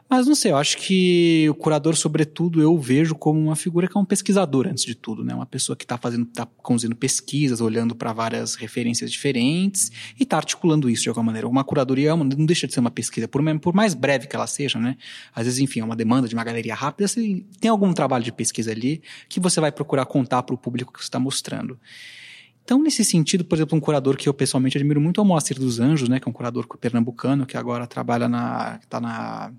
Mas 0.08 0.28
não 0.28 0.36
sei, 0.36 0.52
eu 0.52 0.58
acho 0.58 0.78
que 0.78 1.48
o 1.50 1.56
curador, 1.56 1.96
sobretudo, 1.96 2.62
eu 2.62 2.78
vejo 2.78 3.16
como 3.16 3.40
uma 3.40 3.56
figura 3.56 3.88
que 3.88 3.98
é 3.98 4.00
um 4.00 4.06
pesquisador, 4.06 4.68
antes 4.68 4.86
de 4.86 4.94
tudo, 4.94 5.24
né? 5.24 5.34
Uma 5.34 5.48
pessoa 5.48 5.76
que 5.76 5.84
está 5.84 5.98
fazendo, 5.98 6.28
está 6.28 6.46
conduzindo 6.46 6.96
pesquisas, 6.96 7.60
olhando 7.60 7.96
para 7.96 8.14
várias 8.14 8.54
referências 8.54 9.12
diferentes 9.12 9.92
e 10.20 10.22
está 10.22 10.38
articulando 10.38 10.92
isso 10.92 11.04
de 11.04 11.10
alguma 11.10 11.26
maneira. 11.26 11.48
Uma 11.48 11.64
curadoria 11.64 12.12
é 12.12 12.16
não 12.16 12.46
deixa 12.46 12.68
de 12.68 12.74
ser 12.74 12.82
uma 12.82 12.92
pesquisa, 12.92 13.28
por, 13.28 13.42
por 13.60 13.74
mais 13.74 13.96
breve 13.96 14.28
que 14.28 14.36
ela 14.36 14.46
seja, 14.46 14.78
né? 14.78 14.96
Às 15.34 15.46
vezes, 15.46 15.60
enfim, 15.60 15.80
é 15.80 15.84
uma 15.84 15.96
demanda 15.96 16.28
de 16.28 16.36
uma 16.36 16.44
galeria 16.44 16.76
rápida, 16.76 17.08
você 17.08 17.44
tem 17.60 17.72
algum 17.72 17.92
trabalho 17.92 18.24
de 18.24 18.32
pesquisa 18.32 18.72
ali 18.72 19.02
que 19.28 19.40
você 19.40 19.60
vai 19.60 19.72
procurar 19.72 20.06
contar 20.06 20.44
para 20.44 20.54
o 20.54 20.58
público 20.58 20.94
que 20.94 21.00
você 21.00 21.06
está 21.06 21.20
mostrando. 21.20 21.80
Então, 22.64 22.82
nesse 22.82 23.04
sentido, 23.04 23.44
por 23.44 23.56
exemplo, 23.56 23.76
um 23.76 23.82
curador 23.82 24.18
que 24.18 24.30
eu 24.30 24.34
pessoalmente 24.34 24.78
admiro 24.78 25.02
muito 25.02 25.20
é 25.20 25.24
o 25.24 25.26
Moacir 25.26 25.58
dos 25.58 25.80
Anjos, 25.80 26.10
né, 26.10 26.20
que 26.20 26.28
é 26.28 26.30
um 26.30 26.34
curador 26.34 26.68
pernambucano 26.80 27.46
que 27.46 27.58
agora 27.58 27.88
trabalha 27.88 28.28
na, 28.28 28.80
está 28.82 29.00
na 29.00 29.52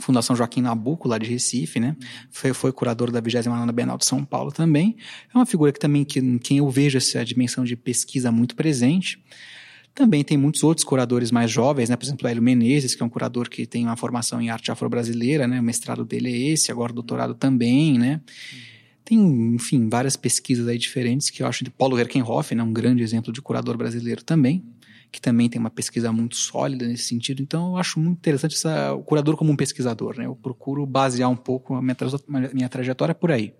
Fundação 0.00 0.36
Joaquim 0.36 0.60
Nabuco, 0.60 1.08
lá 1.08 1.18
de 1.18 1.28
Recife, 1.28 1.80
né? 1.80 1.96
Foi, 2.30 2.52
foi 2.52 2.72
curador 2.72 3.10
da 3.10 3.20
29ª 3.20 3.72
Bienal 3.72 3.96
de 3.96 4.04
São 4.04 4.24
Paulo 4.24 4.52
também. 4.52 4.96
É 5.32 5.36
uma 5.36 5.46
figura 5.46 5.72
que 5.72 5.78
também, 5.78 6.04
que, 6.04 6.38
quem 6.38 6.58
eu 6.58 6.68
vejo 6.70 6.98
essa 6.98 7.24
dimensão 7.24 7.64
de 7.64 7.76
pesquisa 7.76 8.30
muito 8.30 8.54
presente. 8.54 9.22
Também 9.94 10.22
tem 10.22 10.36
muitos 10.36 10.62
outros 10.62 10.84
curadores 10.84 11.30
mais 11.30 11.50
jovens, 11.50 11.88
né? 11.88 11.96
Por 11.96 12.04
exemplo, 12.04 12.28
Hélio 12.28 12.42
Menezes, 12.42 12.94
que 12.94 13.02
é 13.02 13.06
um 13.06 13.08
curador 13.08 13.48
que 13.48 13.66
tem 13.66 13.84
uma 13.84 13.96
formação 13.96 14.40
em 14.40 14.50
arte 14.50 14.70
afro-brasileira, 14.70 15.46
né? 15.46 15.58
O 15.58 15.62
mestrado 15.62 16.04
dele 16.04 16.30
é 16.30 16.52
esse, 16.52 16.70
agora 16.70 16.92
o 16.92 16.94
doutorado 16.94 17.34
também, 17.34 17.98
né? 17.98 18.20
Tem, 19.02 19.18
enfim, 19.54 19.88
várias 19.88 20.16
pesquisas 20.16 20.68
aí 20.68 20.76
diferentes 20.76 21.30
que 21.30 21.42
eu 21.42 21.46
acho 21.46 21.64
de 21.64 21.70
Paulo 21.70 21.98
Herkenhoff, 21.98 22.54
né? 22.54 22.62
Um 22.62 22.72
grande 22.72 23.02
exemplo 23.02 23.32
de 23.32 23.40
curador 23.40 23.76
brasileiro 23.78 24.22
também 24.22 24.62
que 25.10 25.20
também 25.20 25.48
tem 25.48 25.60
uma 25.60 25.70
pesquisa 25.70 26.12
muito 26.12 26.36
sólida 26.36 26.86
nesse 26.86 27.04
sentido. 27.04 27.42
Então, 27.42 27.72
eu 27.72 27.76
acho 27.78 27.98
muito 27.98 28.18
interessante 28.18 28.54
essa, 28.54 28.92
o 28.92 29.02
curador 29.02 29.36
como 29.36 29.52
um 29.52 29.56
pesquisador. 29.56 30.18
Né? 30.18 30.26
Eu 30.26 30.36
procuro 30.36 30.84
basear 30.84 31.30
um 31.30 31.36
pouco 31.36 31.74
a 31.74 31.82
minha, 31.82 31.96
minha 32.52 32.68
trajetória 32.68 33.14
por 33.14 33.30
aí. 33.30 33.54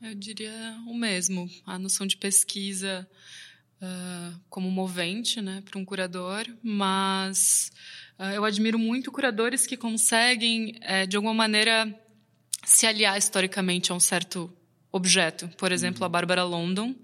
Eu 0.00 0.14
diria 0.14 0.76
o 0.86 0.94
mesmo. 0.94 1.50
A 1.66 1.78
noção 1.78 2.06
de 2.06 2.16
pesquisa 2.16 3.06
uh, 3.82 4.40
como 4.48 4.70
movente 4.70 5.40
né, 5.40 5.62
para 5.68 5.78
um 5.78 5.84
curador, 5.84 6.46
mas 6.62 7.72
uh, 8.18 8.34
eu 8.34 8.44
admiro 8.44 8.78
muito 8.78 9.10
curadores 9.10 9.66
que 9.66 9.76
conseguem, 9.76 10.78
uh, 10.82 11.06
de 11.06 11.16
alguma 11.16 11.34
maneira, 11.34 11.92
se 12.64 12.86
aliar 12.86 13.18
historicamente 13.18 13.90
a 13.90 13.94
um 13.94 14.00
certo 14.00 14.52
objeto. 14.92 15.48
Por 15.56 15.72
exemplo, 15.72 16.04
a 16.04 16.06
uhum. 16.06 16.12
Bárbara 16.12 16.44
London, 16.44 16.94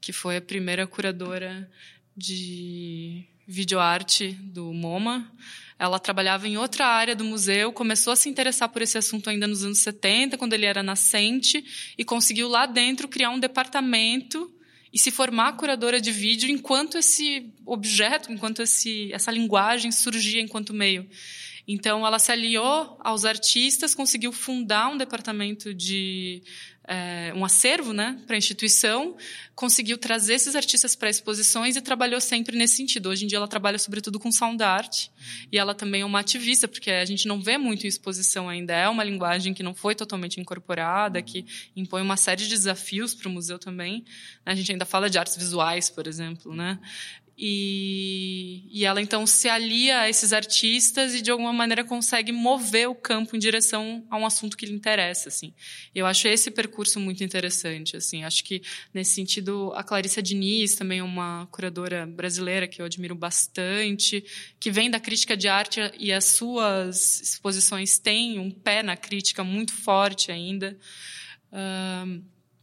que 0.00 0.12
foi 0.12 0.36
a 0.36 0.42
primeira 0.42 0.86
curadora 0.86 1.70
de 2.16 3.24
videoarte 3.46 4.32
do 4.32 4.72
MoMA. 4.72 5.30
Ela 5.78 5.98
trabalhava 5.98 6.48
em 6.48 6.56
outra 6.56 6.86
área 6.86 7.14
do 7.14 7.24
museu, 7.24 7.72
começou 7.72 8.12
a 8.12 8.16
se 8.16 8.28
interessar 8.28 8.68
por 8.70 8.80
esse 8.80 8.96
assunto 8.96 9.28
ainda 9.28 9.46
nos 9.46 9.62
anos 9.62 9.78
70, 9.80 10.38
quando 10.38 10.54
ele 10.54 10.64
era 10.64 10.82
nascente, 10.82 11.92
e 11.98 12.04
conseguiu 12.04 12.48
lá 12.48 12.64
dentro 12.64 13.06
criar 13.06 13.30
um 13.30 13.38
departamento 13.38 14.50
e 14.92 14.98
se 14.98 15.10
formar 15.10 15.52
curadora 15.52 16.00
de 16.00 16.10
vídeo 16.10 16.48
enquanto 16.48 16.96
esse 16.96 17.52
objeto, 17.66 18.32
enquanto 18.32 18.62
esse, 18.62 19.12
essa 19.12 19.30
linguagem 19.30 19.92
surgia 19.92 20.40
enquanto 20.40 20.72
meio. 20.72 21.06
Então, 21.66 22.06
ela 22.06 22.18
se 22.18 22.30
aliou 22.30 22.96
aos 23.00 23.24
artistas, 23.24 23.94
conseguiu 23.94 24.32
fundar 24.32 24.88
um 24.88 24.96
departamento 24.96 25.74
de 25.74 26.42
é, 26.86 27.32
um 27.34 27.44
acervo 27.44 27.92
né, 27.92 28.20
para 28.26 28.36
a 28.36 28.38
instituição, 28.38 29.16
conseguiu 29.54 29.98
trazer 29.98 30.34
esses 30.34 30.54
artistas 30.54 30.94
para 30.94 31.10
exposições 31.10 31.74
e 31.74 31.80
trabalhou 31.80 32.20
sempre 32.20 32.56
nesse 32.56 32.76
sentido. 32.76 33.08
Hoje 33.08 33.24
em 33.24 33.28
dia 33.28 33.38
ela 33.38 33.48
trabalha 33.48 33.78
sobretudo 33.78 34.20
com 34.20 34.30
sound 34.30 34.62
art 34.62 35.08
e 35.50 35.58
ela 35.58 35.74
também 35.74 36.02
é 36.02 36.04
uma 36.04 36.20
ativista, 36.20 36.68
porque 36.68 36.90
a 36.90 37.04
gente 37.04 37.26
não 37.26 37.40
vê 37.40 37.58
muito 37.58 37.84
em 37.84 37.88
exposição 37.88 38.48
ainda. 38.48 38.72
É 38.72 38.88
uma 38.88 39.02
linguagem 39.02 39.52
que 39.52 39.62
não 39.62 39.74
foi 39.74 39.94
totalmente 39.94 40.40
incorporada, 40.40 41.20
que 41.20 41.44
impõe 41.74 42.02
uma 42.02 42.16
série 42.16 42.44
de 42.44 42.48
desafios 42.48 43.14
para 43.14 43.28
o 43.28 43.32
museu 43.32 43.58
também. 43.58 44.04
A 44.44 44.54
gente 44.54 44.70
ainda 44.70 44.84
fala 44.84 45.10
de 45.10 45.18
artes 45.18 45.36
visuais, 45.36 45.90
por 45.90 46.06
exemplo, 46.06 46.54
né? 46.54 46.78
E, 47.38 48.64
e 48.70 48.86
ela 48.86 49.00
então 49.00 49.26
se 49.26 49.46
alia 49.46 50.00
a 50.00 50.08
esses 50.08 50.32
artistas 50.32 51.14
e 51.14 51.20
de 51.20 51.30
alguma 51.30 51.52
maneira 51.52 51.84
consegue 51.84 52.32
mover 52.32 52.88
o 52.88 52.94
campo 52.94 53.36
em 53.36 53.38
direção 53.38 54.06
a 54.08 54.16
um 54.16 54.24
assunto 54.24 54.56
que 54.56 54.64
lhe 54.64 54.72
interessa, 54.72 55.28
assim. 55.28 55.52
Eu 55.94 56.06
acho 56.06 56.26
esse 56.28 56.50
percurso 56.50 56.98
muito 56.98 57.22
interessante, 57.22 57.94
assim. 57.94 58.24
Acho 58.24 58.42
que 58.42 58.62
nesse 58.94 59.14
sentido 59.14 59.70
a 59.74 59.82
Clarissa 59.82 60.22
Diniz 60.22 60.76
também 60.76 61.00
é 61.00 61.02
uma 61.02 61.46
curadora 61.52 62.06
brasileira 62.06 62.66
que 62.66 62.80
eu 62.80 62.86
admiro 62.86 63.14
bastante, 63.14 64.24
que 64.58 64.70
vem 64.70 64.90
da 64.90 64.98
crítica 64.98 65.36
de 65.36 65.46
arte 65.46 65.80
e 65.98 66.10
as 66.12 66.24
suas 66.24 67.20
exposições 67.20 67.98
têm 67.98 68.38
um 68.38 68.50
pé 68.50 68.82
na 68.82 68.96
crítica 68.96 69.44
muito 69.44 69.74
forte 69.74 70.32
ainda. 70.32 70.78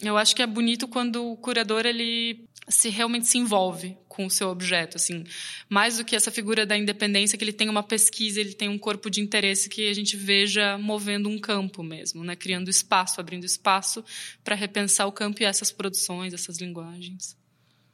Eu 0.01 0.17
acho 0.17 0.35
que 0.35 0.41
é 0.41 0.47
bonito 0.47 0.87
quando 0.87 1.31
o 1.31 1.37
curador 1.37 1.85
ele 1.85 2.45
se 2.67 2.89
realmente 2.89 3.27
se 3.27 3.37
envolve 3.37 3.97
com 4.07 4.25
o 4.25 4.29
seu 4.29 4.49
objeto, 4.49 4.97
assim, 4.97 5.23
mais 5.67 5.97
do 5.97 6.05
que 6.05 6.15
essa 6.15 6.31
figura 6.31 6.65
da 6.65 6.77
independência, 6.77 7.37
que 7.37 7.43
ele 7.43 7.53
tem 7.53 7.69
uma 7.69 7.83
pesquisa, 7.83 8.39
ele 8.39 8.53
tem 8.53 8.69
um 8.69 8.77
corpo 8.77 9.09
de 9.09 9.21
interesse 9.21 9.69
que 9.69 9.89
a 9.89 9.93
gente 9.93 10.15
veja 10.15 10.77
movendo 10.77 11.27
um 11.29 11.39
campo 11.39 11.83
mesmo, 11.83 12.23
né, 12.23 12.35
criando 12.35 12.69
espaço, 12.69 13.19
abrindo 13.19 13.45
espaço 13.45 14.03
para 14.43 14.55
repensar 14.55 15.07
o 15.07 15.11
campo 15.11 15.41
e 15.41 15.45
essas 15.45 15.71
produções, 15.71 16.33
essas 16.33 16.59
linguagens. 16.59 17.35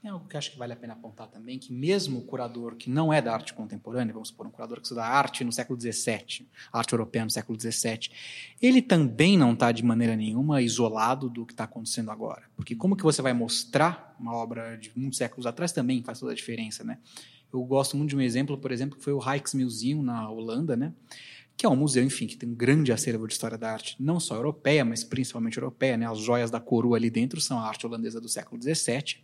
É 0.01 0.07
algo 0.07 0.27
que 0.29 0.37
acho 0.37 0.51
que 0.51 0.57
vale 0.57 0.71
a 0.71 0.77
pena 0.77 0.93
apontar 0.93 1.27
também, 1.27 1.59
que 1.59 1.73
mesmo 1.73 2.19
o 2.19 2.21
curador 2.21 2.75
que 2.75 2.89
não 2.89 3.11
é 3.11 3.21
da 3.21 3.33
arte 3.33 3.53
contemporânea, 3.53 4.13
vamos 4.13 4.29
supor, 4.29 4.47
um 4.47 4.51
curador 4.51 4.77
que 4.77 4.83
estuda 4.83 5.03
arte 5.03 5.43
no 5.43 5.51
século 5.51 5.79
XVII, 5.79 6.47
arte 6.71 6.93
europeia 6.93 7.25
no 7.25 7.29
século 7.29 7.59
XVII, 7.59 8.09
ele 8.61 8.81
também 8.81 9.37
não 9.37 9.51
está 9.51 9.73
de 9.73 9.83
maneira 9.83 10.15
nenhuma 10.15 10.61
isolado 10.61 11.29
do 11.29 11.45
que 11.45 11.51
está 11.51 11.65
acontecendo 11.65 12.11
agora. 12.11 12.43
Porque 12.55 12.75
como 12.75 12.95
que 12.95 13.03
você 13.03 13.21
vai 13.21 13.33
mostrar 13.33 14.15
uma 14.17 14.33
obra 14.33 14.77
de 14.77 14.89
muitos 14.95 15.17
séculos 15.17 15.45
atrás 15.45 15.73
também 15.73 16.01
faz 16.01 16.19
toda 16.19 16.31
a 16.31 16.35
diferença, 16.35 16.81
né? 16.83 16.97
Eu 17.51 17.61
gosto 17.65 17.97
muito 17.97 18.11
de 18.11 18.15
um 18.15 18.21
exemplo, 18.21 18.57
por 18.57 18.71
exemplo, 18.71 18.97
que 18.97 19.03
foi 19.03 19.11
o 19.11 19.19
Rijksmuseum 19.19 20.01
na 20.01 20.29
Holanda, 20.29 20.77
né? 20.77 20.93
que 21.59 21.65
é 21.65 21.69
um 21.69 21.75
museu, 21.75 22.01
enfim, 22.05 22.25
que 22.25 22.37
tem 22.37 22.47
um 22.47 22.55
grande 22.55 22.89
acervo 22.89 23.27
de 23.27 23.33
história 23.33 23.57
da 23.57 23.69
arte, 23.69 23.97
não 23.99 24.17
só 24.17 24.33
europeia, 24.33 24.85
mas 24.85 25.03
principalmente 25.03 25.57
europeia, 25.57 25.97
né? 25.97 26.09
As 26.09 26.17
joias 26.17 26.49
da 26.49 26.57
coroa 26.57 26.95
ali 26.95 27.09
dentro 27.09 27.41
são 27.41 27.59
a 27.59 27.67
arte 27.67 27.85
holandesa 27.85 28.21
do 28.21 28.29
século 28.29 28.61
XVII. 28.61 29.17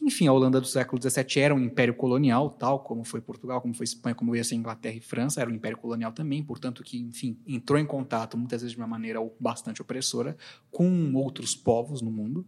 Enfim, 0.00 0.28
a 0.28 0.32
Holanda 0.32 0.60
do 0.60 0.66
século 0.66 1.00
XVII 1.02 1.40
era 1.40 1.54
um 1.54 1.58
império 1.58 1.94
colonial, 1.94 2.50
tal 2.50 2.80
como 2.80 3.02
foi 3.02 3.20
Portugal, 3.20 3.60
como 3.60 3.74
foi 3.74 3.84
Espanha, 3.84 4.14
como 4.14 4.36
ia 4.36 4.44
ser 4.44 4.54
Inglaterra 4.54 4.96
e 4.96 5.00
França, 5.00 5.40
era 5.40 5.50
um 5.50 5.54
império 5.54 5.78
colonial 5.78 6.12
também, 6.12 6.42
portanto 6.42 6.82
que, 6.84 6.98
enfim, 6.98 7.38
entrou 7.46 7.78
em 7.78 7.86
contato, 7.86 8.36
muitas 8.36 8.62
vezes 8.62 8.72
de 8.72 8.78
uma 8.78 8.86
maneira 8.86 9.18
bastante 9.40 9.82
opressora, 9.82 10.36
com 10.70 11.12
outros 11.14 11.56
povos 11.56 12.02
no 12.02 12.10
mundo. 12.10 12.46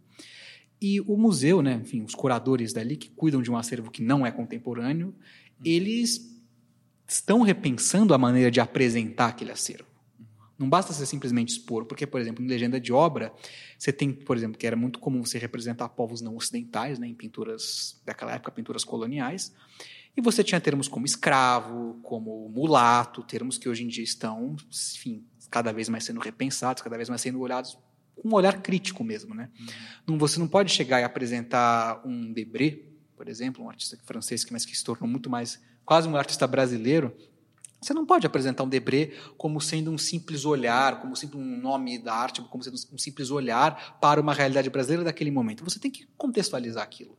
E 0.81 1.01
o 1.01 1.17
museu, 1.17 1.61
né, 1.61 1.81
enfim, 1.83 2.03
os 2.03 2.15
curadores 2.15 2.73
dali 2.73 2.97
que 2.97 3.11
cuidam 3.11 3.43
de 3.43 3.51
um 3.51 3.57
acervo 3.57 3.91
que 3.91 4.03
não 4.03 4.25
é 4.25 4.31
contemporâneo, 4.31 5.13
eles 5.65 6.39
estão 7.09 7.43
repensando 7.43 8.15
a 8.15 8.19
maneira 8.19 8.51
de 8.51 8.61
apresentar 8.61 9.29
aquele 9.29 9.51
acervo. 9.51 9.98
Não 10.59 10.69
basta 10.69 10.93
você 10.93 11.07
simplesmente 11.07 11.51
expor, 11.51 11.85
porque, 11.85 12.07
por 12.07 12.21
exemplo, 12.21 12.45
em 12.45 12.49
legenda 12.49 12.81
de 12.81 12.93
obra, 12.93 13.33
você 13.79 13.93
tem, 13.93 14.13
por 14.13 14.37
exemplo, 14.37 14.59
que 14.59 14.67
era 14.67 14.75
muito 14.75 14.99
comum 14.99 15.25
você 15.25 15.39
representar 15.39 15.89
povos 15.91 16.21
não 16.21 16.35
ocidentais, 16.37 16.99
né, 16.99 17.07
em 17.07 17.15
pinturas 17.15 18.03
daquela 18.05 18.35
época, 18.35 18.51
pinturas 18.51 18.85
coloniais, 18.85 19.55
e 20.17 20.21
você 20.21 20.43
tinha 20.43 20.61
termos 20.61 20.89
como 20.89 21.07
escravo, 21.07 22.01
como 22.03 22.49
mulato, 22.49 23.23
termos 23.23 23.57
que 23.57 23.69
hoje 23.69 23.85
em 23.85 23.87
dia 23.87 24.03
estão, 24.03 24.57
enfim, 24.69 25.25
cada 25.49 25.73
vez 25.73 25.89
mais 25.89 26.03
sendo 26.03 26.19
repensados, 26.19 26.83
cada 26.83 26.97
vez 26.97 27.09
mais 27.09 27.21
sendo 27.21 27.39
olhados 27.39 27.79
com 28.17 28.29
um 28.29 28.35
olhar 28.35 28.61
crítico 28.61 29.05
mesmo, 29.05 29.33
né? 29.33 29.49
Você 30.05 30.41
não 30.41 30.49
pode 30.49 30.73
chegar 30.73 31.01
e 31.01 31.05
apresentar 31.05 32.03
um 32.05 32.33
Debré, 32.33 32.81
por 33.17 33.29
exemplo, 33.29 33.65
um 33.65 33.71
artista 33.71 33.97
francês 34.05 34.45
que 34.45 34.53
mas 34.53 34.65
que 34.65 34.77
se 34.77 34.83
tornou 34.83 35.09
muito 35.09 35.31
mais 35.31 35.61
quase 35.85 36.09
um 36.09 36.17
artista 36.17 36.49
brasileiro, 36.49 37.17
você 37.81 37.95
não 37.95 38.05
pode 38.05 38.27
apresentar 38.27 38.65
um 38.65 38.69
Debré 38.69 39.13
como 39.37 39.61
sendo 39.61 39.91
um 39.91 39.99
simples 39.99 40.45
olhar, 40.45 41.01
como 41.01 41.15
sendo 41.15 41.39
um 41.39 41.61
nome 41.61 41.99
da 41.99 42.15
arte, 42.15 42.43
como 42.43 42.63
sendo 42.63 42.77
um 42.93 42.99
simples 42.99 43.31
olhar 43.31 43.99
para 44.01 44.21
uma 44.21 44.35
realidade 44.35 44.69
brasileira 44.69 45.05
daquele 45.05 45.31
momento. 45.31 45.65
Você 45.65 45.79
tem 45.79 45.91
que 45.91 46.07
contextualizar 46.17 46.83
aquilo. 46.83 47.17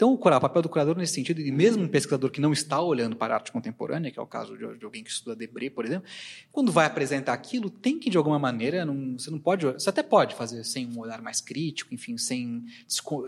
Então, 0.00 0.14
o 0.14 0.18
papel 0.18 0.62
do 0.62 0.68
curador 0.70 0.96
nesse 0.96 1.12
sentido, 1.12 1.42
e 1.42 1.52
mesmo 1.52 1.82
um 1.82 1.88
pesquisador 1.88 2.30
que 2.30 2.40
não 2.40 2.54
está 2.54 2.80
olhando 2.80 3.14
para 3.14 3.34
a 3.34 3.36
arte 3.36 3.52
contemporânea, 3.52 4.10
que 4.10 4.18
é 4.18 4.22
o 4.22 4.26
caso 4.26 4.56
de, 4.56 4.82
alguém 4.82 5.04
que 5.04 5.10
estuda 5.10 5.36
Debré, 5.36 5.68
por 5.68 5.84
exemplo, 5.84 6.08
quando 6.50 6.72
vai 6.72 6.86
apresentar 6.86 7.34
aquilo, 7.34 7.68
tem 7.68 7.98
que, 7.98 8.08
de 8.08 8.16
alguma 8.16 8.38
maneira, 8.38 8.82
não, 8.86 9.18
você 9.18 9.30
não 9.30 9.38
pode. 9.38 9.66
Você 9.66 9.90
até 9.90 10.02
pode 10.02 10.34
fazer 10.34 10.64
sem 10.64 10.86
um 10.86 11.00
olhar 11.00 11.20
mais 11.20 11.42
crítico, 11.42 11.92
enfim, 11.92 12.16
sem. 12.16 12.64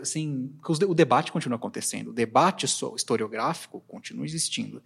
sem 0.03 0.51
o 0.67 0.95
debate 0.95 1.31
continua 1.31 1.57
acontecendo, 1.57 2.09
o 2.09 2.13
debate 2.13 2.65
historiográfico 2.65 3.79
continua 3.81 4.25
existindo. 4.25 4.81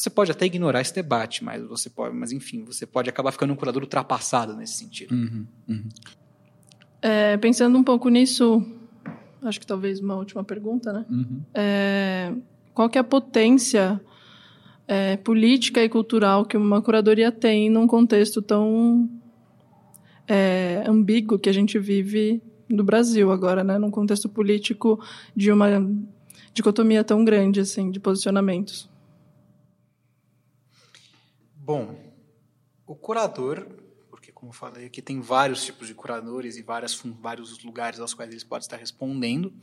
Você 0.00 0.08
pode 0.08 0.30
até 0.30 0.46
ignorar 0.46 0.80
esse 0.80 0.94
debate, 0.94 1.44
mas 1.44 1.62
você 1.62 1.90
pode, 1.90 2.16
mas 2.16 2.32
enfim, 2.32 2.64
você 2.64 2.86
pode 2.86 3.10
acabar 3.10 3.32
ficando 3.32 3.52
um 3.52 3.56
curador 3.56 3.82
ultrapassado 3.82 4.56
nesse 4.56 4.78
sentido. 4.78 5.14
Uhum, 5.14 5.46
uhum. 5.68 5.88
É, 7.02 7.36
pensando 7.36 7.76
um 7.76 7.84
pouco 7.84 8.08
nisso, 8.08 8.64
acho 9.42 9.60
que 9.60 9.66
talvez 9.66 10.00
uma 10.00 10.14
última 10.16 10.42
pergunta, 10.42 10.90
né? 10.90 11.04
Uhum. 11.10 11.42
É, 11.52 12.32
qual 12.72 12.88
que 12.88 12.96
é 12.96 13.00
a 13.02 13.04
potência 13.04 14.00
é, 14.88 15.18
política 15.18 15.84
e 15.84 15.88
cultural 15.88 16.46
que 16.46 16.56
uma 16.56 16.80
curadoria 16.80 17.30
tem 17.30 17.68
num 17.68 17.86
contexto 17.86 18.40
tão 18.40 19.06
é, 20.26 20.82
ambíguo 20.86 21.38
que 21.38 21.50
a 21.50 21.52
gente 21.52 21.78
vive 21.78 22.42
no 22.66 22.82
Brasil 22.82 23.30
agora, 23.30 23.62
né? 23.62 23.76
Num 23.76 23.90
contexto 23.90 24.30
político 24.30 24.98
de 25.36 25.52
uma 25.52 25.68
dicotomia 26.54 27.04
tão 27.04 27.22
grande 27.22 27.60
assim 27.60 27.90
de 27.90 28.00
posicionamentos. 28.00 28.88
Bom, 31.70 31.94
o 32.84 32.96
curador, 32.96 33.64
porque 34.08 34.32
como 34.32 34.50
eu 34.50 34.52
falei 34.52 34.86
aqui, 34.86 35.00
tem 35.00 35.20
vários 35.20 35.64
tipos 35.64 35.86
de 35.86 35.94
curadores 35.94 36.56
e 36.56 36.62
várias, 36.62 37.00
vários 37.20 37.62
lugares 37.62 38.00
aos 38.00 38.12
quais 38.12 38.28
eles 38.28 38.42
podem 38.42 38.64
estar 38.64 38.76
respondendo. 38.76 39.54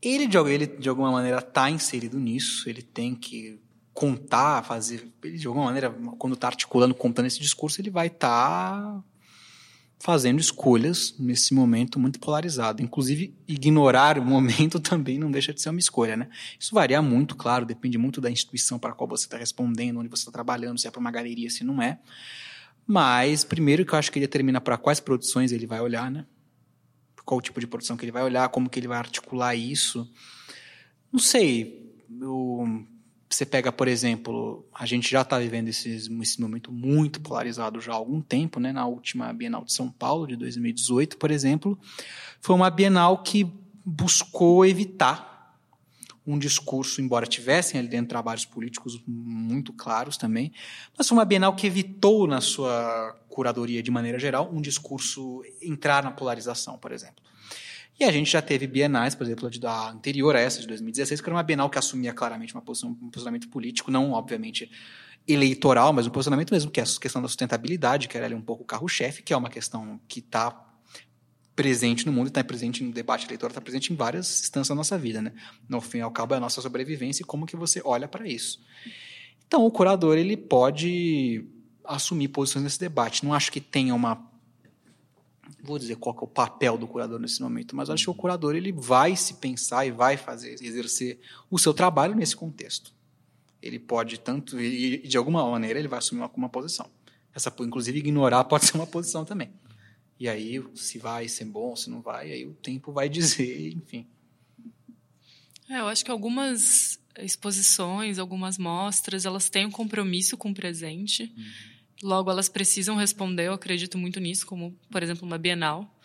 Ele, 0.00 0.28
de, 0.28 0.38
ele, 0.38 0.68
de 0.68 0.88
alguma 0.88 1.10
maneira, 1.10 1.38
está 1.40 1.68
inserido 1.68 2.20
nisso, 2.20 2.70
ele 2.70 2.82
tem 2.82 3.16
que 3.16 3.60
contar, 3.92 4.62
fazer. 4.62 5.12
Ele, 5.24 5.38
de 5.38 5.46
alguma 5.48 5.64
maneira, 5.64 5.90
quando 6.16 6.34
está 6.34 6.46
articulando, 6.46 6.94
contando 6.94 7.26
esse 7.26 7.40
discurso, 7.40 7.80
ele 7.80 7.90
vai 7.90 8.06
estar 8.06 8.80
tá 8.80 9.04
fazendo 10.00 10.40
escolhas 10.40 11.14
nesse 11.18 11.52
momento 11.52 12.00
muito 12.00 12.18
polarizado. 12.18 12.82
Inclusive, 12.82 13.34
ignorar 13.46 14.18
o 14.18 14.24
momento 14.24 14.80
também 14.80 15.18
não 15.18 15.30
deixa 15.30 15.52
de 15.52 15.60
ser 15.60 15.68
uma 15.68 15.78
escolha, 15.78 16.16
né? 16.16 16.28
Isso 16.58 16.74
varia 16.74 17.02
muito, 17.02 17.36
claro, 17.36 17.66
depende 17.66 17.98
muito 17.98 18.18
da 18.18 18.30
instituição 18.30 18.78
para 18.78 18.90
a 18.90 18.94
qual 18.94 19.06
você 19.06 19.26
está 19.26 19.36
respondendo, 19.36 20.00
onde 20.00 20.08
você 20.08 20.22
está 20.22 20.32
trabalhando, 20.32 20.78
se 20.78 20.88
é 20.88 20.90
para 20.90 20.98
uma 21.00 21.10
galeria, 21.10 21.50
se 21.50 21.62
não 21.62 21.82
é. 21.82 22.00
Mas, 22.86 23.44
primeiro 23.44 23.84
que 23.84 23.92
eu 23.92 23.98
acho 23.98 24.10
que 24.10 24.18
ele 24.18 24.26
determina 24.26 24.58
para 24.58 24.78
quais 24.78 25.00
produções 25.00 25.52
ele 25.52 25.66
vai 25.66 25.80
olhar, 25.80 26.10
né? 26.10 26.24
Qual 27.22 27.38
tipo 27.42 27.60
de 27.60 27.66
produção 27.66 27.94
que 27.94 28.04
ele 28.04 28.10
vai 28.10 28.22
olhar, 28.24 28.48
como 28.48 28.70
que 28.70 28.80
ele 28.80 28.88
vai 28.88 28.98
articular 28.98 29.54
isso. 29.54 30.10
Não 31.12 31.20
sei, 31.20 31.94
eu 32.20 32.86
você 33.30 33.46
pega, 33.46 33.70
por 33.70 33.86
exemplo, 33.86 34.66
a 34.74 34.84
gente 34.84 35.08
já 35.08 35.22
está 35.22 35.38
vivendo 35.38 35.68
esse, 35.68 35.88
esse, 35.88 36.40
momento 36.40 36.72
muito 36.72 37.20
polarizado 37.20 37.80
já 37.80 37.92
há 37.92 37.94
algum 37.94 38.20
tempo, 38.20 38.58
né? 38.58 38.72
Na 38.72 38.86
última 38.86 39.32
Bienal 39.32 39.64
de 39.64 39.72
São 39.72 39.88
Paulo, 39.88 40.26
de 40.26 40.34
2018, 40.34 41.16
por 41.16 41.30
exemplo, 41.30 41.78
foi 42.40 42.56
uma 42.56 42.68
Bienal 42.68 43.22
que 43.22 43.48
buscou 43.84 44.66
evitar 44.66 45.30
um 46.26 46.38
discurso, 46.38 47.00
embora 47.00 47.24
tivessem 47.24 47.78
ali 47.78 47.88
dentro 47.88 48.08
trabalhos 48.08 48.44
políticos 48.44 49.00
muito 49.06 49.72
claros 49.72 50.16
também, 50.16 50.52
mas 50.98 51.08
foi 51.08 51.16
uma 51.16 51.24
Bienal 51.24 51.54
que 51.54 51.66
evitou, 51.66 52.26
na 52.26 52.40
sua 52.40 53.16
curadoria 53.28 53.82
de 53.82 53.90
maneira 53.92 54.18
geral, 54.18 54.50
um 54.52 54.60
discurso 54.60 55.42
entrar 55.62 56.02
na 56.02 56.10
polarização, 56.10 56.76
por 56.78 56.90
exemplo. 56.90 57.22
E 58.00 58.04
a 58.04 58.10
gente 58.10 58.30
já 58.30 58.40
teve 58.40 58.66
bienais, 58.66 59.14
por 59.14 59.24
exemplo, 59.24 59.50
a 59.64 59.90
anterior 59.90 60.34
a 60.34 60.40
essa, 60.40 60.58
de 60.58 60.66
2016, 60.68 61.20
que 61.20 61.28
era 61.28 61.36
uma 61.36 61.42
bienal 61.42 61.68
que 61.68 61.78
assumia 61.78 62.14
claramente 62.14 62.54
uma 62.54 62.62
posição, 62.62 62.96
um 62.98 63.10
posicionamento 63.10 63.46
político, 63.50 63.90
não, 63.90 64.12
obviamente, 64.12 64.70
eleitoral, 65.28 65.92
mas 65.92 66.06
um 66.06 66.10
posicionamento 66.10 66.50
mesmo, 66.50 66.70
que 66.70 66.80
é 66.80 66.82
a 66.82 66.86
questão 66.86 67.20
da 67.20 67.28
sustentabilidade, 67.28 68.08
que 68.08 68.16
era 68.16 68.24
ali 68.24 68.34
um 68.34 68.40
pouco 68.40 68.62
o 68.62 68.66
carro-chefe, 68.66 69.22
que 69.22 69.34
é 69.34 69.36
uma 69.36 69.50
questão 69.50 70.00
que 70.08 70.20
está 70.20 70.66
presente 71.54 72.06
no 72.06 72.12
mundo, 72.12 72.28
está 72.28 72.42
presente 72.42 72.82
no 72.82 72.90
debate 72.90 73.26
eleitoral, 73.26 73.50
está 73.50 73.60
presente 73.60 73.92
em 73.92 73.96
várias 73.96 74.40
instâncias 74.44 74.68
da 74.68 74.74
nossa 74.74 74.96
vida, 74.96 75.20
né? 75.20 75.34
No 75.68 75.82
fim 75.82 75.98
e 75.98 76.00
ao 76.00 76.10
cabo 76.10 76.32
é 76.32 76.38
a 76.38 76.40
nossa 76.40 76.62
sobrevivência 76.62 77.22
e 77.22 77.26
como 77.26 77.44
que 77.44 77.54
você 77.54 77.82
olha 77.84 78.08
para 78.08 78.26
isso. 78.26 78.62
Então, 79.46 79.66
o 79.66 79.70
curador 79.70 80.16
ele 80.16 80.38
pode 80.38 81.44
assumir 81.84 82.28
posições 82.28 82.62
nesse 82.62 82.80
debate. 82.80 83.26
Não 83.26 83.34
acho 83.34 83.52
que 83.52 83.60
tenha 83.60 83.94
uma 83.94 84.29
vou 85.62 85.78
dizer 85.78 85.96
qual 85.96 86.16
é 86.16 86.24
o 86.24 86.26
papel 86.26 86.76
do 86.76 86.86
curador 86.86 87.18
nesse 87.18 87.42
momento, 87.42 87.74
mas 87.74 87.90
acho 87.90 88.04
que 88.04 88.10
o 88.10 88.14
curador 88.14 88.54
ele 88.54 88.72
vai 88.72 89.16
se 89.16 89.34
pensar 89.34 89.86
e 89.86 89.90
vai 89.90 90.16
fazer 90.16 90.54
exercer 90.62 91.18
o 91.50 91.58
seu 91.58 91.74
trabalho 91.74 92.14
nesse 92.14 92.36
contexto. 92.36 92.94
Ele 93.62 93.78
pode 93.78 94.18
tanto 94.18 94.60
e 94.60 94.98
de 95.06 95.16
alguma 95.16 95.48
maneira 95.48 95.78
ele 95.78 95.88
vai 95.88 95.98
assumir 95.98 96.20
uma, 96.20 96.30
uma 96.34 96.48
posição. 96.48 96.88
Essa 97.34 97.54
inclusive 97.60 97.98
ignorar 97.98 98.44
pode 98.44 98.66
ser 98.66 98.76
uma 98.76 98.86
posição 98.86 99.24
também. 99.24 99.52
E 100.18 100.28
aí 100.28 100.62
se 100.74 100.98
vai 100.98 101.28
ser 101.28 101.46
bom, 101.46 101.74
se 101.74 101.88
não 101.88 102.00
vai, 102.00 102.30
aí 102.32 102.46
o 102.46 102.54
tempo 102.54 102.92
vai 102.92 103.08
dizer, 103.08 103.72
enfim. 103.76 104.06
É, 105.68 105.80
eu 105.80 105.86
acho 105.86 106.04
que 106.04 106.10
algumas 106.10 106.98
exposições, 107.18 108.18
algumas 108.18 108.58
mostras, 108.58 109.24
elas 109.24 109.48
têm 109.48 109.66
um 109.66 109.70
compromisso 109.70 110.36
com 110.36 110.50
o 110.50 110.54
presente. 110.54 111.32
Uhum 111.36 111.69
Logo, 112.02 112.30
elas 112.30 112.48
precisam 112.48 112.96
responder, 112.96 113.46
eu 113.46 113.52
acredito 113.52 113.98
muito 113.98 114.20
nisso, 114.20 114.46
como, 114.46 114.74
por 114.90 115.02
exemplo, 115.02 115.26
uma 115.26 115.36
Bienal. 115.36 115.98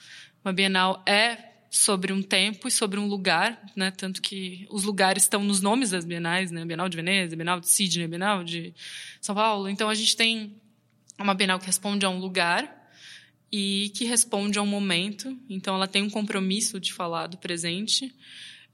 Uma 0.44 0.52
Bienal 0.52 1.02
é 1.08 1.56
sobre 1.76 2.14
um 2.14 2.22
tempo 2.22 2.68
e 2.68 2.72
sobre 2.72 3.00
um 3.00 3.08
lugar, 3.08 3.62
né? 3.76 3.92
Tanto 3.92 4.22
que 4.22 4.66
os 4.70 4.84
lugares 4.84 5.24
estão 5.24 5.44
nos 5.44 5.62
nomes 5.62 5.92
das 5.92 6.06
bienais, 6.06 6.52
né? 6.52 6.66
Bienal 6.66 6.88
de 6.88 6.96
Veneza, 6.96 7.36
Bienal 7.36 7.60
de 7.60 7.70
Sydney, 7.70 8.08
Bienal 8.08 8.44
de 8.44 8.74
São 9.20 9.36
Paulo. 9.36 9.68
Então 9.68 9.90
a 9.90 9.96
gente 9.96 10.16
tem 10.16 10.56
uma 11.20 11.34
Bienal 11.34 11.60
que 11.60 11.66
responde 11.66 12.06
a 12.06 12.10
um 12.10 12.20
lugar 12.20 12.90
e 13.52 13.92
que 13.96 14.06
responde 14.06 14.58
a 14.58 14.62
um 14.62 14.68
momento. 14.68 15.38
Então 15.50 15.76
ela 15.76 15.88
tem 15.88 16.02
um 16.02 16.10
compromisso 16.10 16.80
de 16.80 16.94
falar 16.94 17.28
do 17.28 17.38
presente 17.38 18.14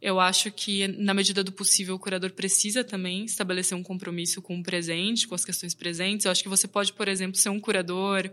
eu 0.01 0.19
acho 0.19 0.51
que, 0.51 0.87
na 0.87 1.13
medida 1.13 1.43
do 1.43 1.51
possível, 1.51 1.93
o 1.93 1.99
curador 1.99 2.31
precisa 2.31 2.83
também 2.83 3.23
estabelecer 3.23 3.77
um 3.77 3.83
compromisso 3.83 4.41
com 4.41 4.59
o 4.59 4.63
presente, 4.63 5.27
com 5.27 5.35
as 5.35 5.45
questões 5.45 5.75
presentes. 5.75 6.25
Eu 6.25 6.31
acho 6.31 6.41
que 6.41 6.49
você 6.49 6.67
pode, 6.67 6.91
por 6.93 7.07
exemplo, 7.07 7.37
ser 7.37 7.49
um 7.49 7.59
curador 7.59 8.31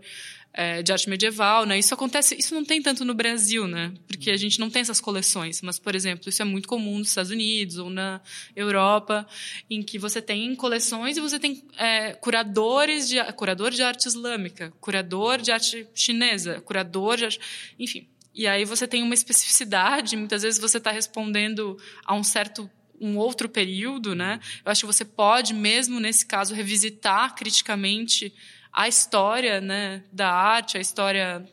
é, 0.51 0.81
de 0.81 0.91
arte 0.91 1.07
medieval, 1.07 1.67
né? 1.67 1.77
Isso 1.77 1.93
acontece, 1.93 2.35
isso 2.35 2.55
não 2.55 2.65
tem 2.65 2.81
tanto 2.81 3.05
no 3.05 3.13
Brasil, 3.13 3.67
né? 3.67 3.93
Porque 4.07 4.31
a 4.31 4.37
gente 4.37 4.59
não 4.59 4.67
tem 4.67 4.81
essas 4.81 4.99
coleções. 4.99 5.61
Mas, 5.61 5.77
por 5.77 5.93
exemplo, 5.93 6.27
isso 6.27 6.41
é 6.41 6.45
muito 6.45 6.67
comum 6.67 6.97
nos 6.97 7.09
Estados 7.09 7.29
Unidos 7.29 7.77
ou 7.77 7.91
na 7.91 8.19
Europa, 8.55 9.27
em 9.69 9.83
que 9.83 9.99
você 9.99 10.23
tem 10.23 10.55
coleções 10.55 11.17
e 11.17 11.21
você 11.21 11.37
tem 11.37 11.63
é, 11.77 12.13
curadores 12.13 13.07
de 13.07 13.23
curador 13.33 13.69
de 13.69 13.83
arte 13.83 14.07
islâmica, 14.07 14.73
curador 14.81 15.39
de 15.39 15.51
arte 15.51 15.85
chinesa, 15.93 16.59
curador 16.61 17.15
de 17.15 17.25
arte, 17.25 17.39
enfim 17.77 18.07
e 18.39 18.47
aí 18.47 18.63
você 18.63 18.87
tem 18.87 19.03
uma 19.03 19.13
especificidade, 19.13 20.15
muitas 20.15 20.43
vezes 20.43 20.61
você 20.61 20.77
está 20.77 20.91
respondendo 20.91 21.77
a 22.05 22.15
um 22.15 22.23
certo 22.23 22.69
um 22.97 23.17
outro 23.17 23.49
período, 23.49 24.15
né? 24.15 24.39
Eu 24.63 24.71
acho 24.71 24.81
que 24.81 24.87
você 24.87 25.03
pode, 25.03 25.53
mesmo 25.53 25.99
nesse 25.99 26.25
caso, 26.25 26.53
revisitar 26.53 27.35
criticamente 27.35 28.33
a 28.71 28.87
história, 28.87 29.59
né, 29.59 30.05
da 30.09 30.31
arte, 30.31 30.77
a 30.77 30.79
história 30.79 31.45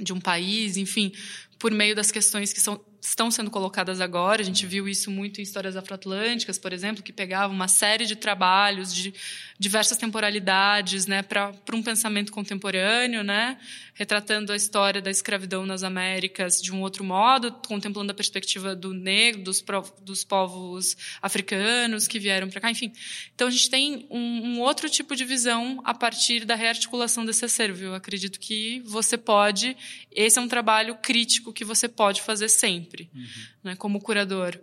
de 0.00 0.12
um 0.12 0.20
país, 0.20 0.76
enfim, 0.76 1.12
por 1.60 1.70
meio 1.70 1.94
das 1.94 2.10
questões 2.10 2.52
que 2.52 2.60
são 2.60 2.84
estão 3.04 3.30
sendo 3.30 3.50
colocadas 3.50 4.00
agora. 4.00 4.40
A 4.40 4.44
gente 4.44 4.66
viu 4.66 4.88
isso 4.88 5.10
muito 5.10 5.40
em 5.40 5.42
histórias 5.42 5.76
afroatlânticas, 5.76 6.58
por 6.58 6.72
exemplo, 6.72 7.02
que 7.02 7.12
pegavam 7.12 7.54
uma 7.54 7.68
série 7.68 8.06
de 8.06 8.16
trabalhos 8.16 8.94
de 8.94 9.12
diversas 9.58 9.98
temporalidades, 9.98 11.06
né, 11.06 11.22
para 11.22 11.52
um 11.72 11.82
pensamento 11.82 12.32
contemporâneo, 12.32 13.22
né, 13.22 13.58
retratando 13.94 14.52
a 14.52 14.56
história 14.56 15.00
da 15.00 15.10
escravidão 15.10 15.64
nas 15.64 15.82
Américas 15.82 16.60
de 16.60 16.72
um 16.72 16.80
outro 16.80 17.04
modo, 17.04 17.52
contemplando 17.66 18.10
a 18.10 18.14
perspectiva 18.14 18.74
do 18.74 18.92
negro, 18.92 19.42
dos, 19.42 19.64
dos 20.02 20.24
povos 20.24 20.96
africanos 21.22 22.08
que 22.08 22.18
vieram 22.18 22.48
para 22.48 22.60
cá, 22.60 22.70
enfim. 22.70 22.92
Então 23.34 23.48
a 23.48 23.50
gente 23.50 23.70
tem 23.70 24.06
um, 24.10 24.18
um, 24.18 24.60
outro 24.60 24.88
tipo 24.88 25.14
de 25.14 25.24
visão 25.24 25.80
a 25.84 25.94
partir 25.94 26.44
da 26.44 26.54
rearticulação 26.54 27.24
desse 27.24 27.44
acervo. 27.44 27.84
Eu 27.84 27.94
acredito 27.94 28.40
que 28.40 28.80
você 28.80 29.16
pode, 29.16 29.76
esse 30.10 30.38
é 30.38 30.42
um 30.42 30.48
trabalho 30.48 30.96
crítico 30.96 31.52
que 31.52 31.64
você 31.64 31.88
pode 31.88 32.22
fazer 32.22 32.48
sempre, 32.48 32.93
uhum. 33.14 33.24
né, 33.64 33.76
como 33.76 34.00
curador. 34.00 34.58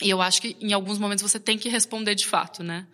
E 0.00 0.10
eu 0.10 0.22
acho 0.22 0.40
que 0.40 0.56
em 0.60 0.72
alguns 0.72 0.98
momentos 0.98 1.22
você 1.22 1.40
tem 1.40 1.58
que 1.58 1.68
responder 1.68 2.14
de 2.14 2.26
fato, 2.26 2.62
né? 2.62 2.86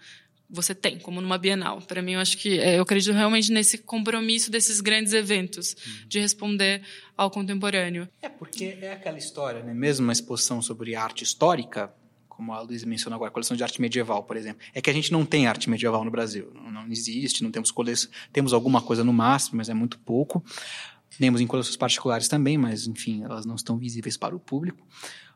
você 0.48 0.74
tem, 0.74 0.98
como 0.98 1.20
numa 1.20 1.38
Bienal. 1.38 1.80
Para 1.82 2.02
mim, 2.02 2.12
eu 2.12 2.20
acho 2.20 2.36
que 2.38 2.58
é, 2.60 2.78
eu 2.78 2.82
acredito 2.82 3.12
realmente 3.12 3.50
nesse 3.50 3.78
compromisso 3.78 4.50
desses 4.50 4.80
grandes 4.80 5.12
eventos 5.12 5.74
uhum. 5.74 6.08
de 6.08 6.20
responder 6.20 6.82
ao 7.16 7.30
contemporâneo. 7.30 8.08
É 8.20 8.28
porque 8.28 8.76
é 8.80 8.92
aquela 8.92 9.18
história, 9.18 9.62
né? 9.62 9.74
Mesmo 9.74 10.04
uma 10.04 10.12
exposição 10.12 10.60
sobre 10.60 10.94
arte 10.94 11.24
histórica, 11.24 11.92
como 12.28 12.52
a 12.52 12.60
Luísa 12.60 12.86
mencionou 12.86 13.16
agora, 13.16 13.30
a 13.30 13.32
coleção 13.32 13.56
de 13.56 13.62
arte 13.62 13.80
medieval, 13.80 14.22
por 14.24 14.36
exemplo, 14.36 14.60
é 14.74 14.80
que 14.80 14.90
a 14.90 14.92
gente 14.92 15.12
não 15.12 15.24
tem 15.24 15.46
arte 15.46 15.70
medieval 15.70 16.04
no 16.04 16.10
Brasil. 16.10 16.50
Não, 16.54 16.70
não 16.70 16.86
existe, 16.88 17.42
não 17.42 17.50
temos 17.50 17.70
coleção, 17.70 18.10
temos 18.32 18.52
alguma 18.52 18.82
coisa 18.82 19.02
no 19.02 19.12
máximo, 19.12 19.56
mas 19.58 19.68
é 19.68 19.74
muito 19.74 19.98
pouco. 19.98 20.44
Temos 21.18 21.40
em 21.40 21.46
coleções 21.46 21.76
particulares 21.76 22.28
também, 22.28 22.58
mas 22.58 22.86
enfim, 22.86 23.24
elas 23.24 23.44
não 23.46 23.54
estão 23.54 23.78
visíveis 23.78 24.16
para 24.16 24.34
o 24.34 24.40
público. 24.40 24.86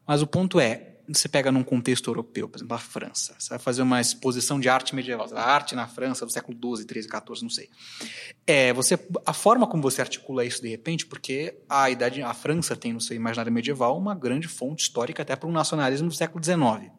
Mas 0.07 0.23
o 0.23 0.27
ponto 0.27 0.59
é, 0.59 0.97
você 1.09 1.29
pega 1.29 1.51
num 1.51 1.63
contexto 1.63 2.09
europeu, 2.09 2.49
por 2.49 2.59
exemplo, 2.59 2.75
a 2.75 2.79
França, 2.79 3.35
você 3.39 3.51
vai 3.51 3.59
fazer 3.59 3.83
uma 3.83 4.01
exposição 4.01 4.61
de 4.61 4.69
arte 4.69 4.95
medieval, 4.95 5.29
a 5.35 5.43
arte 5.43 5.75
na 5.75 5.87
França 5.87 6.27
do 6.27 6.33
século 6.33 6.57
XII, 6.57 6.87
XIII, 6.87 7.03
XIV, 7.03 7.43
não 7.43 7.51
sei. 7.51 7.71
É, 8.47 8.73
você, 8.73 8.99
a 9.25 9.33
forma 9.33 9.67
como 9.67 9.83
você 9.83 10.01
articula 10.01 10.45
isso 10.45 10.61
de 10.61 10.69
repente, 10.69 11.07
porque 11.07 11.59
a 11.69 11.91
idade, 11.91 12.23
a 12.23 12.35
França 12.35 12.77
tem 12.77 12.93
no 12.93 13.01
seu 13.01 13.17
imaginário 13.17 13.53
medieval 13.53 13.97
uma 13.97 14.15
grande 14.15 14.49
fonte 14.49 14.83
histórica 14.83 15.23
até 15.23 15.35
para 15.35 15.49
o 15.49 15.53
nacionalismo 15.53 16.09
do 16.09 16.15
século 16.15 16.43
XIX. 16.43 16.91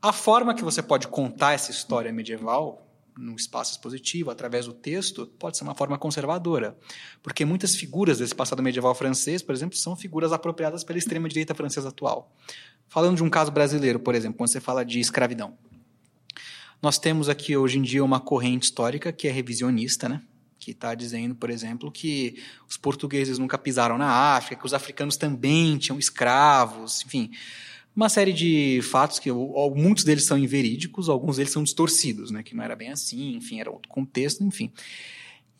A 0.00 0.12
forma 0.12 0.54
que 0.54 0.62
você 0.62 0.80
pode 0.80 1.08
contar 1.08 1.54
essa 1.54 1.72
história 1.72 2.12
medieval 2.12 2.87
no 3.18 3.34
espaço 3.34 3.72
expositivo, 3.72 4.30
através 4.30 4.66
do 4.66 4.72
texto, 4.72 5.26
pode 5.38 5.58
ser 5.58 5.64
uma 5.64 5.74
forma 5.74 5.98
conservadora. 5.98 6.78
Porque 7.22 7.44
muitas 7.44 7.74
figuras 7.74 8.18
desse 8.18 8.34
passado 8.34 8.62
medieval 8.62 8.94
francês, 8.94 9.42
por 9.42 9.54
exemplo, 9.54 9.76
são 9.76 9.96
figuras 9.96 10.32
apropriadas 10.32 10.84
pela 10.84 10.98
extrema-direita 10.98 11.54
francesa 11.54 11.88
atual. 11.88 12.32
Falando 12.88 13.16
de 13.16 13.24
um 13.24 13.28
caso 13.28 13.50
brasileiro, 13.50 13.98
por 13.98 14.14
exemplo, 14.14 14.38
quando 14.38 14.50
você 14.50 14.60
fala 14.60 14.84
de 14.84 15.00
escravidão. 15.00 15.58
Nós 16.80 16.98
temos 16.98 17.28
aqui 17.28 17.56
hoje 17.56 17.78
em 17.78 17.82
dia 17.82 18.04
uma 18.04 18.20
corrente 18.20 18.66
histórica 18.66 19.12
que 19.12 19.26
é 19.26 19.32
revisionista, 19.32 20.08
né? 20.08 20.22
que 20.58 20.72
está 20.72 20.94
dizendo, 20.94 21.34
por 21.34 21.50
exemplo, 21.50 21.90
que 21.90 22.42
os 22.68 22.76
portugueses 22.76 23.38
nunca 23.38 23.56
pisaram 23.56 23.96
na 23.96 24.36
África, 24.36 24.60
que 24.60 24.66
os 24.66 24.74
africanos 24.74 25.16
também 25.16 25.78
tinham 25.78 25.98
escravos, 25.98 27.02
enfim, 27.06 27.30
uma 27.98 28.08
série 28.08 28.32
de 28.32 28.80
fatos 28.82 29.18
que 29.18 29.28
muitos 29.74 30.04
deles 30.04 30.24
são 30.24 30.38
inverídicos, 30.38 31.08
alguns 31.08 31.36
deles 31.36 31.52
são 31.52 31.64
distorcidos, 31.64 32.30
né? 32.30 32.44
que 32.44 32.54
não 32.54 32.62
era 32.62 32.76
bem 32.76 32.90
assim, 32.90 33.34
enfim, 33.34 33.58
era 33.58 33.72
outro 33.72 33.88
contexto, 33.88 34.44
enfim. 34.44 34.72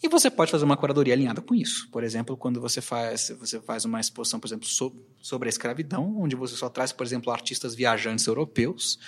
E 0.01 0.09
você 0.09 0.30
pode 0.30 0.49
fazer 0.49 0.64
uma 0.64 0.76
curadoria 0.76 1.12
alinhada 1.12 1.43
com 1.43 1.53
isso. 1.53 1.89
Por 1.91 2.05
exemplo, 2.05 2.36
quando 2.36 2.61
você 2.61 2.80
faz, 2.80 3.34
você 3.41 3.61
faz 3.61 3.84
uma 3.84 3.99
exposição, 3.99 4.39
por 4.39 4.47
exemplo, 4.47 4.68
sobre 5.20 5.49
a 5.49 5.51
escravidão, 5.51 6.16
onde 6.16 6.36
você 6.36 6.55
só 6.55 6.68
traz, 6.68 6.93
por 6.93 7.05
exemplo, 7.05 7.32
artistas 7.32 7.74
viajantes 7.74 8.24
europeus, 8.28 9.01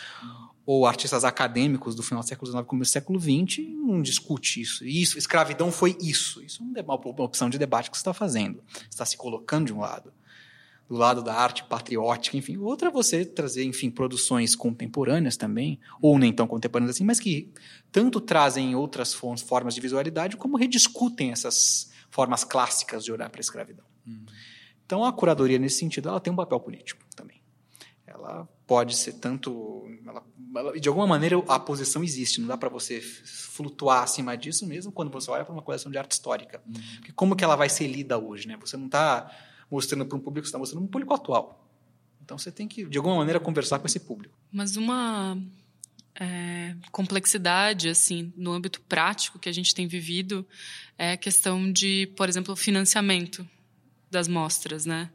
ou 0.67 0.85
artistas 0.85 1.23
acadêmicos 1.23 1.95
do 1.95 2.03
final 2.03 2.25
do 2.25 2.29
século 2.29 2.51
XIX 2.51 2.67
começo 2.67 2.91
do 2.91 2.93
século 2.93 3.21
XX 3.21 3.65
não 3.77 4.03
discute 4.03 4.61
isso. 4.61 4.85
Isso, 4.85 5.17
escravidão 5.17 5.71
foi 5.71 5.97
isso. 6.01 6.43
Isso 6.43 6.65
é 6.75 6.83
uma 6.83 6.95
opção 6.95 7.49
de 7.49 7.59
debate 7.59 7.93
que 7.93 7.97
você 7.97 8.01
está 8.01 8.13
fazendo. 8.13 8.61
Você 8.73 8.89
está 8.91 9.07
se 9.07 9.17
colocando 9.17 9.67
de 9.67 9.73
um 9.73 9.79
lado. 9.79 10.13
Do 10.91 10.97
lado 10.97 11.23
da 11.23 11.33
arte 11.33 11.63
patriótica, 11.63 12.37
enfim. 12.37 12.57
Outra 12.57 12.89
é 12.89 12.91
você 12.91 13.25
trazer, 13.25 13.63
enfim, 13.63 13.89
produções 13.89 14.57
contemporâneas 14.57 15.37
também, 15.37 15.79
ou 16.03 16.19
nem 16.19 16.33
tão 16.33 16.49
contemporâneas 16.49 16.97
assim, 16.97 17.05
mas 17.05 17.21
que 17.21 17.53
tanto 17.93 18.21
trazem 18.21 18.75
outras 18.75 19.15
formas 19.15 19.73
de 19.73 19.81
visualidade, 19.81 20.37
como 20.37 20.57
rediscutem 20.57 21.31
essas 21.31 21.93
formas 22.11 22.43
clássicas 22.43 23.05
de 23.05 23.13
olhar 23.13 23.31
para 23.31 23.39
a 23.39 23.41
escravidão. 23.41 23.85
Hum. 24.05 24.27
Então, 24.85 25.05
a 25.05 25.13
curadoria, 25.13 25.61
nesse 25.61 25.79
sentido, 25.79 26.09
ela 26.09 26.19
tem 26.19 26.33
um 26.33 26.37
papel 26.37 26.59
político 26.59 27.01
também. 27.15 27.41
Ela 28.05 28.49
pode 28.67 28.97
ser 28.97 29.13
tanto. 29.13 29.87
Ela, 30.05 30.25
ela, 30.57 30.81
de 30.81 30.89
alguma 30.89 31.07
maneira, 31.07 31.37
a 31.47 31.61
posição 31.61 32.03
existe, 32.03 32.41
não 32.41 32.49
dá 32.49 32.57
para 32.57 32.69
você 32.69 33.01
flutuar 33.01 34.03
acima 34.03 34.37
disso 34.37 34.67
mesmo 34.67 34.91
quando 34.91 35.13
você 35.13 35.31
olha 35.31 35.45
para 35.45 35.53
uma 35.53 35.63
coleção 35.63 35.93
de 35.93 35.99
arte 35.99 36.11
histórica. 36.11 36.61
Uhum. 36.67 36.75
Porque 36.97 37.13
como 37.13 37.37
que 37.37 37.45
ela 37.45 37.55
vai 37.55 37.69
ser 37.69 37.87
lida 37.87 38.19
hoje? 38.19 38.49
Né? 38.49 38.57
Você 38.61 38.77
não 38.77 38.87
está 38.87 39.31
mostrando 39.71 40.07
para 40.07 40.17
um 40.17 40.21
público, 40.21 40.47
você 40.47 40.49
está 40.49 40.59
mostrando 40.59 40.83
para 40.83 40.89
um 40.89 40.91
público 40.91 41.15
atual. 41.15 41.67
Então 42.23 42.39
você 42.39 42.51
tem 42.51 42.69
que, 42.69 42.85
de 42.85 42.99
alguma 42.99 43.17
maneira, 43.17 43.41
conversar 43.41 43.79
com 43.79 43.87
esse 43.87 44.01
público. 44.01 44.37
Mas 44.53 44.77
uma 44.77 45.37
é, 46.15 46.75
complexidade, 46.91 47.89
assim, 47.89 48.33
no 48.37 48.53
âmbito 48.53 48.81
prático 48.83 49.39
que 49.39 49.49
a 49.49 49.53
gente 49.53 49.75
tem 49.75 49.87
vivido 49.87 50.47
é 50.99 51.13
a 51.13 51.17
questão 51.17 51.71
de, 51.71 52.09
por 52.17 52.29
exemplo, 52.29 52.55
financiamento 52.55 53.47
das 54.11 54.29
mostras, 54.29 54.85
né? 54.85 55.11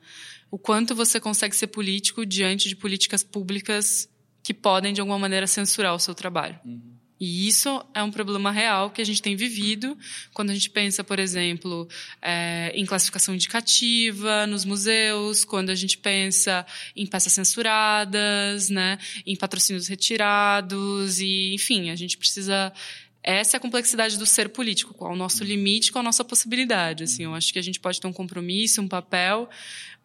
o 0.56 0.58
quanto 0.58 0.95
você 0.95 1.20
consegue 1.20 1.53
ser 1.53 1.68
político 1.68 2.26
diante 2.26 2.70
de 2.70 2.78
políticas 2.78 3.22
públicas 3.22 4.10
que 4.41 4.53
podem, 4.53 4.93
de 4.93 5.01
alguma 5.01 5.20
maneira, 5.20 5.47
censurar 5.47 5.93
o 5.93 5.99
seu 5.99 6.16
trabalho. 6.16 6.58
Uhum. 6.64 6.93
E 7.20 7.47
isso 7.47 7.84
é 7.93 8.03
um 8.03 8.11
problema 8.11 8.51
real 8.51 8.89
que 8.89 9.01
a 9.01 9.05
gente 9.05 9.22
tem 9.22 9.36
vivido 9.36 9.97
quando 10.34 10.49
a 10.49 10.53
gente 10.53 10.70
pensa, 10.70 11.03
por 11.03 11.18
exemplo, 11.18 11.88
é, 12.22 12.72
em 12.76 12.86
classificação 12.86 13.34
indicativa 13.34 14.45
nos 14.47 14.66
museus, 14.66 15.45
quando 15.45 15.70
a 15.70 15.76
gente 15.76 15.97
pensa 15.97 16.66
em 16.95 17.05
peças 17.05 17.32
censuradas, 17.32 18.70
né, 18.70 18.97
em 19.26 19.36
patrocínios 19.36 19.88
retirados, 19.88 21.20
e, 21.20 21.53
enfim, 21.53 21.89
a 21.89 21.95
gente 21.95 22.18
precisa 22.18 22.74
essa 23.28 23.55
é 23.55 23.57
a 23.57 23.59
complexidade 23.59 24.20
do 24.20 24.26
ser 24.26 24.49
político, 24.49 24.93
qual 24.93 25.11
o 25.11 25.16
nosso 25.16 25.43
limite, 25.43 25.91
qual 25.91 26.01
a 26.01 26.03
nossa 26.03 26.24
possibilidade. 26.24 27.05
Assim, 27.05 27.24
eu 27.24 27.34
acho 27.34 27.51
que 27.51 27.57
a 27.57 27.61
gente 27.61 27.80
pode 27.80 27.99
ter 27.99 28.05
um 28.05 28.13
compromisso, 28.13 28.84
um 28.84 28.88
papel, 28.88 29.49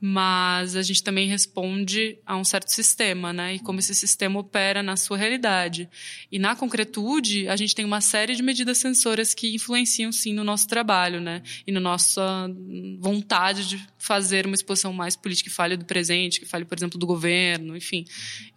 mas 0.01 0.77
a 0.77 0.83
gente 0.83 1.03
também 1.03 1.29
responde 1.29 2.19
a 2.25 2.35
um 2.35 2.45
certo 2.45 2.71
sistema, 2.73 3.35
né? 3.35 3.57
E 3.57 3.59
como 3.59 3.81
esse 3.81 3.95
sistema 3.95 4.41
opera 4.41 4.83
na 4.83 4.97
sua 4.97 5.19
realidade. 5.19 5.91
E 6.33 6.39
na 6.39 6.57
concretude, 6.57 7.47
a 7.49 7.55
gente 7.55 7.75
tem 7.75 7.85
uma 7.85 8.01
série 8.01 8.35
de 8.35 8.43
medidas 8.43 8.79
sensoras 8.79 9.35
que 9.35 9.55
influenciam 9.55 10.11
sim 10.11 10.33
no 10.33 10.43
nosso 10.43 10.67
trabalho, 10.67 11.21
né? 11.21 11.43
E 11.67 11.73
na 11.73 11.81
nossa 11.81 12.51
vontade 12.99 13.69
de 13.69 13.87
fazer 13.99 14.47
uma 14.47 14.55
exposição 14.55 14.93
mais 14.93 15.15
política 15.17 15.51
que 15.51 15.55
fale 15.55 15.77
do 15.77 15.85
presente, 15.85 16.41
que 16.41 16.47
fale, 16.47 16.65
por 16.65 16.79
exemplo, 16.79 16.99
do 16.99 17.07
governo, 17.07 17.77
enfim. 17.77 18.07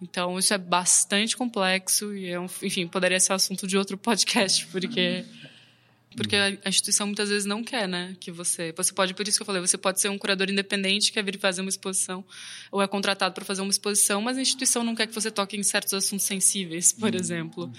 Então, 0.02 0.40
isso 0.40 0.54
é 0.54 0.58
bastante 0.58 1.36
complexo 1.36 2.16
e 2.16 2.28
é 2.28 2.40
um, 2.40 2.48
enfim, 2.62 2.88
poderia 2.88 3.20
ser 3.20 3.34
assunto 3.34 3.68
de 3.68 3.78
outro 3.78 3.98
podcast, 3.98 4.66
porque 4.68 5.26
porque 6.16 6.36
a 6.36 6.70
instituição 6.70 7.08
muitas 7.08 7.30
vezes 7.30 7.46
não 7.46 7.64
quer, 7.64 7.88
né? 7.88 8.16
Que 8.20 8.32
você. 8.32 8.74
Você 8.76 8.94
pode, 8.94 9.14
por 9.14 9.28
isso 9.28 9.38
que 9.38 9.42
eu 9.42 9.46
falei, 9.46 9.62
você 9.62 9.78
pode 9.78 10.00
ser 10.00 10.10
um 10.10 10.18
curador 10.18 10.50
independente, 10.50 11.12
quer 11.12 11.24
vir 11.24 11.40
fazer 11.40 11.62
uma 11.62 11.70
exposição, 11.70 12.24
ou 12.72 12.82
é 12.82 12.88
contratado 12.88 13.34
para 13.34 13.46
fazer 13.46 13.62
uma 13.62 13.72
exposição, 13.72 14.22
mas 14.22 14.38
a 14.38 14.42
instituição 14.42 14.84
não 14.84 14.96
quer 14.96 15.08
que 15.08 15.14
você 15.14 15.32
toque 15.32 15.58
em 15.58 15.64
certos 15.64 15.94
assuntos 15.94 16.26
sensíveis, 16.26 16.92
por 16.92 17.12
uhum. 17.12 17.20
exemplo. 17.20 17.74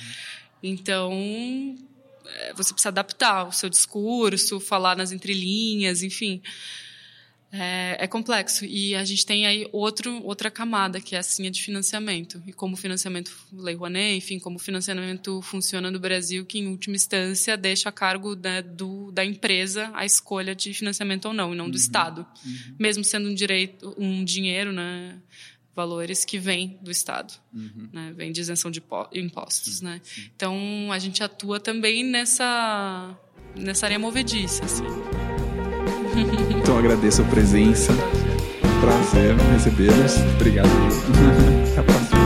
Então, 0.63 1.13
é, 2.27 2.53
você 2.55 2.73
precisa 2.73 2.89
adaptar 2.89 3.49
o 3.49 3.53
seu 3.53 3.69
discurso, 3.69 4.61
falar 4.61 4.97
nas 4.97 5.13
entrelinhas, 5.13 6.03
enfim 6.03 6.43
é, 7.57 7.97
é, 8.01 8.07
complexo. 8.09 8.65
E 8.65 8.97
a 8.97 9.05
gente 9.05 9.25
tem 9.25 9.47
aí 9.47 9.69
outro, 9.71 10.21
outra 10.25 10.51
camada, 10.51 11.01
que 11.01 11.15
é 11.15 11.21
a 11.21 11.23
de 11.23 11.63
financiamento. 11.63 12.43
E 12.47 12.53
como 12.53 12.75
o 12.75 12.77
financiamento, 12.77 13.33
Lei 13.53 13.77
Rouanet, 13.77 14.17
enfim, 14.17 14.41
como 14.41 14.57
o 14.57 14.59
financiamento 14.59 15.41
funciona 15.41 15.89
no 15.89 16.01
Brasil, 16.01 16.45
que 16.45 16.59
em 16.59 16.67
última 16.67 16.97
instância 16.97 17.57
deixa 17.57 17.89
a 17.89 17.93
cargo 17.93 18.35
né, 18.35 18.61
do, 18.61 19.13
da 19.13 19.25
empresa 19.25 19.91
a 19.95 20.05
escolha 20.05 20.53
de 20.53 20.75
financiamento 20.75 21.27
ou 21.27 21.33
não, 21.33 21.55
e 21.55 21.57
não 21.57 21.71
do 21.71 21.75
uhum. 21.75 21.81
Estado. 21.81 22.27
Uhum. 22.45 22.75
Mesmo 22.77 23.05
sendo 23.05 23.29
um 23.29 23.35
direito, 23.35 23.95
um 23.97 24.25
dinheiro, 24.25 24.73
né, 24.73 25.17
valores 25.77 26.25
que 26.25 26.41
vêm 26.41 26.77
do 26.83 26.91
Estado, 26.91 27.35
uhum. 27.53 27.89
né, 27.93 28.13
vem 28.17 28.33
de 28.33 28.41
isenção 28.41 28.69
de 28.69 28.83
impostos, 29.13 29.81
né. 29.81 30.01
Então 30.35 30.91
a 30.91 30.99
gente 30.99 31.23
atua 31.23 31.61
também 31.61 32.03
nessa 32.03 33.17
nessa 33.57 33.87
área 33.87 33.99
movediça, 34.01 34.65
assim. 34.65 35.24
Então 36.57 36.79
agradeço 36.79 37.23
a 37.23 37.25
presença. 37.25 37.93
Prazer 38.81 39.35
recebê-los. 39.53 40.17
Obrigado. 40.37 40.69
Até 41.73 41.81
a 41.81 41.83
próxima. 41.83 42.25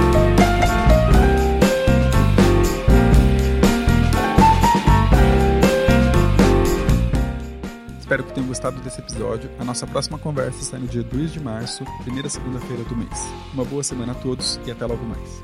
Espero 7.98 8.24
que 8.24 8.32
tenham 8.32 8.48
gostado 8.48 8.80
desse 8.80 9.00
episódio. 9.00 9.50
A 9.58 9.64
nossa 9.64 9.86
próxima 9.86 10.18
conversa 10.18 10.60
está 10.60 10.78
no 10.78 10.86
dia 10.86 11.02
2 11.02 11.32
de 11.32 11.40
março, 11.40 11.84
primeira 12.02 12.28
segunda-feira 12.28 12.82
do 12.84 12.96
mês. 12.96 13.30
Uma 13.52 13.64
boa 13.64 13.82
semana 13.82 14.12
a 14.12 14.14
todos 14.14 14.58
e 14.66 14.70
até 14.70 14.86
logo 14.86 15.04
mais. 15.04 15.42